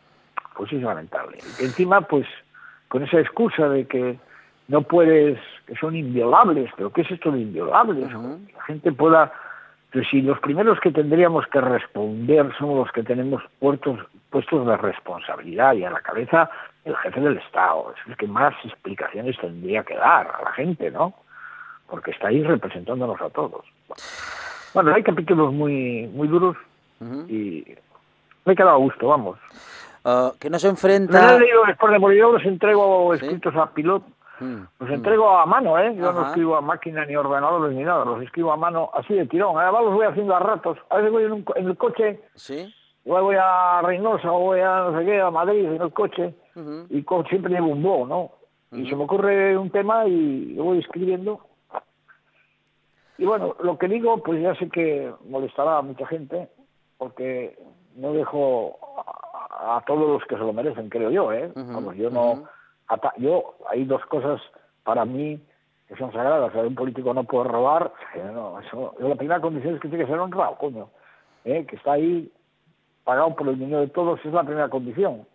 pues 0.55 0.71
es 0.73 0.81
lamentable. 0.81 1.37
Encima 1.59 2.01
pues 2.01 2.27
con 2.89 3.03
esa 3.03 3.19
excusa 3.19 3.69
de 3.69 3.87
que 3.87 4.17
no 4.67 4.81
puedes, 4.81 5.39
que 5.65 5.75
son 5.75 5.95
inviolables, 5.95 6.71
pero 6.77 6.91
¿qué 6.91 7.01
es 7.01 7.11
esto 7.11 7.31
de 7.31 7.41
inviolables? 7.41 8.11
La 8.11 8.63
gente 8.63 8.91
pueda, 8.91 9.33
pues 9.91 10.07
si 10.09 10.21
los 10.21 10.39
primeros 10.39 10.79
que 10.79 10.91
tendríamos 10.91 11.47
que 11.47 11.61
responder 11.61 12.53
somos 12.57 12.77
los 12.85 12.91
que 12.91 13.03
tenemos 13.03 13.41
puestos, 13.59 13.99
puestos 14.29 14.65
de 14.67 14.77
responsabilidad 14.77 15.73
y 15.73 15.83
a 15.83 15.91
la 15.91 16.01
cabeza 16.01 16.49
el 16.85 16.95
jefe 16.97 17.21
del 17.21 17.37
Estado, 17.37 17.93
es 17.95 18.09
el 18.09 18.17
que 18.17 18.27
más 18.27 18.53
explicaciones 18.65 19.37
tendría 19.39 19.83
que 19.83 19.95
dar 19.95 20.27
a 20.27 20.43
la 20.43 20.51
gente, 20.51 20.91
¿no? 20.91 21.13
Porque 21.87 22.11
está 22.11 22.27
ahí 22.27 22.43
representándonos 22.43 23.21
a 23.21 23.29
todos. 23.29 23.65
Bueno, 24.73 24.93
hay 24.93 25.03
capítulos 25.03 25.53
muy, 25.53 26.07
muy 26.13 26.27
duros 26.27 26.57
y 27.27 27.65
me 28.45 28.53
he 28.53 28.55
quedado 28.55 28.75
a 28.75 28.77
gusto, 28.79 29.07
vamos. 29.07 29.39
Ah, 30.05 30.31
que 30.39 30.49
no 30.49 30.59
se 30.59 30.67
No 30.67 30.71
enfrenta... 30.71 31.35
he 31.35 31.39
leído 31.39 31.63
después 31.65 31.91
de 31.93 31.99
morir, 31.99 32.19
yo 32.19 32.31
los 32.33 32.43
entrego 32.45 33.13
escritos 33.13 33.55
a 33.55 33.71
pilot, 33.73 34.03
los 34.79 34.89
entrego 34.89 35.29
a 35.37 35.45
mano, 35.45 35.77
¿eh? 35.79 35.95
Yo 35.95 36.11
no 36.11 36.19
Ajá. 36.19 36.29
escribo 36.29 36.55
a 36.57 36.61
máquina 36.61 37.05
ni 37.05 37.15
ordenadores 37.15 37.75
ni 37.75 37.83
nada, 37.83 38.03
los 38.03 38.21
escribo 38.21 38.51
a 38.51 38.57
mano 38.57 38.89
así 38.93 39.13
de 39.13 39.25
tirón. 39.27 39.57
Además 39.57 39.83
los 39.85 39.93
voy 39.93 40.05
haciendo 40.05 40.35
a 40.35 40.39
ratos. 40.39 40.77
A 40.89 40.97
veces 40.97 41.11
voy 41.11 41.23
en, 41.23 41.31
un 41.31 41.45
en 41.55 41.67
el 41.67 41.77
coche, 41.77 42.19
Sí. 42.35 42.73
voy 43.05 43.35
a 43.39 43.81
Reynosa 43.81 44.31
o 44.31 44.39
voy 44.39 44.59
a 44.59 44.89
no 44.89 44.99
sé 44.99 45.05
qué, 45.05 45.21
a 45.21 45.31
Madrid 45.31 45.65
en 45.65 45.81
el 45.81 45.93
coche, 45.93 46.33
y 46.89 47.05
siempre 47.29 47.53
llevo 47.53 47.67
un 47.67 47.81
blog, 47.83 48.07
¿no? 48.07 48.31
Y 48.73 48.89
se 48.89 48.95
me 48.95 49.03
ocurre 49.03 49.55
un 49.57 49.69
tema 49.69 50.05
y 50.07 50.55
lo 50.55 50.63
voy 50.63 50.79
escribiendo. 50.79 51.39
Y 53.19 53.25
bueno, 53.25 53.55
lo 53.61 53.77
que 53.77 53.87
digo, 53.87 54.21
pues 54.23 54.41
ya 54.41 54.55
sé 54.55 54.67
que 54.69 55.13
molestará 55.29 55.77
a 55.77 55.81
mucha 55.83 56.05
gente, 56.07 56.49
porque 56.97 57.55
no 57.95 58.13
dejo 58.13 58.77
a, 59.49 59.77
a 59.77 59.81
todos 59.85 60.07
los 60.09 60.23
que 60.25 60.35
se 60.35 60.41
lo 60.41 60.53
merecen, 60.53 60.89
creo 60.89 61.09
yo, 61.11 61.31
¿eh? 61.31 61.51
Vamos, 61.55 61.95
yo 61.95 62.09
no... 62.09 62.43
ata- 62.87 63.13
yo, 63.17 63.55
hay 63.69 63.85
dos 63.85 64.05
cosas 64.07 64.41
para 64.83 65.05
mí 65.05 65.39
que 65.87 65.95
son 65.95 66.11
sagradas. 66.11 66.49
O 66.49 66.53
sea, 66.53 66.63
un 66.63 66.75
político 66.75 67.13
no 67.13 67.23
puede 67.23 67.45
robar. 67.49 67.91
eh, 68.15 68.29
no, 68.33 68.59
eso, 68.59 68.95
la 68.99 69.15
primera 69.15 69.39
condición 69.41 69.75
es 69.75 69.81
que 69.81 69.87
tiene 69.89 70.05
que 70.05 70.11
ser 70.11 70.19
honrado, 70.19 70.57
coño. 70.57 70.89
¿eh? 71.45 71.65
Que 71.65 71.75
está 71.75 71.93
ahí 71.93 72.31
pagado 73.03 73.35
por 73.35 73.47
el 73.49 73.59
dinero 73.59 73.79
de 73.81 73.87
todos, 73.87 74.19
es 74.25 74.33
la 74.33 74.43
primera 74.43 74.69
condición. 74.69 75.25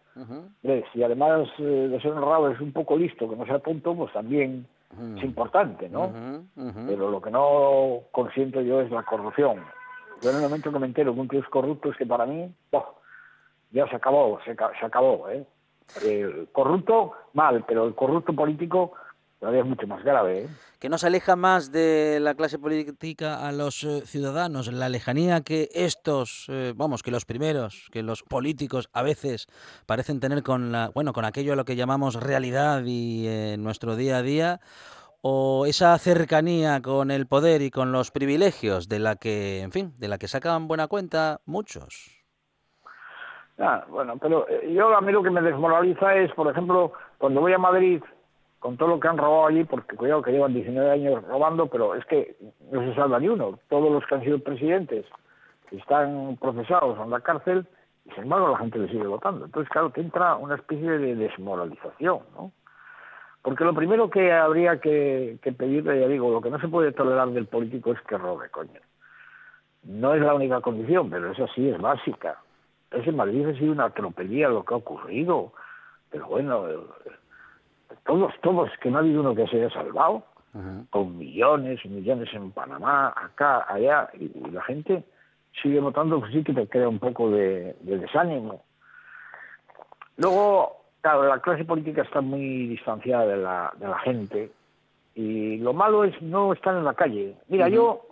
Hombre, 0.63 0.85
si 0.93 1.03
además 1.03 1.49
eh, 1.59 1.63
de 1.63 2.01
ser 2.01 2.13
honrado 2.13 2.51
es 2.51 2.61
un 2.61 2.73
poco 2.73 2.97
listo, 2.97 3.29
que 3.29 3.37
no 3.37 3.47
sea 3.47 3.61
tonto, 3.61 3.95
pues 3.95 4.13
también 4.13 4.67
es 5.19 5.25
importante, 5.25 5.89
¿no? 5.89 6.09
Pero 6.89 7.11
lo 7.11 7.21
que 7.21 7.31
no 7.31 8.01
consiento 8.11 8.61
yo 8.63 8.81
es 8.81 8.91
la 8.91 9.03
corrupción. 9.05 9.63
Yo 10.23 10.31
en 10.31 10.37
el 10.37 10.43
momento 10.43 10.73
que 10.73 10.79
me 10.79 10.87
entero 10.87 11.15
que 11.15 11.21
un 11.21 11.29
es 11.33 11.49
corrupto 11.49 11.91
es 11.91 11.97
que 11.97 12.07
para 12.07 12.27
mí, 12.27 12.53
ya 13.71 13.89
se 13.89 13.97
acabó, 13.97 14.39
se, 14.45 14.55
se 14.55 14.87
acabó, 14.87 15.29
¿eh? 15.29 15.47
Corrupto, 16.53 17.13
mal, 17.33 17.65
pero 17.67 17.87
el 17.87 17.95
corrupto 17.95 18.35
político 18.35 18.93
todavía 19.39 19.61
es 19.61 19.67
mucho 19.67 19.87
más 19.87 20.03
grave, 20.03 20.45
¿eh? 20.45 20.49
que 20.79 20.89
nos 20.89 21.03
aleja 21.03 21.35
más 21.35 21.73
de 21.73 22.19
la 22.21 22.35
clase 22.35 22.59
política 22.59 23.47
a 23.47 23.53
los 23.53 23.83
eh, 23.83 24.03
ciudadanos, 24.05 24.73
la 24.73 24.89
lejanía 24.89 25.41
que 25.41 25.69
estos, 25.73 26.47
eh, 26.49 26.73
vamos, 26.77 27.03
que 27.03 27.11
los 27.11 27.25
primeros, 27.25 27.89
que 27.91 28.03
los 28.03 28.23
políticos 28.23 28.89
a 28.93 29.03
veces 29.03 29.47
parecen 29.87 30.21
tener 30.21 30.43
con 30.43 30.71
la, 30.71 30.91
bueno, 30.95 31.13
con 31.13 31.25
aquello 31.25 31.53
a 31.53 31.57
lo 31.57 31.65
que 31.65 31.77
llamamos 31.77 32.15
realidad 32.15 32.83
y 32.85 33.27
eh, 33.27 33.57
nuestro 33.59 33.97
día 33.97 34.19
a 34.19 34.23
día, 34.23 34.61
o 35.21 35.67
esa 35.67 35.97
cercanía 35.99 36.81
con 36.83 37.11
el 37.11 37.27
poder 37.27 37.63
y 37.63 37.71
con 37.71 37.93
los 37.93 38.11
privilegios 38.11 38.89
de 38.89 38.99
la 38.99 39.17
que, 39.17 39.63
en 39.63 39.73
fin, 39.73 39.95
de 39.99 40.09
la 40.09 40.19
que 40.19 40.29
sacan 40.29 40.69
buena 40.69 40.87
cuenta 40.87 41.41
muchos. 41.45 42.25
Ah, 43.59 43.85
bueno, 43.89 44.17
pero 44.19 44.49
eh, 44.49 44.73
yo 44.73 44.97
a 44.97 45.01
mí 45.01 45.11
lo 45.11 45.23
que 45.23 45.31
me 45.31 45.43
desmoraliza 45.43 46.15
es, 46.15 46.33
por 46.33 46.49
ejemplo, 46.49 46.93
cuando 47.19 47.41
voy 47.41 47.53
a 47.53 47.59
Madrid 47.59 48.01
con 48.61 48.77
todo 48.77 48.89
lo 48.89 49.01
que 49.01 49.09
han 49.09 49.19
robado 49.19 49.47
allí, 49.47 49.65
porque 49.65 49.97
cuidado 49.97 50.23
que 50.23 50.33
llevan 50.33 50.55
19 50.55 50.91
años 50.91 51.25
robando, 51.25 51.67
pero 51.67 51.95
es 51.95 52.05
que 52.07 52.37
no 52.71 52.83
se 52.83 52.95
salva 52.95 53.21
ni 53.21 53.29
uno. 53.29 53.59
Todos 53.69 53.91
los 53.91 54.05
que 54.07 54.15
han 54.15 54.25
sido 54.25 54.39
presidentes 54.41 55.07
están 55.71 56.37
procesados 56.41 56.99
en 56.99 57.11
la 57.11 57.21
cárcel 57.21 57.67
y 58.05 58.11
sin 58.13 58.25
embargo 58.25 58.49
la 58.49 58.59
gente 58.59 58.79
le 58.79 58.89
sigue 58.89 59.07
votando. 59.07 59.45
Entonces, 59.45 59.71
claro, 59.71 59.93
que 59.93 60.01
entra 60.01 60.37
una 60.37 60.57
especie 60.57 60.91
de 60.91 61.15
desmoralización, 61.15 62.21
¿no? 62.35 62.53
Porque 63.43 63.65
lo 63.65 63.75
primero 63.75 64.11
que 64.11 64.33
habría 64.33 64.81
que, 64.81 65.39
que 65.43 65.53
pedirle, 65.53 66.01
ya 66.01 66.09
digo, 66.09 66.31
lo 66.31 66.41
que 66.41 66.51
no 66.51 66.61
se 66.61 66.69
puede 66.69 66.93
tolerar 66.93 67.29
del 67.31 67.47
político 67.47 67.93
es 67.93 68.01
que 68.03 68.19
robe, 68.19 68.51
coño. 68.51 68.81
No 69.85 70.15
es 70.15 70.21
la 70.21 70.35
única 70.35 70.61
condición, 70.61 71.09
pero 71.09 71.31
esa 71.33 71.47
sí 71.55 71.69
es 71.69 71.81
básica. 71.81 72.39
Es 72.91 73.07
en 73.07 73.17
Madrid 73.17 73.47
ha 73.47 73.55
sido 73.55 73.73
una 73.73 73.87
atropellía 73.87 74.49
lo 74.49 74.65
que 74.65 74.75
ha 74.75 74.79
ocurrido. 74.79 75.53
Pero 76.11 76.27
bueno, 76.27 76.65
todos, 78.05 78.35
todos, 78.43 78.71
que 78.81 78.91
no 78.91 78.99
ha 78.99 79.01
habido 79.01 79.21
uno 79.21 79.35
que 79.35 79.47
se 79.47 79.57
haya 79.57 79.71
salvado, 79.71 80.25
con 80.91 81.17
millones 81.17 81.79
y 81.85 81.89
millones 81.89 82.29
en 82.33 82.51
Panamá, 82.51 83.15
acá, 83.15 83.65
allá, 83.69 84.09
y, 84.15 84.25
y 84.25 84.51
la 84.51 84.63
gente 84.63 85.05
sigue 85.63 85.79
votando, 85.79 86.19
pues 86.19 86.33
sí 86.33 86.43
que 86.43 86.53
te 86.53 86.67
crea 86.67 86.89
un 86.89 86.99
poco 86.99 87.31
de, 87.31 87.77
de 87.81 87.99
desánimo. 87.99 88.65
Luego, 90.17 90.85
claro, 91.11 91.27
la 91.29 91.41
clase 91.41 91.65
política 91.65 92.03
está 92.03 92.21
muy 92.21 92.67
distanciada 92.69 93.27
de 93.27 93.37
la, 93.39 93.73
de 93.79 93.89
la 93.89 93.99
gente, 94.01 94.51
y 95.15 95.57
lo 95.59 95.73
malo 95.73 96.05
es 96.05 96.21
no 96.23 96.53
estar 96.53 96.75
en 96.77 96.85
la 96.85 96.95
calle. 96.95 97.35
Mira, 97.49 97.69
yo, 97.69 98.03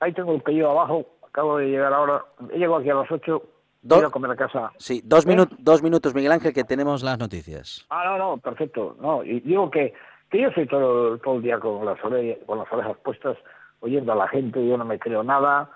ahí 0.00 0.12
tengo 0.12 0.32
el 0.34 0.42
pellejo 0.42 0.70
abajo, 0.70 1.06
acabo 1.26 1.58
de 1.58 1.66
llegar 1.68 1.92
ahora, 1.92 2.24
he 2.52 2.58
llegado 2.58 2.76
aquí 2.76 2.90
a 2.90 2.94
las 2.94 3.10
8, 3.10 3.42
Do- 3.82 3.96
voy 3.96 4.04
a 4.04 4.10
comer 4.10 4.30
a 4.32 4.36
casa. 4.36 4.72
Sí, 4.78 5.02
dos, 5.04 5.26
¿Eh? 5.26 5.30
minu- 5.30 5.48
dos 5.58 5.82
minutos, 5.82 6.14
Miguel 6.14 6.32
Ángel, 6.32 6.52
que 6.52 6.64
tenemos 6.64 7.02
las 7.02 7.18
noticias. 7.18 7.84
Ah, 7.90 8.04
no, 8.04 8.18
no, 8.18 8.36
perfecto. 8.38 8.96
No, 9.00 9.24
y 9.24 9.40
digo 9.40 9.70
que, 9.70 9.92
que 10.30 10.42
yo 10.42 10.48
estoy 10.48 10.66
todo, 10.66 11.18
todo 11.18 11.36
el 11.36 11.42
día 11.42 11.58
con 11.58 11.84
las, 11.84 12.02
orejas, 12.04 12.38
con 12.46 12.58
las 12.58 12.70
orejas 12.72 12.96
puestas, 13.02 13.36
oyendo 13.80 14.12
a 14.12 14.16
la 14.16 14.28
gente, 14.28 14.64
yo 14.66 14.76
no 14.76 14.84
me 14.84 14.98
creo 14.98 15.22
nada. 15.22 15.70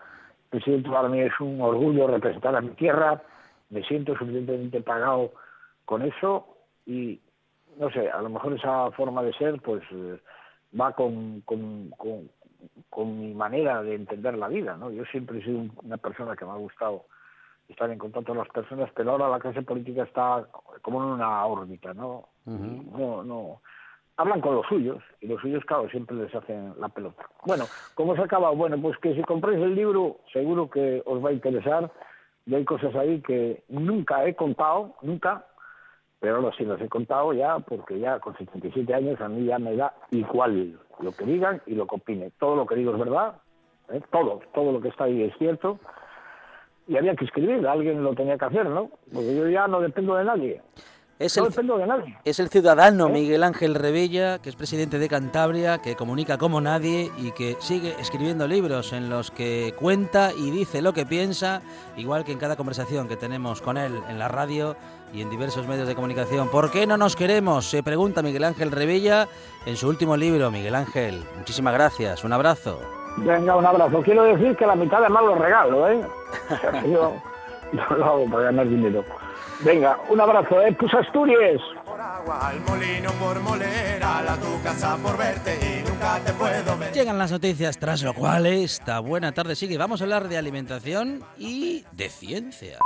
Me 0.52 0.60
siento 0.60 0.90
para 0.92 1.08
mí 1.08 1.20
es 1.20 1.32
un 1.40 1.60
orgullo 1.60 2.06
representar 2.06 2.54
a 2.54 2.60
mi 2.60 2.68
tierra, 2.70 3.20
me 3.70 3.82
siento 3.82 4.16
suficientemente 4.16 4.80
pagado 4.82 5.32
con 5.84 6.02
eso 6.02 6.56
y, 6.86 7.20
no 7.78 7.90
sé, 7.90 8.10
a 8.10 8.20
lo 8.22 8.28
mejor 8.28 8.52
esa 8.54 8.90
forma 8.92 9.22
de 9.22 9.32
ser, 9.34 9.60
pues, 9.60 9.82
eh, 9.90 10.20
va 10.78 10.92
con, 10.92 11.40
con, 11.42 11.90
con, 11.96 12.30
con 12.90 13.18
mi 13.20 13.34
manera 13.34 13.82
de 13.82 13.94
entender 13.94 14.36
la 14.38 14.48
vida, 14.48 14.76
¿no? 14.76 14.90
Yo 14.90 15.04
siempre 15.06 15.38
he 15.38 15.44
sido 15.44 15.58
un- 15.58 15.72
una 15.82 15.96
persona 15.98 16.36
que 16.36 16.44
me 16.44 16.52
ha 16.52 16.56
gustado 16.56 17.04
estar 17.68 17.90
en 17.90 17.98
contacto 17.98 18.28
con 18.28 18.38
las 18.38 18.48
personas, 18.48 18.90
pero 18.94 19.12
ahora 19.12 19.28
la 19.28 19.38
clase 19.38 19.62
política 19.62 20.02
está 20.04 20.46
como 20.82 21.02
en 21.02 21.10
una 21.10 21.44
órbita, 21.46 21.94
¿no? 21.94 22.28
No, 22.96 23.24
no. 23.24 23.60
Hablan 24.16 24.40
con 24.40 24.54
los 24.54 24.66
suyos, 24.66 25.02
y 25.20 25.26
los 25.26 25.40
suyos, 25.40 25.64
claro, 25.64 25.88
siempre 25.88 26.14
les 26.16 26.32
hacen 26.34 26.74
la 26.78 26.88
pelota. 26.88 27.26
Bueno, 27.44 27.68
¿cómo 27.94 28.14
se 28.14 28.20
ha 28.22 28.26
acabado? 28.26 28.54
Bueno, 28.54 28.80
pues 28.80 28.96
que 28.98 29.14
si 29.14 29.22
compráis 29.22 29.58
el 29.58 29.74
libro, 29.74 30.18
seguro 30.32 30.70
que 30.70 31.02
os 31.04 31.24
va 31.24 31.30
a 31.30 31.32
interesar, 31.32 31.90
y 32.46 32.54
hay 32.54 32.64
cosas 32.64 32.94
ahí 32.94 33.20
que 33.22 33.64
nunca 33.68 34.24
he 34.24 34.36
contado, 34.36 34.94
nunca, 35.02 35.46
pero 36.24 36.36
ahora 36.36 36.56
sí 36.56 36.64
las 36.64 36.80
he 36.80 36.88
contado 36.88 37.34
ya, 37.34 37.58
porque 37.58 37.98
ya 37.98 38.18
con 38.18 38.34
77 38.34 38.94
años 38.94 39.20
a 39.20 39.28
mí 39.28 39.44
ya 39.44 39.58
me 39.58 39.76
da 39.76 39.92
igual 40.10 40.80
lo 41.00 41.12
que 41.12 41.26
digan 41.26 41.60
y 41.66 41.74
lo 41.74 41.86
que 41.86 41.96
opine. 41.96 42.30
Todo 42.38 42.56
lo 42.56 42.64
que 42.64 42.76
digo 42.76 42.92
es 42.94 42.98
verdad, 42.98 43.34
¿eh? 43.90 44.00
todo, 44.10 44.40
todo 44.54 44.72
lo 44.72 44.80
que 44.80 44.88
está 44.88 45.04
ahí 45.04 45.22
es 45.22 45.36
cierto, 45.36 45.78
y 46.88 46.96
había 46.96 47.14
que 47.14 47.26
escribir, 47.26 47.68
alguien 47.68 48.02
lo 48.02 48.14
tenía 48.14 48.38
que 48.38 48.44
hacer, 48.46 48.66
¿no? 48.66 48.88
Porque 49.12 49.36
yo 49.36 49.50
ya 49.50 49.68
no 49.68 49.82
dependo 49.82 50.14
de 50.14 50.24
nadie. 50.24 50.62
Es 51.18 51.36
no 51.36 51.44
el, 51.44 51.50
dependo 51.50 51.76
de 51.76 51.86
nadie. 51.86 52.18
es 52.24 52.40
el 52.40 52.48
ciudadano 52.48 53.10
Miguel 53.10 53.44
Ángel 53.44 53.74
Revilla, 53.74 54.38
que 54.38 54.48
es 54.48 54.56
presidente 54.56 54.98
de 54.98 55.08
Cantabria, 55.10 55.82
que 55.82 55.94
comunica 55.94 56.38
como 56.38 56.62
nadie 56.62 57.10
y 57.18 57.32
que 57.32 57.56
sigue 57.60 57.94
escribiendo 58.00 58.48
libros 58.48 58.94
en 58.94 59.10
los 59.10 59.30
que 59.30 59.74
cuenta 59.78 60.30
y 60.32 60.50
dice 60.50 60.80
lo 60.80 60.94
que 60.94 61.04
piensa, 61.04 61.60
igual 61.98 62.24
que 62.24 62.32
en 62.32 62.38
cada 62.38 62.56
conversación 62.56 63.08
que 63.08 63.16
tenemos 63.16 63.60
con 63.60 63.76
él 63.76 63.92
en 64.08 64.18
la 64.18 64.28
radio 64.28 64.74
y 65.14 65.22
en 65.22 65.30
diversos 65.30 65.66
medios 65.68 65.86
de 65.86 65.94
comunicación. 65.94 66.48
¿Por 66.50 66.70
qué 66.70 66.86
no 66.86 66.96
nos 66.96 67.14
queremos? 67.14 67.70
Se 67.70 67.82
pregunta 67.82 68.22
Miguel 68.22 68.44
Ángel 68.44 68.72
Revilla 68.72 69.28
en 69.64 69.76
su 69.76 69.88
último 69.88 70.16
libro. 70.16 70.50
Miguel 70.50 70.74
Ángel, 70.74 71.22
muchísimas 71.36 71.72
gracias, 71.74 72.24
un 72.24 72.32
abrazo. 72.32 72.80
Venga, 73.18 73.56
un 73.56 73.64
abrazo. 73.64 74.02
Quiero 74.02 74.24
decir 74.24 74.56
que 74.56 74.66
la 74.66 74.74
mitad 74.74 75.00
de 75.00 75.08
más 75.08 75.22
lo 75.22 75.36
regalo, 75.36 75.88
¿eh? 75.88 76.00
Yo 76.92 77.14
no 77.72 77.96
lo 77.96 78.04
hago 78.04 78.30
para 78.30 78.44
ganar 78.44 78.68
dinero. 78.68 79.04
Venga, 79.60 79.98
un 80.10 80.20
abrazo, 80.20 80.60
¿eh? 80.62 80.76
Pues 80.78 80.92
Asturias. 80.94 81.60
Por 81.84 82.00
agua, 82.00 82.48
al 82.48 82.60
molino 82.62 83.10
por 83.12 83.38
molera, 83.40 84.18
a 84.18 84.36
tu 84.36 84.62
casa 84.64 84.96
por 84.96 85.16
verte 85.16 85.56
y 85.62 85.88
nunca 85.88 86.18
te 86.24 86.32
puedo 86.32 86.76
ver. 86.76 86.92
Llegan 86.92 87.18
las 87.18 87.30
noticias, 87.30 87.78
tras 87.78 88.02
lo 88.02 88.14
cual 88.14 88.46
esta 88.46 88.98
buena 88.98 89.32
tarde 89.32 89.54
sigue. 89.54 89.78
Vamos 89.78 90.00
a 90.00 90.04
hablar 90.04 90.28
de 90.28 90.36
alimentación 90.36 91.22
y 91.38 91.84
de 91.92 92.08
ciencia. 92.08 92.78